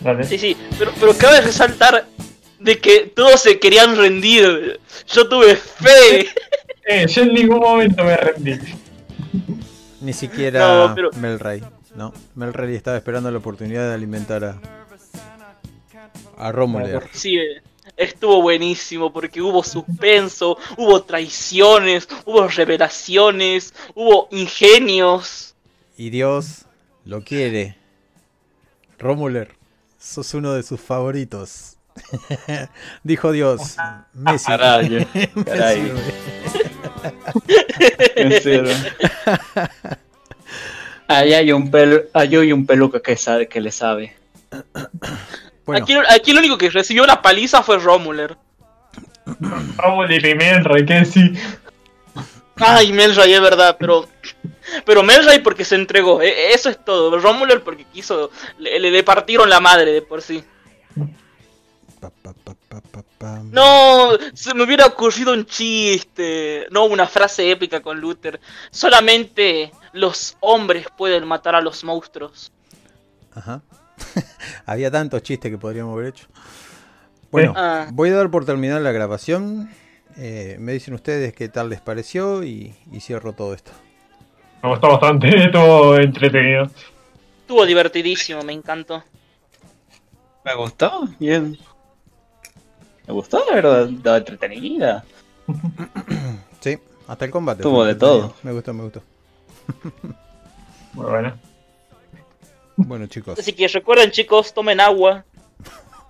[0.00, 0.22] Dale.
[0.24, 0.54] Sí, sí.
[0.78, 2.06] Pero, pero cabe resaltar
[2.60, 4.78] de que todos se querían rendir.
[5.08, 6.28] Yo tuve fe.
[6.90, 8.58] Eh, yo en ningún momento me rendí.
[10.00, 11.62] Ni siquiera No, pero- Melray.
[11.94, 14.58] No, Melray estaba esperando la oportunidad de alimentar a,
[16.38, 17.02] a Romuler.
[17.12, 17.60] Sí, eh,
[17.98, 25.54] estuvo buenísimo porque hubo suspenso, hubo traiciones, hubo revelaciones, hubo ingenios.
[25.96, 26.64] Y Dios
[27.04, 27.76] lo quiere.
[28.98, 29.50] Romuler,
[29.98, 31.76] sos uno de sus favoritos.
[33.02, 33.76] Dijo Dios.
[34.14, 34.46] Messi.
[34.46, 35.06] Caray,
[35.44, 35.92] caray.
[38.14, 38.74] En serio.
[41.08, 44.14] Ahí hay un pelo, ahí hay un peluca que sabe que le sabe.
[45.68, 48.36] Bueno, Aquí, aquí el único que recibió una paliza fue Romuler.
[49.26, 51.32] Vamos de primero, ¿qué sí?
[52.56, 54.08] Ay, Melray, es verdad, pero.
[54.86, 57.18] Pero Melray porque se entregó, e- eso es todo.
[57.18, 58.30] Romuler porque quiso.
[58.58, 60.42] Le, le- le partieron la madre de por sí.
[62.00, 63.40] pa, pa, pa, pa, pa, pa.
[63.44, 68.40] No, se me hubiera ocurrido un chiste, no una frase épica con Luther.
[68.70, 72.50] Solamente los hombres pueden matar a los monstruos.
[73.34, 73.60] Ajá.
[74.66, 76.26] Había tantos chistes que podríamos haber hecho.
[77.30, 77.88] Bueno, Ah.
[77.92, 79.70] voy a dar por terminar la grabación.
[80.16, 83.70] Eh, me dicen ustedes qué tal les pareció y, y cierro todo esto.
[84.62, 86.70] Me gustó bastante, estuvo entretenido.
[87.42, 89.02] Estuvo divertidísimo, me encantó.
[90.44, 91.56] Me gustó, bien.
[93.06, 95.04] Me gustó, la verdad, estaba entretenida.
[96.60, 97.62] Sí, hasta el combate.
[97.62, 98.34] Tuvo fue de todo.
[98.42, 99.02] Me gustó, me gustó.
[100.94, 101.32] Muy bueno.
[102.80, 105.24] Bueno, chicos, Así que recuerden, chicos, tomen agua.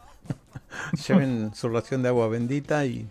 [1.08, 3.06] lleven su ración de agua bendita y,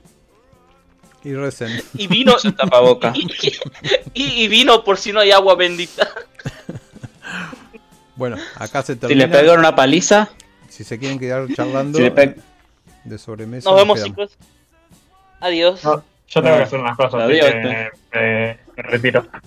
[1.23, 1.81] y recen.
[1.95, 2.35] Y vino.
[2.57, 3.13] Tapaboca.
[3.15, 3.27] y,
[4.13, 6.07] y- y vino por si no hay agua bendita.
[8.15, 9.27] Bueno, acá se Si termina.
[9.27, 10.29] le pegan una paliza,
[10.69, 12.09] Si se quieren quedar charlando, si
[13.03, 13.69] de sobremesa.
[13.69, 14.29] Nos vemos, quedamos.
[14.31, 14.37] chicos.
[15.39, 15.83] Adiós.
[15.83, 19.27] No, yo tengo que hacer unas cosas, así adiós, que me retiro.